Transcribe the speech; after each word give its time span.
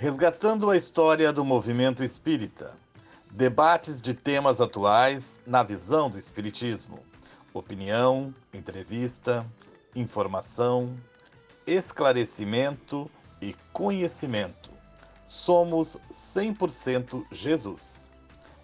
Resgatando 0.00 0.70
a 0.70 0.76
história 0.76 1.32
do 1.32 1.44
movimento 1.44 2.04
espírita. 2.04 2.72
Debates 3.32 4.00
de 4.00 4.14
temas 4.14 4.60
atuais 4.60 5.40
na 5.44 5.64
visão 5.64 6.08
do 6.08 6.16
Espiritismo. 6.16 7.00
Opinião, 7.52 8.32
entrevista, 8.54 9.44
informação, 9.96 10.96
esclarecimento 11.66 13.10
e 13.42 13.56
conhecimento. 13.72 14.70
Somos 15.26 15.96
100% 16.12 17.26
Jesus. 17.32 18.08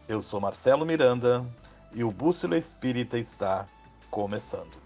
Eu 0.07 0.23
sou 0.23 0.41
Marcelo 0.41 0.87
Miranda 0.87 1.45
e 1.93 2.05
o 2.05 2.13
Bússola 2.13 2.57
Espírita 2.57 3.19
está 3.19 3.67
começando. 4.09 4.84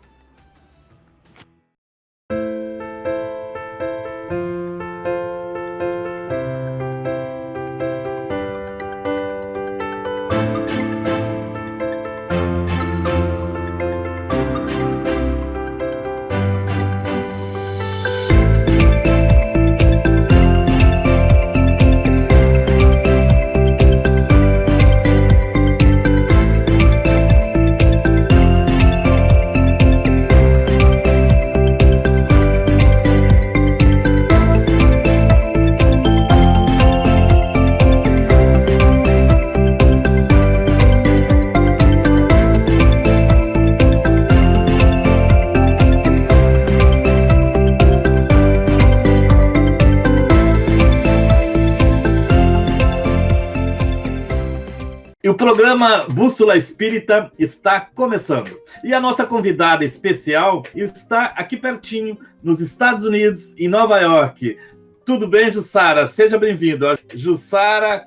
Programa 55.78 56.08
Bússola 56.12 56.56
Espírita 56.56 57.30
está 57.38 57.80
começando. 57.80 58.58
E 58.82 58.92
a 58.92 58.98
nossa 58.98 59.24
convidada 59.24 59.84
especial 59.84 60.64
está 60.74 61.26
aqui 61.26 61.56
pertinho, 61.56 62.18
nos 62.42 62.60
Estados 62.60 63.04
Unidos, 63.04 63.54
em 63.56 63.68
Nova 63.68 63.96
York. 64.00 64.58
Tudo 65.06 65.28
bem, 65.28 65.52
Jussara? 65.52 66.04
Seja 66.08 66.36
bem-vindo. 66.36 66.84
Jussara 67.14 68.04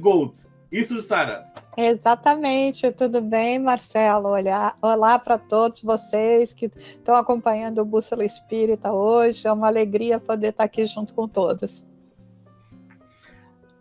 Gold. 0.00 0.36
Isso, 0.72 0.96
Jussara? 0.96 1.46
Exatamente, 1.76 2.90
tudo 2.90 3.20
bem, 3.20 3.56
Marcelo? 3.56 4.30
Olá, 4.30 4.74
olá 4.82 5.16
para 5.16 5.38
todos 5.38 5.80
vocês 5.80 6.52
que 6.52 6.72
estão 6.74 7.14
acompanhando 7.14 7.78
o 7.78 7.84
Bússola 7.84 8.24
Espírita 8.24 8.92
hoje. 8.92 9.46
É 9.46 9.52
uma 9.52 9.68
alegria 9.68 10.18
poder 10.18 10.48
estar 10.48 10.64
aqui 10.64 10.84
junto 10.86 11.14
com 11.14 11.28
todos. 11.28 11.84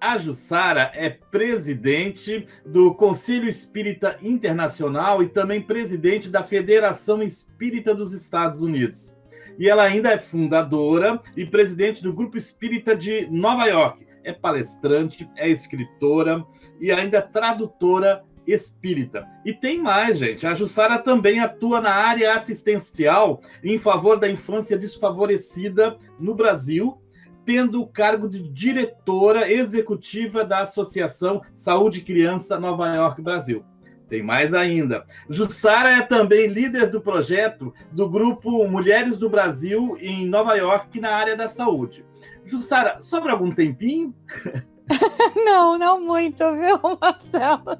A 0.01 0.17
Jussara 0.17 0.91
é 0.95 1.11
presidente 1.11 2.47
do 2.65 2.91
Conselho 2.95 3.47
Espírita 3.47 4.17
Internacional 4.19 5.21
e 5.21 5.29
também 5.29 5.61
presidente 5.61 6.27
da 6.27 6.43
Federação 6.43 7.21
Espírita 7.21 7.93
dos 7.93 8.11
Estados 8.11 8.63
Unidos. 8.63 9.13
E 9.59 9.69
ela 9.69 9.83
ainda 9.83 10.09
é 10.09 10.17
fundadora 10.17 11.21
e 11.37 11.45
presidente 11.45 12.01
do 12.01 12.11
Grupo 12.11 12.35
Espírita 12.35 12.95
de 12.95 13.27
Nova 13.29 13.67
York. 13.67 14.07
É 14.23 14.33
palestrante, 14.33 15.29
é 15.35 15.47
escritora 15.47 16.43
e 16.79 16.91
ainda 16.91 17.19
é 17.19 17.21
tradutora 17.21 18.23
espírita. 18.47 19.27
E 19.45 19.53
tem 19.53 19.77
mais, 19.77 20.17
gente. 20.17 20.47
A 20.47 20.55
Jussara 20.55 20.97
também 20.97 21.39
atua 21.39 21.79
na 21.79 21.93
área 21.93 22.33
assistencial 22.33 23.39
em 23.63 23.77
favor 23.77 24.19
da 24.19 24.27
infância 24.27 24.79
desfavorecida 24.79 25.95
no 26.19 26.33
Brasil 26.33 26.99
tendo 27.45 27.81
o 27.81 27.87
cargo 27.87 28.29
de 28.29 28.41
diretora 28.41 29.51
executiva 29.51 30.43
da 30.43 30.59
Associação 30.59 31.41
Saúde 31.55 32.01
Criança 32.01 32.59
Nova 32.59 32.87
York 32.93 33.21
Brasil. 33.21 33.63
Tem 34.11 34.21
mais 34.21 34.53
ainda. 34.53 35.05
Jussara 35.29 35.89
é 35.89 36.01
também 36.01 36.47
líder 36.47 36.89
do 36.89 36.99
projeto 36.99 37.73
do 37.93 38.09
grupo 38.09 38.67
Mulheres 38.67 39.17
do 39.17 39.29
Brasil 39.29 39.97
em 40.01 40.27
Nova 40.27 40.55
York 40.55 40.99
na 40.99 41.15
área 41.15 41.35
da 41.35 41.47
saúde. 41.47 42.05
Jussara, 42.45 42.97
sobra 43.01 43.31
algum 43.31 43.51
tempinho? 43.51 44.13
não, 45.45 45.77
não 45.77 46.01
muito, 46.01 46.43
viu, 46.51 46.77
Marcelo? 46.99 47.79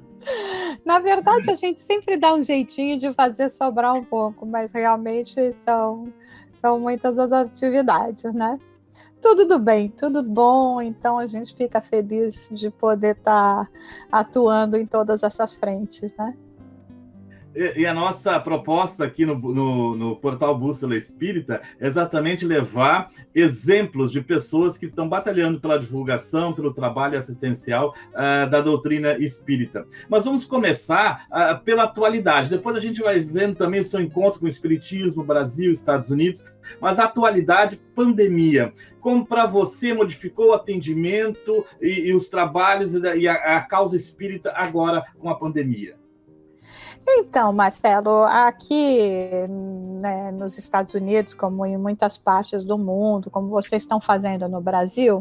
Na 0.86 0.98
verdade, 1.00 1.50
a 1.50 1.54
gente 1.54 1.82
sempre 1.82 2.16
dá 2.16 2.32
um 2.32 2.42
jeitinho 2.42 2.98
de 2.98 3.12
fazer 3.12 3.50
sobrar 3.50 3.92
um 3.94 4.04
pouco, 4.04 4.46
mas 4.46 4.72
realmente 4.72 5.52
são, 5.64 6.10
são 6.54 6.80
muitas 6.80 7.18
as 7.18 7.30
atividades, 7.30 8.32
né? 8.32 8.58
Tudo 9.22 9.46
do 9.46 9.58
bem, 9.58 9.88
tudo 9.88 10.22
bom. 10.22 10.82
Então 10.82 11.18
a 11.18 11.26
gente 11.26 11.54
fica 11.54 11.80
feliz 11.80 12.50
de 12.52 12.68
poder 12.70 13.16
estar 13.16 13.64
tá 13.64 13.70
atuando 14.10 14.76
em 14.76 14.84
todas 14.84 15.22
essas 15.22 15.54
frentes, 15.54 16.12
né? 16.16 16.36
E, 17.54 17.84
a 17.84 17.92
nossa 17.92 18.40
proposta 18.40 19.04
aqui 19.04 19.26
no, 19.26 19.38
no, 19.38 19.94
no, 19.94 20.16
portal 20.16 20.56
Bússola 20.56 20.96
Espírita 20.96 21.60
é 21.78 21.86
exatamente 21.86 22.46
levar 22.46 23.10
exemplos 23.34 24.10
de 24.10 24.22
pessoas 24.22 24.78
que 24.78 24.86
estão 24.86 25.06
batalhando 25.06 25.60
pela 25.60 25.78
divulgação, 25.78 26.54
pelo 26.54 26.72
trabalho 26.72 27.18
assistencial 27.18 27.94
uh, 28.10 28.48
da 28.48 28.62
doutrina 28.62 29.18
espírita. 29.18 29.86
Mas 30.08 30.24
vamos 30.24 30.46
começar 30.46 31.26
uh, 31.30 31.62
pela 31.62 31.82
atualidade. 31.82 32.48
Depois 32.48 32.74
a 32.74 32.80
gente 32.80 33.02
vai 33.02 33.20
vendo 33.20 33.54
também 33.54 33.80
o 33.80 33.84
seu 33.84 34.00
encontro 34.00 34.40
com 34.40 34.46
o 34.46 34.48
Espiritismo, 34.48 35.22
Brasil, 35.22 35.70
Estados 35.70 36.10
Unidos. 36.10 36.42
Mas 36.80 36.98
a 36.98 37.04
atualidade, 37.04 37.80
pandemia. 37.94 38.72
Como 38.98 39.26
para 39.26 39.44
você 39.44 39.92
modificou 39.92 40.50
o 40.50 40.52
atendimento 40.54 41.66
e, 41.82 42.08
e 42.08 42.14
os 42.14 42.30
trabalhos 42.30 42.94
e, 42.94 43.16
e 43.18 43.28
a, 43.28 43.34
a 43.56 43.60
causa 43.60 43.94
espírita 43.94 44.52
agora 44.56 45.02
com 45.18 45.28
a 45.28 45.34
pandemia? 45.34 46.01
Então, 47.06 47.52
Marcelo, 47.52 48.24
aqui 48.24 48.98
né, 50.00 50.30
nos 50.30 50.56
Estados 50.56 50.94
Unidos, 50.94 51.34
como 51.34 51.66
em 51.66 51.76
muitas 51.76 52.16
partes 52.16 52.64
do 52.64 52.78
mundo, 52.78 53.30
como 53.30 53.48
vocês 53.48 53.82
estão 53.82 54.00
fazendo 54.00 54.48
no 54.48 54.60
Brasil, 54.60 55.20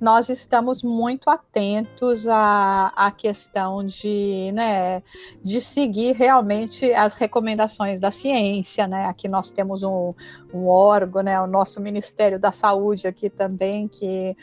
nós 0.00 0.28
estamos 0.28 0.82
muito 0.82 1.28
atentos 1.28 2.28
à, 2.28 2.92
à 2.94 3.10
questão 3.10 3.84
de, 3.84 4.52
né, 4.52 5.02
de 5.42 5.60
seguir 5.60 6.14
realmente 6.14 6.92
as 6.92 7.14
recomendações 7.14 8.00
da 8.00 8.12
ciência. 8.12 8.86
Né? 8.86 9.06
Aqui 9.06 9.26
nós 9.28 9.50
temos 9.50 9.82
um, 9.82 10.14
um 10.54 10.68
órgão, 10.68 11.22
né, 11.22 11.40
o 11.40 11.48
nosso 11.48 11.80
Ministério 11.80 12.38
da 12.38 12.52
Saúde 12.52 13.08
aqui 13.08 13.28
também, 13.28 13.88
que 13.88 14.36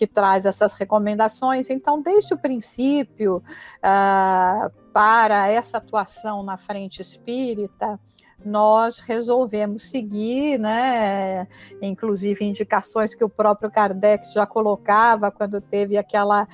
que 0.00 0.06
traz 0.06 0.46
essas 0.46 0.72
recomendações. 0.72 1.68
Então, 1.68 2.00
desde 2.00 2.32
o 2.32 2.38
princípio, 2.38 3.42
uh, 3.84 4.72
para 4.92 5.48
essa 5.48 5.78
atuação 5.78 6.42
na 6.42 6.56
frente 6.56 7.00
espírita, 7.00 7.98
nós 8.44 9.00
resolvemos 9.00 9.90
seguir, 9.90 10.58
né, 10.58 11.46
inclusive 11.82 12.44
indicações 12.44 13.14
que 13.14 13.24
o 13.24 13.28
próprio 13.28 13.70
Kardec 13.70 14.32
já 14.32 14.46
colocava 14.46 15.30
quando 15.30 15.60
teve 15.60 15.98
aquela 15.98 16.48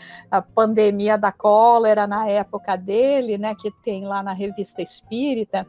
pandemia 0.54 1.16
da 1.16 1.30
cólera 1.30 2.06
na 2.06 2.26
época 2.28 2.76
dele, 2.76 3.38
né, 3.38 3.54
que 3.54 3.70
tem 3.82 4.04
lá 4.04 4.22
na 4.22 4.32
revista 4.32 4.82
Espírita. 4.82 5.66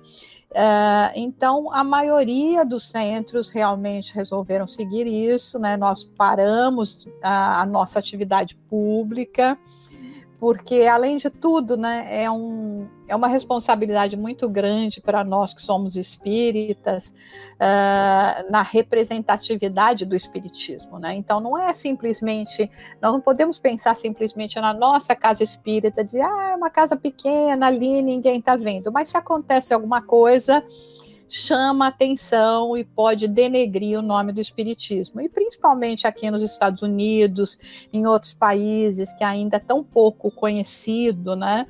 Uh, 0.50 1.12
então, 1.14 1.72
a 1.74 1.84
maioria 1.84 2.66
dos 2.66 2.90
centros 2.90 3.50
realmente 3.50 4.16
resolveram 4.16 4.66
seguir 4.66 5.06
isso, 5.06 5.60
né? 5.60 5.76
Nós 5.76 6.06
paramos 6.06 7.06
a, 7.22 7.62
a 7.62 7.66
nossa 7.66 8.00
atividade 8.00 8.56
pública, 8.70 9.60
porque 10.40 10.84
além 10.84 11.18
de 11.18 11.30
tudo, 11.30 11.76
né, 11.76 12.08
é, 12.10 12.30
um, 12.30 12.88
é 13.08 13.16
uma 13.16 13.28
responsabilidade 13.28 14.16
muito 14.16 14.48
grande 14.48 15.02
para 15.02 15.24
nós 15.24 15.54
que 15.54 15.62
somos 15.62 15.96
espíritas 15.96 17.10
uh, 17.56 18.52
na 18.52 18.62
representatividade 18.62 20.06
do 20.06 20.16
espiritismo, 20.16 21.00
né? 21.00 21.16
Então 21.16 21.40
não 21.40 21.58
é 21.58 21.74
simplesmente, 21.74 22.70
nós 23.02 23.12
não 23.12 23.20
podemos 23.20 23.58
pensar 23.58 23.96
simplesmente 23.96 24.60
na 24.60 24.74
nossa 24.74 25.16
casa 25.16 25.44
espírita 25.44 26.04
de 26.04 26.22
ah, 26.22 26.50
é 26.52 26.56
uma 26.56 26.70
casa 26.70 26.96
pequena 26.96 27.68
ali, 27.68 28.02
ninguém 28.04 28.38
está 28.38 28.56
vendo, 28.56 28.92
mas 28.92 29.10
se 29.10 29.18
acontece 29.18 29.74
alguma 29.74 30.04
coisa 30.04 30.64
chama 31.30 31.88
atenção 31.88 32.78
e 32.78 32.84
pode 32.84 33.28
denegrir 33.28 34.00
o 34.00 34.02
nome 34.02 34.32
do 34.32 34.40
espiritismo. 34.40 35.22
E 35.22 35.30
principalmente 35.30 36.08
aqui 36.08 36.30
nos 36.32 36.42
Estados 36.42 36.82
Unidos, 36.82 37.58
em 37.92 38.06
outros 38.06 38.34
países 38.34 39.14
que 39.14 39.24
ainda 39.24 39.58
é 39.58 39.60
tão 39.60 39.84
pouco 39.84 40.32
conhecido, 40.32 41.36
né? 41.36 41.68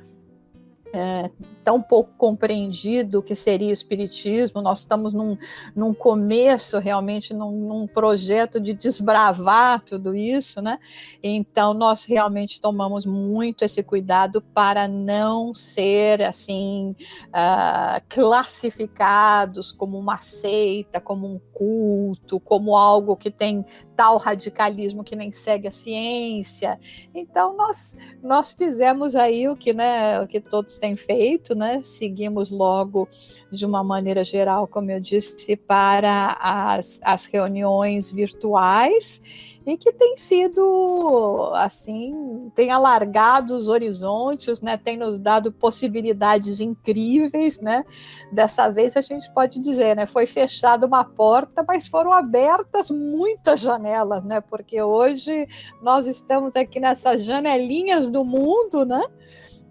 É, 0.92 1.30
tão 1.62 1.82
pouco 1.82 2.10
compreendido 2.16 3.18
o 3.18 3.22
que 3.22 3.34
seria 3.34 3.68
o 3.68 3.72
espiritismo. 3.72 4.62
Nós 4.62 4.80
estamos 4.80 5.12
num, 5.12 5.36
num 5.74 5.92
começo, 5.92 6.78
realmente, 6.78 7.34
num, 7.34 7.50
num, 7.50 7.86
projeto 7.86 8.58
de 8.58 8.72
desbravar 8.72 9.82
tudo 9.82 10.16
isso, 10.16 10.62
né? 10.62 10.78
Então, 11.22 11.74
nós 11.74 12.04
realmente 12.04 12.60
tomamos 12.60 13.04
muito 13.04 13.64
esse 13.64 13.82
cuidado 13.82 14.40
para 14.40 14.88
não 14.88 15.52
ser, 15.52 16.22
assim, 16.22 16.96
uh, 17.28 18.02
classificados 18.08 19.70
como 19.72 19.98
uma 19.98 20.20
seita, 20.20 21.00
como 21.00 21.26
um 21.26 21.38
culto, 21.52 22.40
como 22.40 22.76
algo 22.76 23.16
que 23.16 23.30
tem 23.30 23.64
tal 23.94 24.16
radicalismo 24.16 25.04
que 25.04 25.16
nem 25.16 25.32
segue 25.32 25.68
a 25.68 25.72
ciência. 25.72 26.78
Então, 27.14 27.56
nós, 27.56 27.96
nós 28.22 28.52
fizemos 28.52 29.14
aí 29.14 29.48
o 29.48 29.56
que, 29.56 29.74
né, 29.74 30.20
o 30.20 30.26
que 30.26 30.40
todos 30.40 30.77
têm 30.78 30.96
feito, 30.96 31.54
né? 31.54 31.80
Seguimos 31.82 32.50
logo 32.50 33.08
de 33.50 33.64
uma 33.64 33.82
maneira 33.82 34.22
geral, 34.22 34.66
como 34.66 34.90
eu 34.90 35.00
disse, 35.00 35.56
para 35.56 36.36
as, 36.40 37.00
as 37.02 37.26
reuniões 37.26 38.10
virtuais 38.10 39.22
e 39.66 39.76
que 39.76 39.92
tem 39.92 40.16
sido 40.16 41.50
assim, 41.54 42.50
tem 42.54 42.70
alargado 42.70 43.54
os 43.54 43.68
horizontes, 43.68 44.62
né? 44.62 44.78
Tem 44.78 44.96
nos 44.96 45.18
dado 45.18 45.52
possibilidades 45.52 46.60
incríveis, 46.60 47.60
né? 47.60 47.84
Dessa 48.32 48.70
vez 48.70 48.96
a 48.96 49.02
gente 49.02 49.30
pode 49.30 49.58
dizer, 49.60 49.94
né? 49.94 50.06
Foi 50.06 50.26
fechada 50.26 50.86
uma 50.86 51.04
porta, 51.04 51.62
mas 51.66 51.86
foram 51.86 52.12
abertas 52.12 52.90
muitas 52.90 53.60
janelas, 53.60 54.24
né? 54.24 54.40
Porque 54.40 54.80
hoje 54.80 55.46
nós 55.82 56.06
estamos 56.06 56.56
aqui 56.56 56.80
nessas 56.80 57.24
janelinhas 57.24 58.08
do 58.08 58.24
mundo, 58.24 58.86
né? 58.86 59.04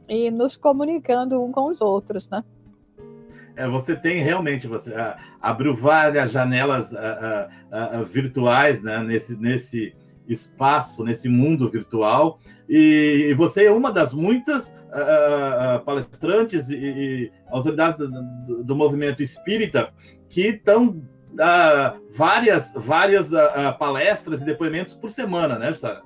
E 0.08 0.32
nos 0.32 0.56
comunicando 0.56 1.44
um 1.44 1.52
com 1.52 1.70
os 1.70 1.82
outros, 1.82 2.30
né? 2.30 2.44
É, 3.58 3.68
você 3.68 3.96
tem 3.96 4.22
realmente, 4.22 4.68
você 4.68 4.92
uh, 4.92 5.16
abriu 5.42 5.74
várias 5.74 6.32
janelas 6.32 6.92
uh, 6.92 8.02
uh, 8.02 8.06
virtuais 8.06 8.84
né, 8.84 9.00
nesse, 9.04 9.36
nesse 9.36 9.96
espaço, 10.28 11.04
nesse 11.04 11.28
mundo 11.28 11.68
virtual, 11.68 12.40
e, 12.70 13.34
você 13.36 13.66
é 13.66 13.72
uma 13.72 13.92
das 13.92 14.14
muitas 14.14 14.76
palestrantes 15.86 16.70
e, 16.70 16.76
e 16.76 17.32
autoridades 17.50 17.98
do, 17.98 18.10
do, 18.10 18.64
do, 18.64 18.76
movimento 18.76 19.24
espírita 19.24 19.94
que 20.28 20.48
estão 20.48 21.02
várias, 22.12 22.74
várias 22.76 23.32
palestras 23.80 24.42
e 24.42 24.46
depoimentos 24.46 24.94
por 24.94 25.10
semana, 25.10 25.58
né, 25.58 25.72
Sara? 25.72 26.02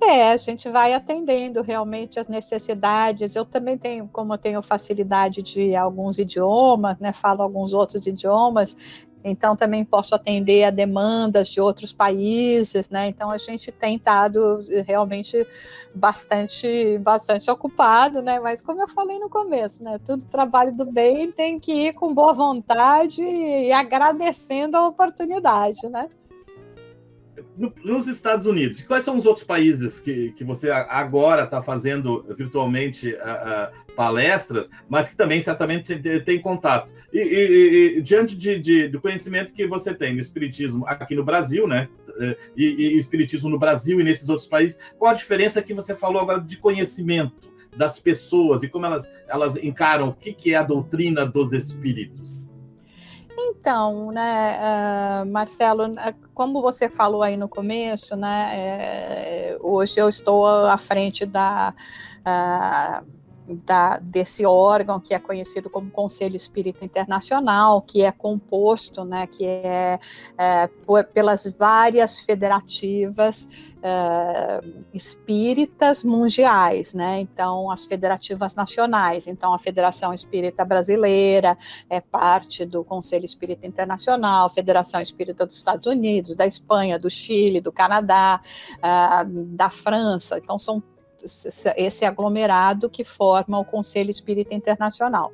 É, 0.00 0.30
a 0.30 0.36
gente 0.36 0.68
vai 0.68 0.92
atendendo 0.92 1.62
realmente 1.62 2.18
as 2.18 2.28
necessidades. 2.28 3.34
Eu 3.34 3.44
também 3.44 3.78
tenho, 3.78 4.08
como 4.12 4.34
eu 4.34 4.38
tenho 4.38 4.62
facilidade 4.62 5.42
de 5.42 5.74
alguns 5.74 6.18
idiomas, 6.18 6.98
né, 6.98 7.12
falo 7.12 7.42
alguns 7.42 7.72
outros 7.72 8.06
idiomas, 8.06 9.06
então 9.28 9.56
também 9.56 9.84
posso 9.84 10.14
atender 10.14 10.62
a 10.64 10.70
demandas 10.70 11.48
de 11.48 11.60
outros 11.60 11.92
países, 11.92 12.88
né? 12.88 13.08
Então 13.08 13.28
a 13.28 13.38
gente 13.38 13.72
tem 13.72 13.96
estado 13.96 14.62
realmente 14.86 15.44
bastante, 15.92 16.96
bastante 16.98 17.50
ocupado, 17.50 18.22
né? 18.22 18.38
Mas 18.38 18.62
como 18.62 18.80
eu 18.82 18.86
falei 18.86 19.18
no 19.18 19.28
começo, 19.28 19.82
né? 19.82 19.98
Tudo 20.04 20.24
trabalho 20.26 20.72
do 20.72 20.84
bem 20.84 21.32
tem 21.32 21.58
que 21.58 21.72
ir 21.72 21.94
com 21.96 22.14
boa 22.14 22.32
vontade 22.32 23.20
e 23.20 23.72
agradecendo 23.72 24.76
a 24.76 24.86
oportunidade, 24.86 25.88
né? 25.88 26.08
Nos 27.84 28.06
Estados 28.06 28.46
Unidos, 28.46 28.80
quais 28.82 29.04
são 29.04 29.16
os 29.16 29.26
outros 29.26 29.44
países 29.44 30.00
que, 30.00 30.32
que 30.32 30.44
você 30.44 30.70
agora 30.70 31.44
está 31.44 31.62
fazendo 31.62 32.24
virtualmente 32.36 33.12
uh, 33.12 33.16
uh, 33.16 33.94
palestras, 33.94 34.70
mas 34.88 35.08
que 35.08 35.16
também 35.16 35.40
certamente 35.40 35.96
tem, 35.98 36.20
tem 36.20 36.40
contato? 36.40 36.90
E, 37.12 37.18
e, 37.18 37.98
e 37.98 38.02
diante 38.02 38.36
de, 38.36 38.58
de, 38.58 38.88
do 38.88 39.00
conhecimento 39.00 39.52
que 39.52 39.66
você 39.66 39.94
tem 39.94 40.14
no 40.14 40.20
Espiritismo 40.20 40.86
aqui 40.86 41.14
no 41.14 41.24
Brasil, 41.24 41.66
né? 41.66 41.88
E, 42.56 42.64
e 42.64 42.98
Espiritismo 42.98 43.50
no 43.50 43.58
Brasil 43.58 44.00
e 44.00 44.04
nesses 44.04 44.28
outros 44.28 44.48
países, 44.48 44.78
qual 44.98 45.10
a 45.10 45.14
diferença 45.14 45.60
que 45.60 45.74
você 45.74 45.94
falou 45.94 46.22
agora 46.22 46.40
de 46.40 46.56
conhecimento 46.56 47.54
das 47.76 47.98
pessoas 47.98 48.62
e 48.62 48.68
como 48.68 48.86
elas, 48.86 49.12
elas 49.28 49.56
encaram 49.56 50.08
o 50.08 50.14
que, 50.14 50.32
que 50.32 50.54
é 50.54 50.56
a 50.56 50.62
doutrina 50.62 51.26
dos 51.26 51.52
espíritos? 51.52 52.55
Então, 53.38 54.10
né, 54.12 54.58
uh, 55.22 55.26
Marcelo, 55.26 55.88
né, 55.88 56.14
como 56.34 56.62
você 56.62 56.88
falou 56.88 57.22
aí 57.22 57.36
no 57.36 57.48
começo, 57.48 58.16
né, 58.16 58.50
é, 58.52 59.58
hoje 59.60 59.98
eu 59.98 60.08
estou 60.08 60.46
à 60.46 60.78
frente 60.78 61.26
da, 61.26 61.74
uh, 62.20 63.15
da, 63.48 63.98
desse 63.98 64.44
órgão 64.44 65.00
que 65.00 65.14
é 65.14 65.18
conhecido 65.18 65.70
como 65.70 65.90
Conselho 65.90 66.36
Espírita 66.36 66.84
Internacional, 66.84 67.80
que 67.82 68.02
é 68.02 68.10
composto, 68.10 69.04
né, 69.04 69.26
que 69.26 69.44
é, 69.44 69.98
é 70.36 70.66
por, 70.84 71.04
pelas 71.04 71.46
várias 71.58 72.20
federativas 72.20 73.48
é, 73.82 74.60
espíritas 74.92 76.02
mundiais, 76.02 76.92
né? 76.92 77.20
Então, 77.20 77.70
as 77.70 77.84
federativas 77.84 78.54
nacionais. 78.54 79.28
Então, 79.28 79.54
a 79.54 79.60
Federação 79.60 80.12
Espírita 80.12 80.64
Brasileira 80.64 81.56
é 81.88 82.00
parte 82.00 82.64
do 82.64 82.82
Conselho 82.82 83.24
Espírita 83.24 83.64
Internacional, 83.64 84.50
Federação 84.50 85.00
Espírita 85.00 85.46
dos 85.46 85.56
Estados 85.56 85.86
Unidos, 85.86 86.34
da 86.34 86.46
Espanha, 86.46 86.98
do 86.98 87.08
Chile, 87.08 87.60
do 87.60 87.70
Canadá, 87.70 88.40
é, 88.82 89.24
da 89.24 89.70
França. 89.70 90.38
Então, 90.38 90.58
são 90.58 90.82
esse 91.76 92.04
aglomerado 92.04 92.88
que 92.88 93.04
forma 93.04 93.58
o 93.58 93.64
Conselho 93.64 94.10
Espírita 94.10 94.54
Internacional. 94.54 95.32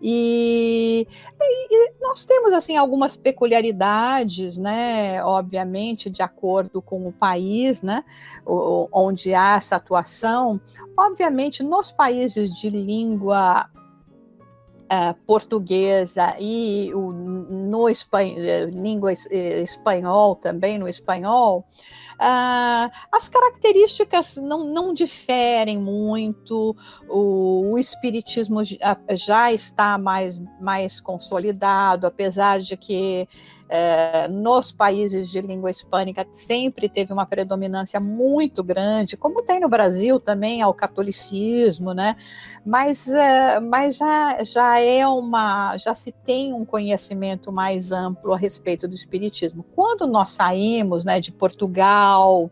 E, 0.00 1.06
e, 1.40 1.92
nós 2.00 2.26
temos 2.26 2.52
assim 2.52 2.76
algumas 2.76 3.16
peculiaridades, 3.16 4.58
né? 4.58 5.22
Obviamente, 5.24 6.10
de 6.10 6.22
acordo 6.22 6.82
com 6.82 7.06
o 7.06 7.12
país, 7.12 7.80
né? 7.82 8.04
onde 8.46 9.34
há 9.34 9.56
essa 9.56 9.76
atuação. 9.76 10.60
Obviamente, 10.96 11.62
nos 11.62 11.90
países 11.90 12.54
de 12.54 12.68
língua 12.68 13.68
Portuguesa 15.26 16.36
e 16.38 16.90
o, 16.94 17.12
no 17.12 17.88
espanhol, 17.88 18.36
língua 18.72 19.12
espanhol 19.12 20.36
também, 20.36 20.78
no 20.78 20.88
espanhol, 20.88 21.66
Uh, 22.14 22.88
as 23.10 23.28
características 23.28 24.36
não, 24.36 24.64
não 24.64 24.94
diferem 24.94 25.76
muito, 25.76 26.76
o, 27.08 27.72
o 27.72 27.78
espiritismo 27.78 28.60
já 29.10 29.52
está 29.52 29.98
mais, 29.98 30.40
mais 30.60 31.00
consolidado, 31.00 32.06
apesar 32.06 32.60
de 32.60 32.76
que 32.76 33.28
é, 33.68 34.28
nos 34.28 34.70
países 34.70 35.30
de 35.30 35.40
língua 35.40 35.70
hispânica 35.70 36.26
sempre 36.32 36.88
teve 36.88 37.12
uma 37.12 37.26
predominância 37.26 37.98
muito 37.98 38.62
grande, 38.62 39.16
como 39.16 39.42
tem 39.42 39.60
no 39.60 39.68
Brasil 39.68 40.20
também, 40.20 40.60
ao 40.62 40.74
catolicismo, 40.74 41.92
né? 41.92 42.16
Mas, 42.64 43.08
é, 43.08 43.60
mas 43.60 43.96
já, 43.96 44.42
já 44.44 44.80
é 44.80 45.06
uma, 45.06 45.76
já 45.76 45.94
se 45.94 46.12
tem 46.12 46.52
um 46.52 46.64
conhecimento 46.64 47.50
mais 47.50 47.92
amplo 47.92 48.32
a 48.32 48.36
respeito 48.36 48.86
do 48.86 48.94
espiritismo. 48.94 49.64
Quando 49.74 50.06
nós 50.06 50.30
saímos, 50.30 51.04
né, 51.04 51.20
de 51.20 51.32
Portugal, 51.32 52.50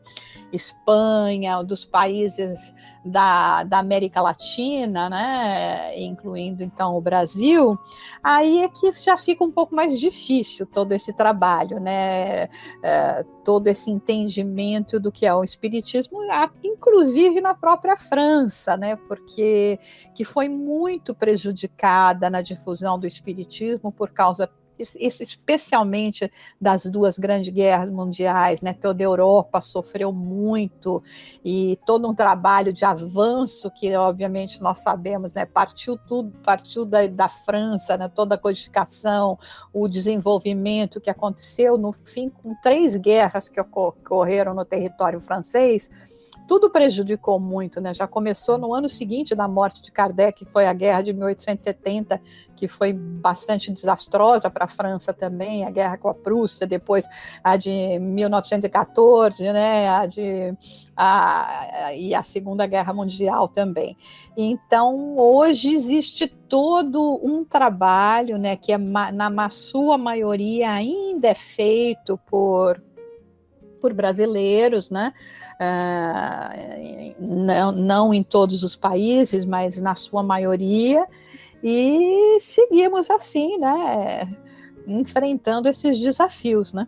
Espanha, 0.53 1.63
dos 1.63 1.85
países 1.85 2.75
da, 3.05 3.65
da 3.65 3.79
América 3.79 4.21
Latina, 4.21 5.09
né, 5.09 5.99
incluindo 5.99 6.63
então 6.63 6.97
o 6.97 7.01
Brasil, 7.01 7.77
aí 8.23 8.63
é 8.63 8.69
que 8.69 8.93
já 8.93 9.17
fica 9.17 9.43
um 9.43 9.51
pouco 9.51 9.75
mais 9.75 9.99
difícil 9.99 10.67
todo 10.67 10.93
esse 10.93 11.13
trabalho, 11.13 11.81
né, 11.81 12.49
é, 12.83 13.25
todo 13.45 13.67
esse 13.67 13.91
entendimento 13.91 15.01
do 15.01 15.11
que 15.11 15.27
é 15.27 15.35
o 15.35 15.43
espiritismo, 15.43 16.19
inclusive 16.63 17.41
na 17.41 17.55
própria 17.55 17.97
França, 17.97 18.77
né, 18.77 18.97
porque 19.09 19.79
que 20.15 20.25
foi 20.25 20.49
muito 20.49 21.15
prejudicada 21.15 22.31
na 22.31 22.43
difusão 22.43 22.99
do 22.99 23.07
espiritismo 23.07 23.91
por 23.91 24.11
causa 24.11 24.49
especialmente 24.99 26.31
das 26.61 26.85
duas 26.87 27.19
grandes 27.19 27.51
guerras 27.51 27.91
mundiais, 27.91 28.62
né? 28.62 28.73
Toda 28.73 29.03
a 29.03 29.07
Europa 29.07 29.61
sofreu 29.61 30.12
muito 30.12 31.03
e 31.45 31.79
todo 31.87 32.09
um 32.09 32.15
trabalho 32.15 32.73
de 32.73 32.85
avanço 32.85 33.71
que, 33.71 33.95
obviamente, 33.95 34.61
nós 34.61 34.79
sabemos, 34.79 35.35
né? 35.35 35.47
Partiu 35.47 35.97
tudo, 35.97 36.31
partiu 36.43 36.85
da, 36.85 37.07
da 37.07 37.29
França, 37.29 37.97
né? 37.97 38.09
Toda 38.09 38.35
a 38.35 38.39
codificação, 38.39 39.39
o 39.73 39.89
desenvolvimento 39.89 41.01
que 41.01 41.11
aconteceu 41.11 41.77
no 41.79 41.93
fim 41.93 42.29
com 42.29 42.55
três 42.62 42.97
guerras 42.97 43.49
que 43.49 43.61
ocorreram 43.61 44.55
no 44.55 44.65
território 44.65 45.21
francês 45.21 45.91
tudo 46.47 46.71
prejudicou 46.71 47.39
muito, 47.39 47.81
né? 47.81 47.95
Já 47.95 48.07
começou 48.07 48.59
no 48.59 48.75
ano 48.75 48.89
seguinte 48.89 49.35
da 49.35 49.49
morte 49.49 49.83
de 49.83 49.91
Kardec, 49.91 50.45
que 50.45 50.51
foi 50.51 50.67
a 50.67 50.73
guerra 50.73 51.03
de 51.03 51.13
1870, 51.13 52.21
que 52.57 52.69
foi 52.69 52.93
bastante 52.93 53.71
desastrosa 53.71 54.51
para 54.51 54.65
a 54.67 54.69
França 54.69 55.13
também, 55.13 55.65
a 55.65 55.71
guerra 55.71 55.97
com 55.97 56.09
a 56.09 56.15
Prússia, 56.15 56.67
depois 56.67 57.07
a 57.43 57.57
de 57.57 57.99
1914, 57.99 59.53
né? 59.53 59.89
A 59.89 60.07
de 60.07 60.55
a, 60.97 61.93
e 61.95 62.15
a 62.15 62.23
Segunda 62.23 62.67
Guerra 62.67 62.93
Mundial 62.93 63.49
também. 63.49 63.97
Então, 64.37 65.17
hoje 65.19 65.73
existe 65.73 66.27
todo 66.27 67.19
um 67.23 67.45
trabalho, 67.45 68.37
né, 68.37 68.57
que 68.57 68.73
é, 68.73 68.79
na 68.79 69.49
sua 69.49 69.97
maioria 69.97 70.71
ainda 70.71 71.29
é 71.29 71.35
feito 71.35 72.19
por 72.27 72.83
por 73.83 73.93
brasileiros, 73.93 74.91
né? 74.91 75.12
Uh, 75.61 77.15
não, 77.21 77.73
não 77.73 78.15
em 78.15 78.23
todos 78.23 78.62
os 78.62 78.77
países, 78.77 79.45
mas 79.45 79.79
na 79.81 79.97
sua 79.97 80.23
maioria, 80.23 81.05
e 81.62 82.39
seguimos 82.39 83.11
assim, 83.11 83.59
né? 83.59 84.33
Enfrentando 84.87 85.69
esses 85.69 85.99
desafios, 85.99 86.73
né? 86.73 86.87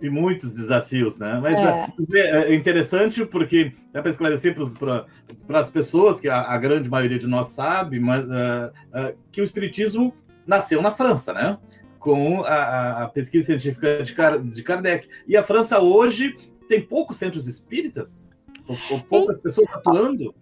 E 0.00 0.10
muitos 0.10 0.52
desafios, 0.52 1.16
né? 1.16 1.38
Mas 1.40 1.54
é, 1.54 1.92
é, 2.14 2.52
é 2.52 2.54
interessante 2.54 3.24
porque, 3.24 3.72
é 3.94 4.00
para 4.00 4.10
esclarecer 4.10 4.54
para 4.56 5.60
as 5.60 5.70
pessoas, 5.70 6.20
que 6.20 6.28
a, 6.28 6.40
a, 6.40 6.58
grande 6.58 6.90
maioria 6.90 7.18
de 7.18 7.26
nós 7.26 7.48
sabe, 7.48 8.00
mas, 8.00 8.24
uh, 8.26 8.28
uh, 8.28 9.16
que 9.30 9.40
o 9.40 9.44
Espiritismo 9.44 10.12
nasceu 10.46 10.82
na 10.82 10.90
França, 10.90 11.32
né? 11.32 11.56
Com 12.02 12.42
a, 12.42 13.04
a 13.04 13.08
pesquisa 13.08 13.46
científica 13.46 14.02
de, 14.02 14.12
Car, 14.12 14.42
de 14.42 14.62
Kardec. 14.62 15.08
E 15.26 15.36
a 15.36 15.42
França 15.42 15.78
hoje 15.78 16.36
tem 16.68 16.80
poucos 16.80 17.16
centros 17.16 17.46
espíritas? 17.46 18.20
Ou, 18.68 18.76
ou 18.90 19.00
poucas 19.00 19.38
e, 19.38 19.42
pessoas 19.42 19.68
atuando? 19.72 20.34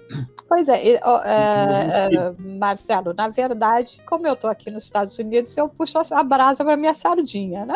Pois 0.49 0.69
é, 0.69 0.89
é, 0.89 0.95
é, 0.95 2.35
Marcelo, 2.39 3.15
na 3.15 3.29
verdade, 3.29 4.01
como 4.07 4.27
eu 4.27 4.35
estou 4.35 4.49
aqui 4.49 4.71
nos 4.71 4.85
Estados 4.85 5.19
Unidos, 5.19 5.57
eu 5.57 5.69
puxo 5.69 5.99
a 6.11 6.23
brasa 6.23 6.65
para 6.65 6.77
minha 6.77 6.95
sardinha, 6.95 7.67
né? 7.67 7.75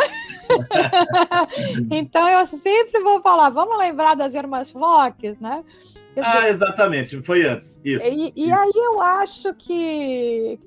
então 1.91 2.29
eu 2.29 2.47
sempre 2.47 3.01
vou 3.01 3.21
falar, 3.21 3.51
vamos 3.51 3.79
lembrar 3.79 4.15
das 4.15 4.35
irmãs 4.35 4.71
Fox, 4.71 5.39
né? 5.39 5.63
Ah, 6.17 6.49
exatamente, 6.49 7.21
foi 7.23 7.47
antes. 7.47 7.81
Isso. 7.85 8.07
E, 8.07 8.33
e 8.37 8.53
aí 8.53 8.73
eu 8.75 9.01
acho 9.01 9.55
que 9.55 10.59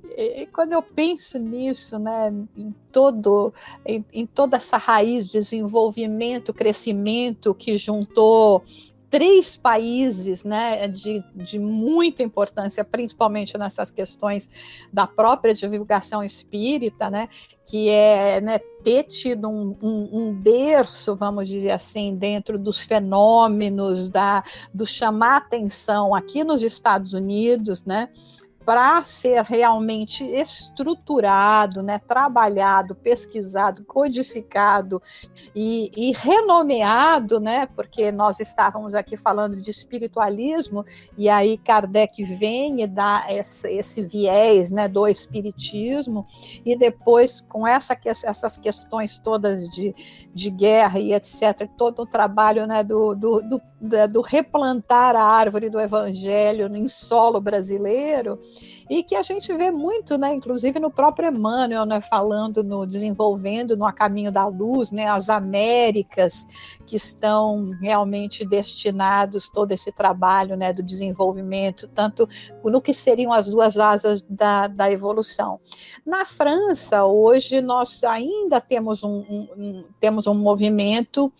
quando 0.52 0.72
eu 0.72 0.82
penso 0.82 1.38
nisso, 1.38 1.98
né, 1.98 2.32
em 2.56 2.74
todo, 2.92 3.52
em, 3.84 4.04
em 4.12 4.26
toda 4.26 4.56
essa 4.56 4.76
raiz 4.76 5.26
de 5.26 5.32
desenvolvimento, 5.32 6.52
crescimento 6.52 7.54
que 7.54 7.76
juntou 7.76 8.64
três 9.10 9.56
países 9.56 10.44
né, 10.44 10.86
de, 10.86 11.24
de 11.34 11.58
muita 11.58 12.22
importância, 12.22 12.84
principalmente 12.84 13.56
nessas 13.56 13.90
questões 13.90 14.50
da 14.92 15.06
própria 15.06 15.54
divulgação 15.54 16.22
espírita, 16.22 17.08
né, 17.08 17.28
que 17.64 17.88
é 17.88 18.40
né, 18.40 18.58
ter 18.82 19.04
tido 19.04 19.48
um, 19.48 19.76
um, 19.82 20.08
um, 20.12 20.32
berço, 20.32 21.16
vamos 21.16 21.48
dizer 21.48 21.70
assim, 21.70 22.14
dentro 22.14 22.58
dos 22.58 22.80
fenômenos 22.80 24.08
da, 24.08 24.42
do 24.72 24.86
chamar 24.86 25.38
atenção 25.38 26.14
aqui 26.14 26.44
nos 26.44 26.62
Estados 26.62 27.12
Unidos, 27.12 27.84
né? 27.84 28.08
Para 28.68 29.02
ser 29.02 29.42
realmente 29.44 30.22
estruturado, 30.22 31.82
né, 31.82 31.98
trabalhado, 31.98 32.94
pesquisado, 32.94 33.82
codificado 33.82 35.00
e, 35.56 35.90
e, 35.96 36.12
renomeado, 36.12 37.40
né, 37.40 37.66
porque 37.74 38.12
nós 38.12 38.40
estávamos 38.40 38.94
aqui 38.94 39.16
falando 39.16 39.56
de 39.56 39.70
espiritualismo 39.70 40.84
e 41.16 41.30
aí 41.30 41.56
Kardec 41.56 42.22
vem 42.22 42.82
e 42.82 42.86
dá 42.86 43.24
esse, 43.30 43.72
esse 43.72 44.02
viés, 44.02 44.70
né, 44.70 44.86
do 44.86 45.08
espiritismo 45.08 46.26
e 46.62 46.76
depois 46.76 47.40
com 47.40 47.66
essa, 47.66 47.98
essas 48.04 48.58
questões 48.58 49.18
todas 49.18 49.66
de, 49.70 49.94
de 50.34 50.50
guerra 50.50 50.98
e 50.98 51.14
etc, 51.14 51.66
todo 51.78 52.02
o 52.02 52.06
trabalho, 52.06 52.66
né, 52.66 52.84
do, 52.84 53.14
do, 53.14 53.40
do, 53.40 53.62
do 54.10 54.20
replantar 54.20 55.16
a 55.16 55.24
árvore 55.24 55.70
do 55.70 55.80
evangelho 55.80 56.76
em 56.76 56.86
solo 56.86 57.40
brasileiro, 57.40 58.38
e 58.88 59.02
que 59.02 59.14
a 59.14 59.22
gente 59.22 59.52
vê 59.54 59.70
muito, 59.70 60.16
né, 60.16 60.34
inclusive 60.34 60.78
no 60.78 60.90
próprio 60.90 61.28
Emmanuel, 61.28 61.84
né, 61.84 62.00
falando 62.00 62.62
no 62.62 62.86
desenvolvendo 62.86 63.76
no 63.76 63.84
A 63.84 63.92
Caminho 63.92 64.32
da 64.32 64.46
Luz, 64.46 64.90
né, 64.90 65.06
as 65.06 65.28
Américas 65.28 66.46
que 66.86 66.96
estão 66.96 67.70
realmente 67.80 68.44
destinados 68.44 69.48
todo 69.48 69.72
esse 69.72 69.92
trabalho, 69.92 70.56
né, 70.56 70.72
do 70.72 70.82
desenvolvimento, 70.82 71.88
tanto 71.88 72.28
no 72.64 72.80
que 72.80 72.94
seriam 72.94 73.32
as 73.32 73.46
duas 73.46 73.78
asas 73.78 74.22
da, 74.22 74.66
da 74.66 74.90
evolução. 74.90 75.60
Na 76.04 76.24
França, 76.24 77.04
hoje 77.04 77.60
nós 77.60 78.02
ainda 78.04 78.60
temos 78.60 79.02
um, 79.02 79.24
um, 79.28 79.48
um 79.56 79.84
temos 80.00 80.26
um 80.26 80.34
movimento 80.34 81.32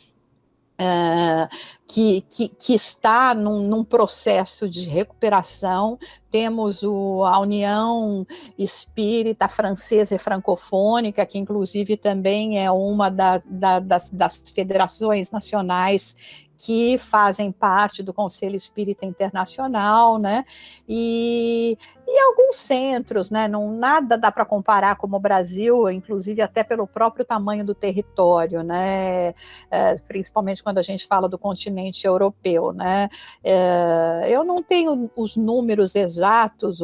Uh, 0.80 1.49
que, 1.88 2.20
que, 2.30 2.49
que, 2.49 2.73
está 2.73 3.35
num, 3.35 3.66
num, 3.66 3.82
processo 3.82 4.68
de 4.68 4.88
recuperação. 4.88 5.99
Temos 6.30 6.85
o, 6.85 7.25
a 7.25 7.40
União 7.40 8.25
Espírita 8.56 9.49
Francesa 9.49 10.14
e 10.14 10.18
Francofônica, 10.18 11.26
que 11.26 11.37
inclusive 11.37 11.97
também 11.97 12.62
é 12.62 12.70
uma 12.70 13.11
da, 13.11 13.42
da, 13.44 13.80
das, 13.80 14.11
das 14.11 14.40
federações 14.54 15.32
nacionais 15.32 16.47
que 16.58 16.98
fazem 16.98 17.52
parte 17.52 18.02
do 18.02 18.12
Conselho 18.12 18.56
Espírita 18.56 19.06
Internacional, 19.06 20.18
né? 20.18 20.44
E, 20.88 21.78
e 22.04 22.18
alguns 22.18 22.56
centros, 22.56 23.30
né? 23.30 23.46
Não 23.46 23.72
nada 23.72 24.18
dá 24.18 24.32
para 24.32 24.44
comparar 24.44 24.96
como 24.96 25.16
o 25.16 25.20
Brasil, 25.20 25.88
inclusive 25.88 26.42
até 26.42 26.64
pelo 26.64 26.84
próprio 26.84 27.24
tamanho 27.24 27.64
do 27.64 27.76
território, 27.76 28.64
né? 28.64 29.34
É, 29.70 29.94
principalmente 30.08 30.60
quando 30.60 30.78
a 30.78 30.82
gente 30.82 31.06
fala 31.06 31.28
do 31.28 31.38
continente 31.38 32.04
europeu, 32.04 32.72
né? 32.72 33.08
É, 33.44 34.26
eu 34.28 34.42
não 34.42 34.60
tenho 34.60 35.08
os 35.14 35.36
números 35.36 35.94
exatos 35.94 36.80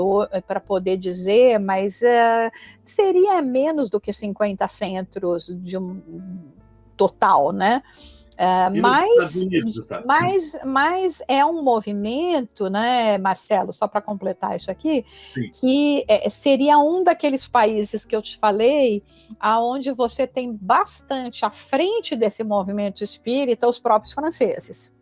para 0.47 0.61
poder 0.61 0.97
dizer, 0.97 1.59
mas 1.59 2.01
é, 2.01 2.49
seria 2.85 3.43
menos 3.43 3.91
do 3.91 4.01
que 4.01 4.13
50 4.13 4.69
centros 4.69 5.53
de 5.53 5.77
um 5.77 6.01
total, 6.97 7.51
né? 7.51 7.83
É, 8.37 8.71
mas, 8.71 9.37
Unidos, 9.37 9.81
mas, 10.05 10.57
mas 10.65 11.23
é 11.29 11.45
um 11.45 11.63
movimento, 11.63 12.69
né, 12.69 13.19
Marcelo, 13.19 13.73
só 13.73 13.87
para 13.87 14.01
completar 14.01 14.57
isso 14.57 14.71
aqui, 14.71 15.05
Sim. 15.33 15.51
que 15.53 16.05
é, 16.09 16.29
seria 16.31 16.79
um 16.79 17.05
daqueles 17.05 17.47
países 17.47 18.05
que 18.05 18.15
eu 18.15 18.23
te 18.23 18.37
falei, 18.37 19.03
aonde 19.39 19.93
você 19.93 20.27
tem 20.27 20.53
bastante 20.53 21.45
à 21.45 21.51
frente 21.51 22.17
desse 22.17 22.43
movimento 22.43 23.05
espírita 23.05 23.69
os 23.69 23.79
próprios 23.79 24.13
franceses 24.13 24.94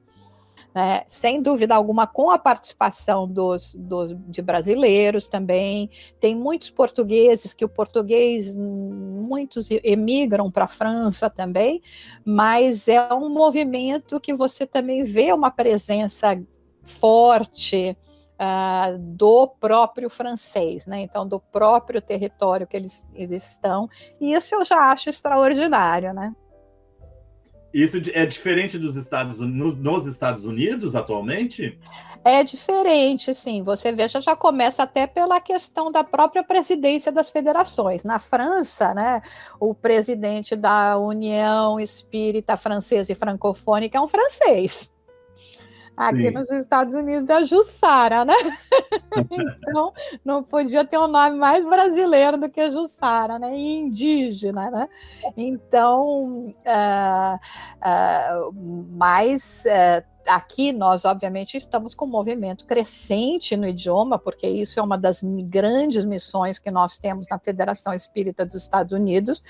né? 0.75 1.05
sem 1.07 1.43
dúvida 1.43 1.75
alguma, 1.75 2.07
com 2.07 2.31
a 2.31 2.39
participação 2.39 3.29
dos, 3.29 3.75
dos, 3.75 4.15
de 4.29 4.41
brasileiros 4.41 5.29
também. 5.29 5.91
Tem 6.21 6.35
muitos 6.35 6.71
portugueses 6.71 7.53
que 7.53 7.65
o 7.65 7.69
português, 7.69 8.57
muitos 8.57 9.69
emigram 9.83 10.51
para 10.51 10.65
a 10.65 10.69
França 10.69 11.29
também, 11.29 11.83
mas 12.25 12.89
é 12.89 13.13
um 13.13 13.29
movimento 13.29 14.21
que 14.21 14.33
você 14.33 14.67
também 14.67 15.05
vê 15.05 15.33
uma 15.33 15.51
presença 15.51 16.41
forte. 16.83 17.97
Uh, 18.33 18.99
do 18.99 19.47
próprio 19.47 20.11
francês, 20.11 20.85
né? 20.85 21.03
Então, 21.03 21.25
do 21.25 21.39
próprio 21.39 22.03
território 22.03 22.67
que 22.67 22.77
eles, 22.77 23.07
eles 23.15 23.53
estão, 23.53 23.89
e 24.21 24.33
isso 24.33 24.53
eu 24.57 24.65
já 24.65 24.91
acho 24.91 25.09
extraordinário, 25.09 26.13
né? 26.13 26.35
Isso 27.73 27.97
é 28.13 28.27
diferente 28.27 28.79
dos 28.79 28.97
Estados 28.97 29.41
Unidos, 29.41 29.77
nos 29.79 30.07
Estados 30.07 30.45
Unidos 30.45 30.95
atualmente? 30.95 31.79
É 32.25 32.45
diferente, 32.45 33.35
sim. 33.35 33.63
Você 33.63 33.91
veja, 33.91 34.21
já 34.21 34.37
começa 34.37 34.83
até 34.83 35.07
pela 35.07 35.41
questão 35.41 35.91
da 35.91 36.05
própria 36.05 36.45
presidência 36.45 37.11
das 37.11 37.31
federações. 37.31 38.05
Na 38.05 38.19
França, 38.19 38.95
né, 38.95 39.23
o 39.59 39.75
presidente 39.75 40.55
da 40.55 40.99
União 40.99 41.81
Espírita 41.81 42.57
Francesa 42.57 43.13
e 43.13 43.17
Francofônica 43.17 43.97
é 43.97 44.01
um 44.01 44.09
francês. 44.09 44.92
Aqui 45.97 46.29
Sim. 46.29 46.31
nos 46.31 46.51
Estados 46.51 46.95
Unidos 46.95 47.29
é 47.29 47.45
Jussara, 47.45 48.25
né? 48.25 48.35
então, 49.31 49.93
não 50.25 50.43
podia 50.43 50.85
ter 50.85 50.99
um 50.99 51.07
nome 51.07 51.37
mais 51.37 51.65
brasileiro 51.65 52.39
do 52.39 52.49
que 52.49 52.71
Jussara, 52.71 53.39
né? 53.39 53.55
E 53.55 53.79
indígena, 53.79 54.71
né? 54.71 54.89
Então, 55.37 56.55
uh, 56.67 57.37
uh, 57.37 58.55
mas 58.91 59.65
uh, 59.67 60.12
aqui 60.27 60.73
nós, 60.73 61.05
obviamente, 61.05 61.57
estamos 61.57 61.95
com 61.95 62.05
um 62.05 62.09
movimento 62.09 62.67
crescente 62.67 63.57
no 63.57 63.67
idioma, 63.67 64.19
porque 64.19 64.47
isso 64.47 64.79
é 64.79 64.83
uma 64.83 64.99
das 64.99 65.23
grandes 65.23 66.05
missões 66.05 66.59
que 66.59 66.71
nós 66.71 66.99
temos 66.99 67.27
na 67.29 67.39
Federação 67.39 67.93
Espírita 67.93 68.45
dos 68.45 68.57
Estados 68.57 68.93
Unidos, 68.93 69.43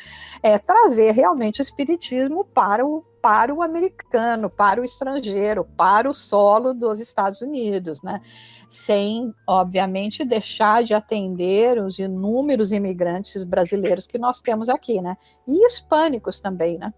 é 0.42 0.58
trazer 0.58 1.12
realmente 1.12 1.60
o 1.60 1.62
espiritismo 1.62 2.44
para 2.44 2.84
o 2.84 3.04
para 3.22 3.54
o 3.54 3.62
americano, 3.62 4.50
para 4.50 4.80
o 4.80 4.84
estrangeiro, 4.84 5.64
para 5.64 6.10
o 6.10 6.12
solo 6.12 6.74
dos 6.74 6.98
Estados 6.98 7.40
Unidos, 7.40 8.02
né? 8.02 8.20
Sem, 8.68 9.32
obviamente, 9.46 10.24
deixar 10.24 10.82
de 10.82 10.92
atender 10.92 11.78
os 11.78 12.00
inúmeros 12.00 12.72
imigrantes 12.72 13.44
brasileiros 13.44 14.08
que 14.08 14.18
nós 14.18 14.40
temos 14.40 14.68
aqui, 14.68 15.00
né? 15.00 15.16
E 15.46 15.64
hispânicos 15.64 16.40
também, 16.40 16.78
né? 16.78 16.92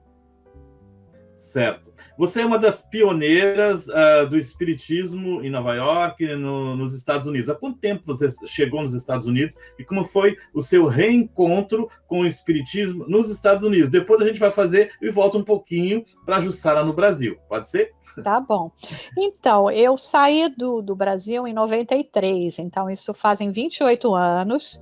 Certo. 1.36 1.93
Você 2.16 2.42
é 2.42 2.46
uma 2.46 2.58
das 2.58 2.82
pioneiras 2.82 3.88
uh, 3.88 4.28
do 4.28 4.36
espiritismo 4.36 5.42
em 5.42 5.50
Nova 5.50 5.74
York, 5.74 6.24
no, 6.36 6.76
nos 6.76 6.94
Estados 6.94 7.26
Unidos. 7.26 7.50
Há 7.50 7.54
quanto 7.54 7.78
tempo 7.78 8.04
você 8.06 8.28
chegou 8.46 8.82
nos 8.82 8.94
Estados 8.94 9.26
Unidos 9.26 9.56
e 9.78 9.84
como 9.84 10.04
foi 10.04 10.36
o 10.54 10.62
seu 10.62 10.86
reencontro 10.86 11.88
com 12.06 12.20
o 12.20 12.26
espiritismo 12.26 13.04
nos 13.08 13.30
Estados 13.30 13.64
Unidos? 13.64 13.90
Depois 13.90 14.20
a 14.20 14.26
gente 14.26 14.38
vai 14.38 14.52
fazer 14.52 14.92
e 15.02 15.10
volta 15.10 15.38
um 15.38 15.44
pouquinho 15.44 16.04
para 16.24 16.40
Jussara 16.40 16.84
no 16.84 16.92
Brasil. 16.92 17.36
Pode 17.48 17.68
ser? 17.68 17.92
Tá 18.22 18.38
bom. 18.38 18.70
Então, 19.18 19.70
eu 19.70 19.98
saí 19.98 20.48
do, 20.56 20.80
do 20.80 20.94
Brasil 20.94 21.48
em 21.48 21.52
93, 21.52 22.60
então 22.60 22.88
isso 22.88 23.12
fazem 23.12 23.50
28 23.50 24.14
anos. 24.14 24.80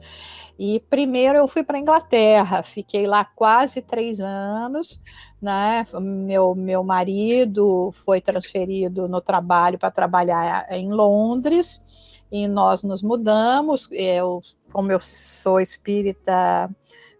E 0.59 0.81
primeiro 0.81 1.39
eu 1.39 1.49
fui 1.49 1.63
para 1.65 1.79
Inglaterra, 1.79 2.63
fiquei 2.63 3.07
lá 3.07 3.25
quase 3.25 3.81
três 3.83 4.21
anos, 4.21 5.01
né? 5.41 5.85
Meu, 6.01 6.55
meu 6.55 6.85
marido 6.85 7.91
foi 7.93 8.21
transferido 8.21 9.09
no 9.09 9.21
trabalho 9.21 9.79
para 9.79 9.91
trabalhar 9.91 10.67
em 10.71 10.91
Londres 10.91 11.83
e 12.31 12.47
nós 12.47 12.83
nos 12.83 13.03
mudamos. 13.03 13.89
Eu, 13.91 14.41
como 14.73 14.93
eu 14.93 15.01
sou 15.01 15.61
espírita 15.61 16.71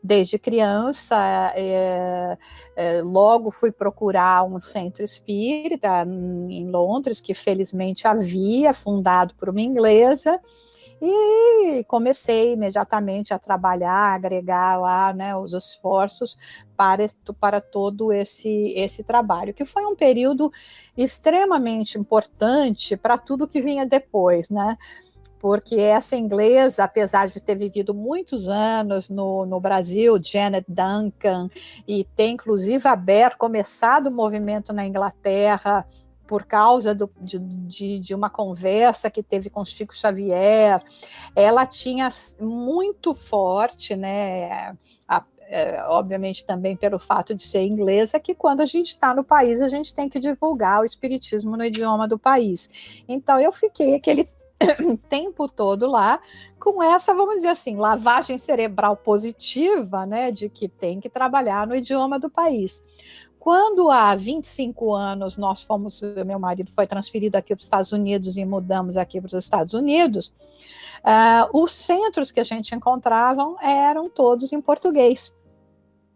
desde 0.03 0.39
criança, 0.39 1.17
é, 1.55 2.37
é, 2.75 3.03
logo 3.03 3.51
fui 3.51 3.71
procurar 3.71 4.45
um 4.45 4.59
centro 4.59 5.05
espírita 5.05 6.05
em 6.05 6.69
Londres, 6.69 7.21
que 7.21 7.35
felizmente 7.35 8.07
havia, 8.07 8.75
fundado 8.75 9.35
por 9.37 9.49
uma 9.49 9.61
inglesa. 9.61 10.41
E 11.05 11.83
comecei 11.89 12.53
imediatamente 12.53 13.35
a 13.35 13.39
trabalhar, 13.39 14.15
agregar 14.15 14.81
lá 14.81 15.13
né, 15.13 15.35
os 15.35 15.53
esforços 15.53 16.37
para, 16.77 17.05
para 17.41 17.61
todo 17.61 18.13
esse, 18.13 18.73
esse 18.77 19.03
trabalho, 19.03 19.53
que 19.53 19.65
foi 19.65 19.85
um 19.85 19.97
período 19.97 20.53
extremamente 20.97 21.99
importante 21.99 22.97
para 22.97 23.19
tudo 23.19 23.49
que 23.49 23.61
vinha 23.61 23.85
depois, 23.85 24.49
né? 24.49 24.79
porque 25.43 25.75
essa 25.75 26.15
inglesa, 26.15 26.85
apesar 26.85 27.27
de 27.27 27.43
ter 27.43 27.57
vivido 27.57 27.93
muitos 27.93 28.49
anos 28.49 29.09
no, 29.09 29.45
no 29.45 29.59
Brasil, 29.59 30.17
Janet 30.23 30.65
Duncan, 30.69 31.51
e 31.87 32.05
ter 32.05 32.29
inclusive 32.29 32.87
aberto, 32.87 33.39
começado 33.39 34.07
o 34.07 34.13
movimento 34.13 34.73
na 34.73 34.87
Inglaterra, 34.87 35.85
por 36.33 36.47
causa 36.47 36.95
do, 36.95 37.11
de, 37.21 37.39
de, 37.39 37.99
de, 37.99 38.15
uma 38.15 38.31
conversa 38.31 39.11
que 39.11 39.23
teve 39.23 39.51
com 39.51 39.63
Chico 39.67 39.95
Xavier, 39.95 40.83
ela 41.37 41.67
tinha 41.67 42.09
muito 42.41 43.13
forte, 43.13 43.95
né? 43.95 44.75
A, 45.07 45.23
é, 45.43 45.85
obviamente 45.85 46.43
também 46.47 46.75
pelo 46.75 46.99
fato 46.99 47.35
de 47.35 47.43
ser 47.43 47.67
inglesa, 47.67 48.19
que 48.19 48.35
quando 48.35 48.63
a 48.63 48.65
gente 48.65 48.87
está 48.87 49.13
no 49.13 49.23
país, 49.23 49.61
a 49.61 49.69
gente 49.69 49.93
tem 49.93 50.09
que 50.09 50.19
divulgar 50.19 50.81
o 50.81 50.87
espiritismo 50.87 51.55
no 51.55 51.67
idioma 51.67 52.09
do 52.09 52.19
país. 52.19 53.05
Então 53.07 53.39
eu 53.39 53.53
fiquei 53.53 53.95
aquele 53.95 54.27
tempo 55.11 55.47
todo 55.53 55.87
lá 55.87 56.19
com 56.59 56.83
essa, 56.83 57.13
vamos 57.13 57.37
dizer 57.37 57.49
assim, 57.49 57.77
lavagem 57.77 58.39
cerebral 58.39 58.97
positiva, 58.97 60.07
né, 60.07 60.31
de 60.31 60.49
que 60.49 60.67
tem 60.67 60.99
que 60.99 61.11
trabalhar 61.11 61.67
no 61.67 61.77
idioma 61.77 62.19
do 62.19 62.31
país. 62.31 62.83
Quando 63.43 63.91
há 63.91 64.15
25 64.15 64.95
anos 64.95 65.37
nós 65.37 65.65
fomos, 65.65 66.01
meu 66.25 66.39
marido 66.39 66.71
foi 66.71 66.87
transferido 66.87 67.37
aqui 67.37 67.57
para 67.57 67.61
os 67.61 67.65
Estados 67.65 67.91
Unidos 67.91 68.37
e 68.37 68.45
mudamos 68.45 68.97
aqui 68.97 69.21
para 69.21 69.27
os 69.27 69.45
Estados 69.45 69.75
Unidos, 69.75 70.33
uh, 71.03 71.61
os 71.61 71.73
centros 71.73 72.31
que 72.31 72.39
a 72.39 72.45
gente 72.45 72.73
encontrava 72.73 73.57
eram 73.61 74.09
todos 74.09 74.53
em 74.53 74.61
português. 74.61 75.35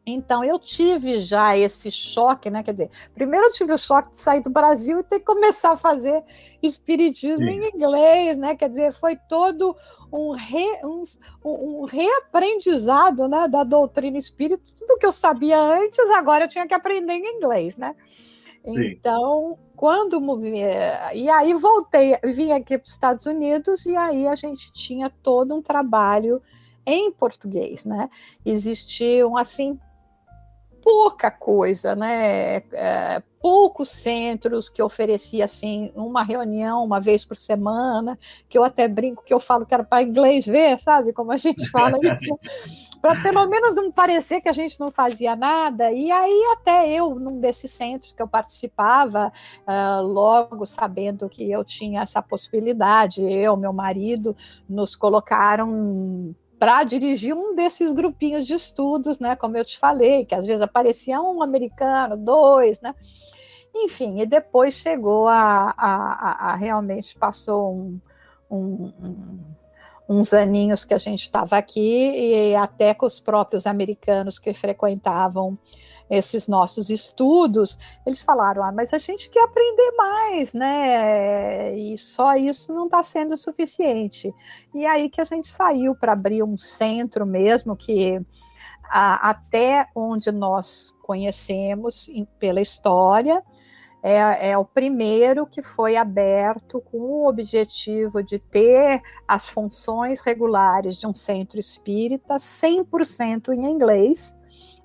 Então 0.08 0.44
eu 0.44 0.56
tive 0.56 1.20
já 1.20 1.58
esse 1.58 1.90
choque, 1.90 2.48
né? 2.48 2.62
Quer 2.62 2.72
dizer, 2.72 2.90
primeiro 3.12 3.46
eu 3.46 3.50
tive 3.50 3.72
o 3.72 3.78
choque 3.78 4.12
de 4.12 4.20
sair 4.20 4.40
do 4.40 4.48
Brasil 4.48 5.00
e 5.00 5.02
ter 5.02 5.18
que 5.18 5.24
começar 5.24 5.72
a 5.72 5.76
fazer 5.76 6.22
espiritismo 6.62 7.44
Sim. 7.44 7.60
em 7.60 7.68
inglês, 7.74 8.38
né? 8.38 8.54
Quer 8.54 8.68
dizer, 8.68 8.92
foi 8.94 9.16
todo 9.28 9.76
um, 10.12 10.30
re, 10.30 10.64
um, 10.84 11.02
um, 11.44 11.84
reaprendizado 11.86 13.26
né, 13.26 13.48
da 13.48 13.64
doutrina 13.64 14.16
espírita, 14.16 14.62
tudo 14.78 14.96
que 14.96 15.06
eu 15.06 15.10
sabia 15.10 15.60
antes, 15.60 16.08
agora 16.10 16.44
eu 16.44 16.48
tinha 16.48 16.68
que 16.68 16.74
aprender 16.74 17.14
em 17.14 17.38
inglês, 17.38 17.76
né? 17.76 17.96
Sim. 18.64 18.78
Então, 18.78 19.58
quando 19.74 20.20
e 21.14 21.28
aí 21.28 21.52
voltei, 21.54 22.16
vim 22.32 22.52
aqui 22.52 22.78
para 22.78 22.86
os 22.86 22.92
Estados 22.92 23.26
Unidos 23.26 23.84
e 23.86 23.96
aí 23.96 24.28
a 24.28 24.36
gente 24.36 24.70
tinha 24.70 25.10
todo 25.10 25.52
um 25.52 25.60
trabalho 25.60 26.40
em 26.86 27.10
português, 27.10 27.84
né? 27.84 28.08
Existiam 28.44 29.36
assim 29.36 29.76
pouca 30.86 31.32
coisa, 31.32 31.96
né? 31.96 32.58
É, 32.72 33.20
poucos 33.40 33.88
centros 33.88 34.68
que 34.68 34.80
oferecia 34.80 35.44
assim 35.44 35.90
uma 35.96 36.22
reunião 36.22 36.84
uma 36.84 37.00
vez 37.00 37.24
por 37.24 37.36
semana, 37.36 38.16
que 38.48 38.56
eu 38.56 38.62
até 38.62 38.86
brinco 38.86 39.24
que 39.24 39.34
eu 39.34 39.40
falo 39.40 39.66
que 39.66 39.74
era 39.74 39.82
para 39.82 40.04
inglês 40.04 40.46
ver, 40.46 40.78
sabe? 40.78 41.12
Como 41.12 41.32
a 41.32 41.36
gente 41.36 41.68
fala 41.70 41.98
isso, 42.00 42.38
para 43.02 43.20
pelo 43.20 43.44
menos 43.48 43.74
não 43.74 43.90
parecer 43.90 44.40
que 44.40 44.48
a 44.48 44.52
gente 44.52 44.78
não 44.78 44.92
fazia 44.92 45.34
nada. 45.34 45.90
E 45.90 46.08
aí 46.12 46.44
até 46.52 46.88
eu 46.88 47.16
num 47.16 47.40
desses 47.40 47.72
centros 47.72 48.12
que 48.12 48.22
eu 48.22 48.28
participava, 48.28 49.32
uh, 49.66 50.02
logo 50.06 50.64
sabendo 50.66 51.28
que 51.28 51.50
eu 51.50 51.64
tinha 51.64 52.02
essa 52.02 52.22
possibilidade, 52.22 53.22
eu, 53.22 53.56
meu 53.56 53.72
marido, 53.72 54.36
nos 54.68 54.94
colocaram 54.94 56.32
para 56.58 56.82
dirigir 56.84 57.34
um 57.34 57.54
desses 57.54 57.92
grupinhos 57.92 58.46
de 58.46 58.54
estudos, 58.54 59.18
né? 59.18 59.36
Como 59.36 59.56
eu 59.56 59.64
te 59.64 59.78
falei, 59.78 60.24
que 60.24 60.34
às 60.34 60.46
vezes 60.46 60.62
aparecia 60.62 61.20
um 61.20 61.42
americano, 61.42 62.16
dois, 62.16 62.80
né? 62.80 62.94
Enfim, 63.74 64.20
e 64.20 64.26
depois 64.26 64.74
chegou 64.74 65.28
a, 65.28 65.74
a, 65.76 66.50
a 66.52 66.56
realmente 66.56 67.16
passou 67.16 67.74
um, 67.74 68.00
um, 68.50 68.92
um, 69.02 69.38
uns 70.08 70.32
aninhos 70.32 70.84
que 70.84 70.94
a 70.94 70.98
gente 70.98 71.22
estava 71.22 71.58
aqui 71.58 72.50
e 72.50 72.54
até 72.54 72.94
com 72.94 73.04
os 73.04 73.20
próprios 73.20 73.66
americanos 73.66 74.38
que 74.38 74.54
frequentavam 74.54 75.58
esses 76.08 76.46
nossos 76.46 76.90
estudos, 76.90 77.78
eles 78.04 78.22
falaram: 78.22 78.62
ah, 78.62 78.72
mas 78.72 78.92
a 78.92 78.98
gente 78.98 79.28
quer 79.30 79.44
aprender 79.44 79.92
mais, 79.92 80.52
né? 80.52 81.76
E 81.76 81.98
só 81.98 82.34
isso 82.34 82.72
não 82.72 82.84
está 82.86 83.02
sendo 83.02 83.36
suficiente. 83.36 84.32
E 84.74 84.86
aí 84.86 85.10
que 85.10 85.20
a 85.20 85.24
gente 85.24 85.48
saiu 85.48 85.94
para 85.94 86.12
abrir 86.12 86.42
um 86.42 86.56
centro 86.56 87.26
mesmo 87.26 87.76
que 87.76 88.20
a, 88.88 89.30
até 89.30 89.88
onde 89.94 90.30
nós 90.30 90.94
conhecemos 91.02 92.08
em, 92.08 92.24
pela 92.38 92.60
história. 92.60 93.42
É, 94.02 94.50
é, 94.50 94.58
o 94.58 94.64
primeiro 94.64 95.46
que 95.46 95.62
foi 95.62 95.96
aberto 95.96 96.80
com 96.80 96.98
o 96.98 97.28
objetivo 97.28 98.22
de 98.22 98.38
ter 98.38 99.02
as 99.26 99.48
funções 99.48 100.20
regulares 100.20 100.96
de 100.96 101.08
um 101.08 101.14
centro 101.14 101.58
espírita 101.58 102.36
100% 102.36 103.52
em 103.52 103.64
inglês, 103.64 104.32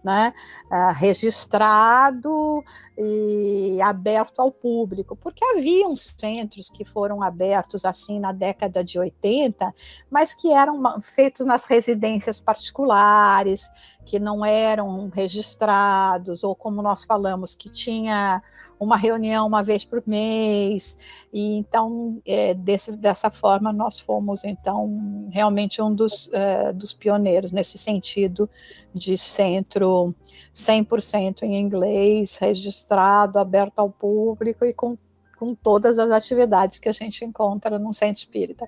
né, 0.03 0.33
uh, 0.71 0.93
registrado 0.93 2.63
e 2.97 3.81
aberto 3.81 4.39
ao 4.39 4.51
público, 4.51 5.15
porque 5.15 5.43
haviam 5.45 5.95
centros 5.95 6.69
que 6.69 6.83
foram 6.83 7.23
abertos 7.23 7.85
assim 7.85 8.19
na 8.19 8.31
década 8.31 8.83
de 8.83 8.99
80, 8.99 9.73
mas 10.09 10.33
que 10.33 10.51
eram 10.51 11.01
feitos 11.01 11.45
nas 11.45 11.65
residências 11.65 12.41
particulares, 12.41 13.69
que 14.05 14.19
não 14.19 14.45
eram 14.45 15.09
registrados, 15.09 16.43
ou 16.43 16.55
como 16.55 16.81
nós 16.81 17.05
falamos, 17.05 17.55
que 17.55 17.69
tinha 17.69 18.41
uma 18.79 18.97
reunião 18.97 19.47
uma 19.47 19.63
vez 19.63 19.85
por 19.85 20.03
mês, 20.05 20.97
e 21.31 21.57
então 21.57 22.21
é, 22.25 22.53
desse, 22.53 22.91
dessa 22.91 23.29
forma 23.29 23.71
nós 23.71 23.99
fomos 23.99 24.43
então 24.43 25.29
realmente 25.31 25.81
um 25.81 25.93
dos, 25.93 26.29
é, 26.33 26.73
dos 26.73 26.91
pioneiros 26.91 27.51
nesse 27.51 27.77
sentido 27.77 28.49
de 28.93 29.17
centro 29.17 30.13
100% 30.53 31.43
em 31.43 31.59
inglês, 31.59 32.37
registrado, 32.37 33.39
aberto 33.39 33.79
ao 33.79 33.89
público 33.89 34.65
e 34.65 34.73
com, 34.73 34.97
com 35.37 35.55
todas 35.55 35.97
as 35.97 36.11
atividades 36.11 36.79
que 36.79 36.89
a 36.89 36.93
gente 36.93 37.23
encontra 37.23 37.79
no 37.79 37.93
centro 37.93 38.23
espírita. 38.23 38.65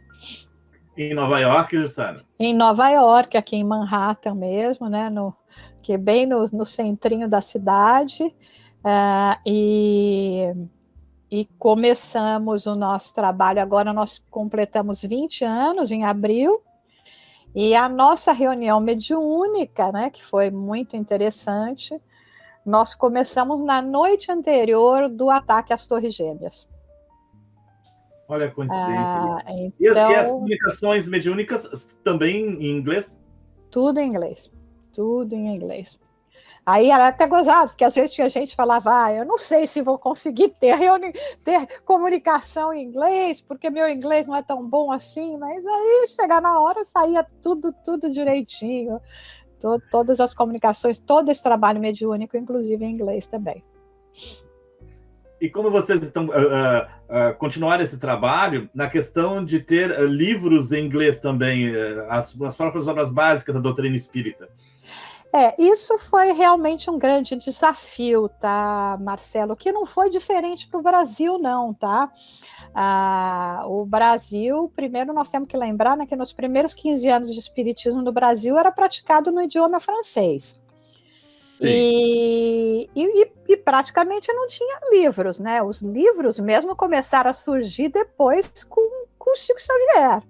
Em 0.96 1.14
Nova 1.14 1.40
York, 1.40 1.76
Jussara? 1.76 2.24
Em 2.40 2.54
Nova 2.54 2.90
York, 2.90 3.36
aqui 3.36 3.56
em 3.56 3.64
Manhattan 3.64 4.36
mesmo, 4.36 4.88
né? 4.88 5.10
No, 5.10 5.36
que 5.82 5.94
é 5.94 5.98
bem 5.98 6.26
no, 6.26 6.48
no 6.52 6.66
centrinho 6.66 7.28
da 7.28 7.42
cidade. 7.42 8.24
Uh, 8.86 9.40
e, 9.46 10.54
e 11.32 11.46
começamos 11.58 12.66
o 12.66 12.76
nosso 12.76 13.14
trabalho. 13.14 13.62
Agora 13.62 13.92
nós 13.92 14.24
completamos 14.30 15.02
20 15.02 15.44
anos 15.44 15.92
em 15.92 16.06
abril. 16.06 16.62
E 17.56 17.76
a 17.76 17.88
nossa 17.88 18.32
reunião 18.32 18.80
mediúnica, 18.80 19.92
né, 19.92 20.10
que 20.10 20.24
foi 20.24 20.50
muito 20.50 20.96
interessante, 20.96 22.00
nós 22.66 22.96
começamos 22.96 23.64
na 23.64 23.82
noite 23.82 24.32
anterior 24.32 25.10
do 25.10 25.30
ataque 25.30 25.72
às 25.74 25.86
Torres 25.86 26.16
Gêmeas. 26.16 26.68
Olha 28.28 28.48
a 28.48 28.52
coincidência. 28.52 28.94
Ah, 28.96 29.44
então... 29.48 29.74
e, 29.80 29.88
as, 29.88 29.96
e, 29.96 30.00
as, 30.00 30.26
então 30.26 30.40
comunicações 30.40 31.08
mediúnicas 31.08 31.96
também 32.04 32.46
em 32.46 32.78
inglês? 32.78 33.20
Tudo 33.70 34.00
em 34.00 34.08
inglês. 34.08 34.52
Tudo 34.94 35.34
em 35.34 35.54
inglês. 35.54 36.00
Aí 36.66 36.90
era 36.90 37.10
até 37.10 37.28
gozado, 37.28 37.70
porque 37.70 37.84
às 37.84 37.94
vezes 37.94 38.12
tinha 38.12 38.30
gente 38.30 38.52
que 38.52 38.56
falava, 38.56 39.04
ah, 39.04 39.14
eu 39.14 39.26
não 39.26 39.38
sei 39.38 39.68
se 39.68 39.82
vou 39.82 39.98
conseguir 40.00 40.50
ter, 40.60 40.78
ter 41.44 41.82
comunicação 41.82 42.74
em 42.74 42.86
inglês, 42.86 43.42
porque 43.42 43.70
meu 43.70 43.90
inglês 43.90 44.26
não 44.26 44.36
é 44.36 44.42
tão 44.42 44.66
bom 44.68 44.92
assim, 44.92 45.38
mas 45.38 45.66
aí 45.66 46.06
chegar 46.08 46.42
na 46.42 46.60
hora 46.60 46.86
saía 46.86 47.26
tudo, 47.42 47.74
tudo 47.84 48.10
direitinho. 48.10 49.00
To 49.60 49.82
todas 49.90 50.20
as 50.20 50.34
comunicações, 50.34 50.98
todo 50.98 51.30
esse 51.30 51.42
trabalho 51.42 51.80
mediúnico, 51.80 52.36
inclusive 52.36 52.84
em 52.84 52.92
inglês 52.92 53.28
também. 53.28 53.64
E 55.40 55.50
como 55.50 55.70
vocês 55.70 56.02
estão 56.02 56.28
uh, 56.28 56.30
uh, 56.30 57.32
uh, 57.32 57.36
continuar 57.38 57.82
esse 57.82 57.98
trabalho 57.98 58.70
na 58.74 58.90
questão 58.90 59.44
de 59.44 59.60
ter 59.60 60.00
livros 60.02 60.72
em 60.72 60.86
inglês 60.86 61.20
também, 61.20 61.74
as, 62.08 62.40
as 62.42 62.56
próprias 62.56 62.88
obras 62.88 63.12
básicas 63.12 63.54
da 63.54 63.62
doutrina 63.62 63.96
espírita? 63.96 64.50
É, 65.36 65.56
isso 65.60 65.98
foi 65.98 66.32
realmente 66.32 66.92
um 66.92 67.00
grande 67.00 67.36
desafio, 67.36 68.30
tá, 68.30 69.00
Marcelo? 69.02 69.56
Que 69.56 69.72
não 69.72 69.84
foi 69.84 70.08
diferente 70.08 70.68
para 70.68 70.80
o 70.80 70.84
Brasil, 70.84 71.40
não, 71.40 71.74
tá? 71.74 72.12
Ah, 72.72 73.64
o 73.66 73.84
Brasil, 73.84 74.72
primeiro 74.76 75.12
nós 75.12 75.32
temos 75.32 75.50
que 75.50 75.58
lembrar 75.58 75.98
né, 75.98 76.06
que 76.06 76.16
nos 76.16 76.32
primeiros 76.32 76.72
15 76.76 77.10
anos 77.10 77.34
de 77.34 77.40
espiritismo 77.40 78.04
no 78.04 78.12
Brasil 78.12 78.60
era 78.60 78.72
praticado 78.72 79.32
no 79.32 79.42
idioma 79.42 79.80
francês. 79.80 80.62
E, 81.60 82.90
e, 82.96 83.32
e, 83.48 83.58
praticamente 83.58 84.32
não 84.34 84.48
tinha 84.48 84.80
livros, 84.92 85.40
né? 85.40 85.64
Os 85.64 85.82
livros 85.82 86.40
mesmo 86.40 86.76
começaram 86.76 87.32
a 87.32 87.34
surgir 87.34 87.90
depois 87.90 88.64
com, 88.66 89.06
com 89.18 89.34
Chico 89.34 89.60
Xavier. 89.60 90.22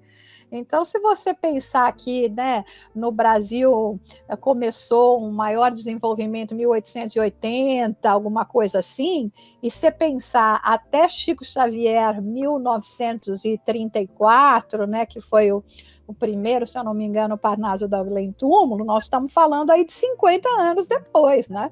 Então, 0.55 0.85
se 0.85 0.99
você 0.99 1.33
pensar 1.33 1.91
que 1.93 2.29
né, 2.29 2.63
no 2.93 3.11
Brasil 3.11 3.99
eh, 4.29 4.35
começou 4.35 5.19
um 5.19 5.31
maior 5.31 5.71
desenvolvimento 5.71 6.53
em 6.53 6.57
1880, 6.57 8.07
alguma 8.07 8.45
coisa 8.45 8.77
assim, 8.79 9.31
e 9.63 9.71
você 9.71 9.89
pensar 9.89 10.61
até 10.63 11.09
Chico 11.09 11.43
Xavier, 11.43 12.21
1934, 12.21 14.85
né, 14.85 15.07
que 15.07 15.19
foi 15.19 15.51
o, 15.51 15.63
o 16.05 16.13
primeiro, 16.13 16.67
se 16.67 16.77
eu 16.77 16.83
não 16.83 16.93
me 16.93 17.03
engano, 17.03 17.35
Parnaso 17.35 17.87
da 17.87 17.97
Além 17.97 18.31
Túmulo, 18.31 18.85
nós 18.85 19.05
estamos 19.05 19.33
falando 19.33 19.71
aí 19.71 19.83
de 19.83 19.93
50 19.93 20.47
anos 20.49 20.87
depois, 20.87 21.49
né? 21.49 21.71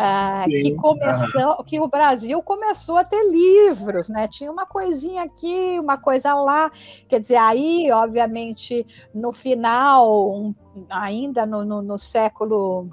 Ah, 0.00 0.44
que 0.46 0.76
começou, 0.76 1.64
que 1.64 1.80
o 1.80 1.88
Brasil 1.88 2.40
começou 2.40 2.96
a 2.96 3.04
ter 3.04 3.20
livros, 3.28 4.08
né? 4.08 4.28
Tinha 4.28 4.52
uma 4.52 4.64
coisinha 4.64 5.24
aqui, 5.24 5.76
uma 5.80 5.98
coisa 5.98 6.34
lá. 6.34 6.70
Quer 7.08 7.18
dizer, 7.18 7.36
aí, 7.36 7.90
obviamente, 7.90 8.86
no 9.12 9.32
final, 9.32 10.30
um, 10.32 10.54
ainda 10.88 11.44
no, 11.44 11.64
no, 11.64 11.82
no 11.82 11.98
século 11.98 12.88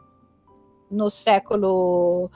no 0.90 1.10
século 1.10 2.30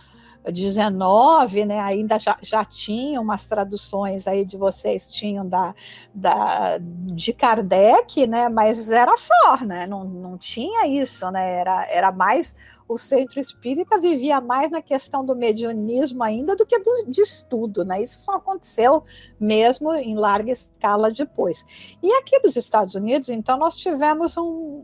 19, 0.51 1.65
né, 1.65 1.79
ainda 1.79 2.17
já, 2.17 2.37
já 2.41 2.63
tinham 2.65 3.23
umas 3.23 3.45
traduções 3.45 4.27
aí 4.27 4.45
de 4.45 4.57
vocês, 4.57 5.09
tinham 5.09 5.47
da, 5.47 5.73
da, 6.13 6.77
de 6.79 7.33
Kardec, 7.33 8.25
né, 8.27 8.49
mas 8.49 8.91
era 8.91 9.15
só, 9.17 9.63
né, 9.65 9.85
não, 9.87 10.03
não 10.03 10.37
tinha 10.37 10.87
isso, 10.87 11.29
né, 11.31 11.59
era, 11.59 11.85
era 11.89 12.11
mais, 12.11 12.55
o 12.87 12.97
centro 12.97 13.39
espírita 13.39 13.99
vivia 13.99 14.41
mais 14.41 14.71
na 14.71 14.81
questão 14.81 15.23
do 15.23 15.35
mediunismo 15.35 16.23
ainda 16.23 16.55
do 16.55 16.65
que 16.65 16.79
do, 16.79 17.05
de 17.07 17.21
estudo, 17.21 17.85
né, 17.85 18.01
isso 18.01 18.25
só 18.25 18.35
aconteceu 18.35 19.03
mesmo 19.39 19.93
em 19.93 20.15
larga 20.15 20.51
escala 20.51 21.11
depois. 21.11 21.65
E 22.01 22.11
aqui 22.13 22.39
dos 22.39 22.55
Estados 22.55 22.95
Unidos, 22.95 23.29
então, 23.29 23.57
nós 23.57 23.75
tivemos 23.75 24.37
um, 24.37 24.83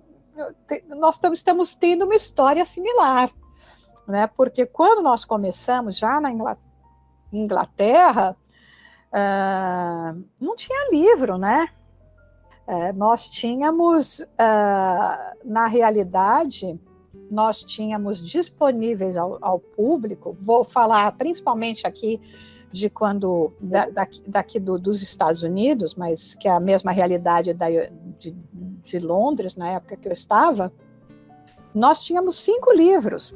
nós 0.90 1.20
estamos 1.34 1.74
tendo 1.74 2.06
uma 2.06 2.16
história 2.16 2.66
similar, 2.66 3.30
né? 4.08 4.28
Porque 4.28 4.66
quando 4.66 5.02
nós 5.02 5.26
começamos 5.26 5.98
já 5.98 6.20
na 6.20 6.30
Inglaterra, 7.32 8.36
uh, 9.12 10.24
não 10.40 10.56
tinha 10.56 10.90
livro, 10.92 11.38
né? 11.38 11.68
Uh, 12.68 12.94
nós 12.96 13.30
tínhamos, 13.30 14.20
uh, 14.20 15.38
na 15.44 15.68
realidade, 15.68 16.80
nós 17.30 17.64
tínhamos 17.64 18.26
disponíveis 18.26 19.18
ao, 19.18 19.38
ao, 19.42 19.60
público, 19.60 20.36
vou 20.40 20.64
falar 20.64 21.12
principalmente 21.14 21.86
aqui 21.86 22.20
de 22.72 22.90
quando, 22.90 23.54
da, 23.62 23.90
daqui, 23.90 24.22
daqui 24.28 24.60
do, 24.60 24.78
dos 24.78 25.02
Estados 25.02 25.44
Unidos, 25.44 25.96
mas 25.96 26.36
que 26.36 26.48
é 26.48 26.52
a 26.52 26.60
mesma 26.60 26.92
realidade 26.92 27.54
da, 27.54 27.68
de, 28.20 28.32
de 28.32 29.00
Londres, 29.00 29.56
na 29.56 29.70
época 29.70 29.96
que 29.96 30.08
eu 30.08 30.12
estava, 30.12 30.74
nós 31.74 32.02
tínhamos 32.02 32.38
cinco 32.38 32.72
livros 32.72 33.34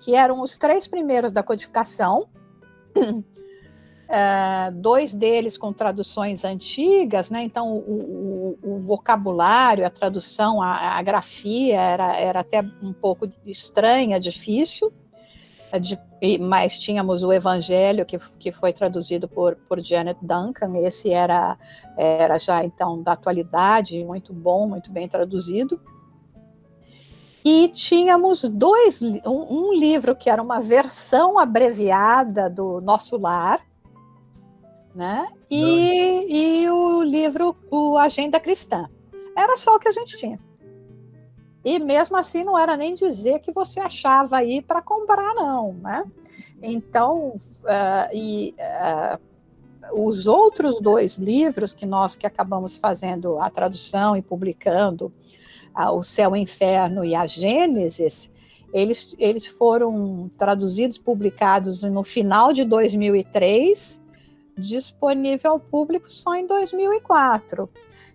que 0.00 0.14
eram 0.16 0.40
os 0.40 0.56
três 0.56 0.86
primeiros 0.86 1.30
da 1.32 1.42
codificação, 1.42 2.26
uh, 2.96 3.24
dois 4.74 5.14
deles 5.14 5.58
com 5.58 5.72
traduções 5.72 6.44
antigas, 6.44 7.30
né? 7.30 7.42
Então 7.42 7.76
o, 7.76 8.58
o, 8.62 8.74
o 8.74 8.78
vocabulário, 8.80 9.86
a 9.86 9.90
tradução, 9.90 10.62
a, 10.62 10.96
a, 10.96 11.02
grafia 11.02 11.78
era, 11.78 12.16
era 12.16 12.40
até 12.40 12.62
um 12.82 12.92
pouco 12.92 13.30
estranha, 13.46 14.18
difícil. 14.18 14.92
É 15.72 15.78
de, 15.78 15.96
mas 16.40 16.76
tínhamos 16.76 17.22
o 17.22 17.32
Evangelho 17.32 18.04
que, 18.04 18.18
que 18.40 18.50
foi 18.50 18.72
traduzido 18.72 19.28
por, 19.28 19.54
por 19.68 19.78
Janet 19.80 20.18
Duncan. 20.20 20.72
Esse 20.78 21.10
era 21.10 21.56
era 21.96 22.38
já 22.38 22.64
então 22.64 23.00
da 23.02 23.12
atualidade, 23.12 24.02
muito 24.04 24.32
bom, 24.32 24.66
muito 24.66 24.90
bem 24.90 25.08
traduzido. 25.08 25.80
E 27.44 27.68
tínhamos 27.68 28.42
dois, 28.42 29.00
um, 29.00 29.18
um, 29.24 29.74
livro 29.74 30.14
que 30.14 30.28
era 30.28 30.42
uma 30.42 30.60
versão 30.60 31.38
abreviada 31.38 32.50
do 32.50 32.80
Nosso 32.80 33.16
Lar, 33.16 33.60
né? 34.94 35.28
E, 35.50 36.62
e 36.62 36.70
o 36.70 37.02
livro 37.02 37.56
o 37.70 37.96
Agenda 37.96 38.38
Cristã. 38.38 38.88
Era 39.36 39.56
só 39.56 39.76
o 39.76 39.78
que 39.78 39.88
a 39.88 39.92
gente 39.92 40.18
tinha. 40.18 40.38
E 41.64 41.78
mesmo 41.78 42.16
assim 42.16 42.44
não 42.44 42.58
era 42.58 42.76
nem 42.76 42.94
dizer 42.94 43.40
que 43.40 43.52
você 43.52 43.80
achava 43.80 44.36
aí 44.36 44.60
para 44.60 44.82
comprar, 44.82 45.34
não, 45.34 45.74
né? 45.74 46.04
Então, 46.62 47.40
uh, 47.64 48.14
e, 48.14 48.54
uh, 48.58 49.20
os 49.92 50.26
outros 50.26 50.80
dois 50.80 51.18
livros 51.18 51.72
que 51.72 51.86
nós 51.86 52.16
que 52.16 52.26
acabamos 52.26 52.76
fazendo 52.76 53.38
a 53.38 53.50
tradução 53.50 54.16
e 54.16 54.22
publicando 54.22 55.12
o 55.74 56.02
Céu 56.02 56.32
o 56.32 56.36
Inferno 56.36 57.04
e 57.04 57.14
a 57.14 57.26
Gênesis, 57.26 58.30
eles, 58.72 59.16
eles 59.18 59.46
foram 59.46 60.30
traduzidos, 60.38 60.98
publicados 60.98 61.82
no 61.82 62.02
final 62.02 62.52
de 62.52 62.64
2003, 62.64 64.00
disponível 64.56 65.52
ao 65.52 65.60
público 65.60 66.10
só 66.10 66.34
em 66.34 66.46
2004. 66.46 67.68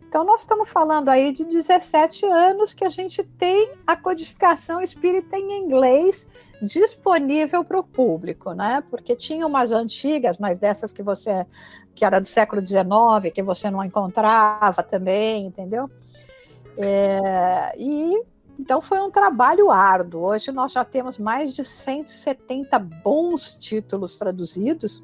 Então, 0.08 0.24
nós 0.24 0.42
estamos 0.42 0.70
falando 0.70 1.10
aí 1.10 1.32
de 1.32 1.44
17 1.44 2.26
anos 2.26 2.74
que 2.74 2.86
a 2.86 2.90
gente 2.90 3.22
tem 3.22 3.70
a 3.86 3.98
codificação 3.98 4.82
espírita 4.82 5.38
em 5.38 5.64
inglês 5.64 6.28
disponível 6.62 7.66
para 7.66 7.80
o 7.80 7.84
público, 7.84 8.54
né? 8.54 8.82
Porque 8.90 9.14
tinha 9.14 9.46
umas 9.46 9.74
antigas, 9.74 10.38
mas 10.38 10.58
dessas 10.58 10.94
que 10.94 11.04
você, 11.04 11.46
que 11.94 12.06
era 12.06 12.22
do 12.22 12.28
século 12.28 12.66
XIX, 12.66 13.34
que 13.34 13.44
você 13.44 13.70
não 13.70 13.84
encontrava 13.84 14.82
também, 14.82 15.48
entendeu? 15.48 15.90
É, 16.78 17.76
e 17.78 18.22
então 18.60 18.82
foi 18.82 19.00
um 19.00 19.12
trabalho 19.12 19.70
árduo. 19.70 20.24
Hoje 20.24 20.52
nós 20.52 20.72
já 20.72 20.84
temos 20.84 21.18
mais 21.18 21.54
de 21.54 21.64
170 21.64 22.80
bons 22.80 23.56
títulos 23.56 24.18
traduzidos 24.18 25.04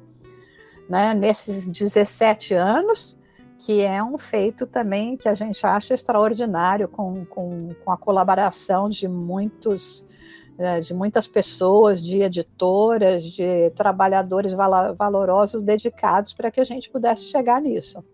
né, 0.88 1.14
nesses 1.14 1.66
17 1.66 2.54
anos, 2.54 3.16
que 3.58 3.82
é 3.82 4.02
um 4.02 4.18
feito 4.18 4.66
também 4.66 5.16
que 5.16 5.28
a 5.28 5.34
gente 5.34 5.64
acha 5.66 5.94
extraordinário 5.94 6.88
com, 6.88 7.24
com, 7.26 7.74
com 7.84 7.92
a 7.92 7.96
colaboração 7.96 8.88
de 8.88 9.06
muitos 9.06 10.04
é, 10.58 10.80
de 10.80 10.92
muitas 10.92 11.26
pessoas, 11.26 12.02
de 12.02 12.20
editoras, 12.20 13.24
de 13.24 13.70
trabalhadores 13.70 14.52
valorosos 14.52 15.62
dedicados 15.62 16.34
para 16.34 16.50
que 16.50 16.60
a 16.60 16.64
gente 16.64 16.90
pudesse 16.90 17.24
chegar 17.24 17.60
nisso. 17.60 18.04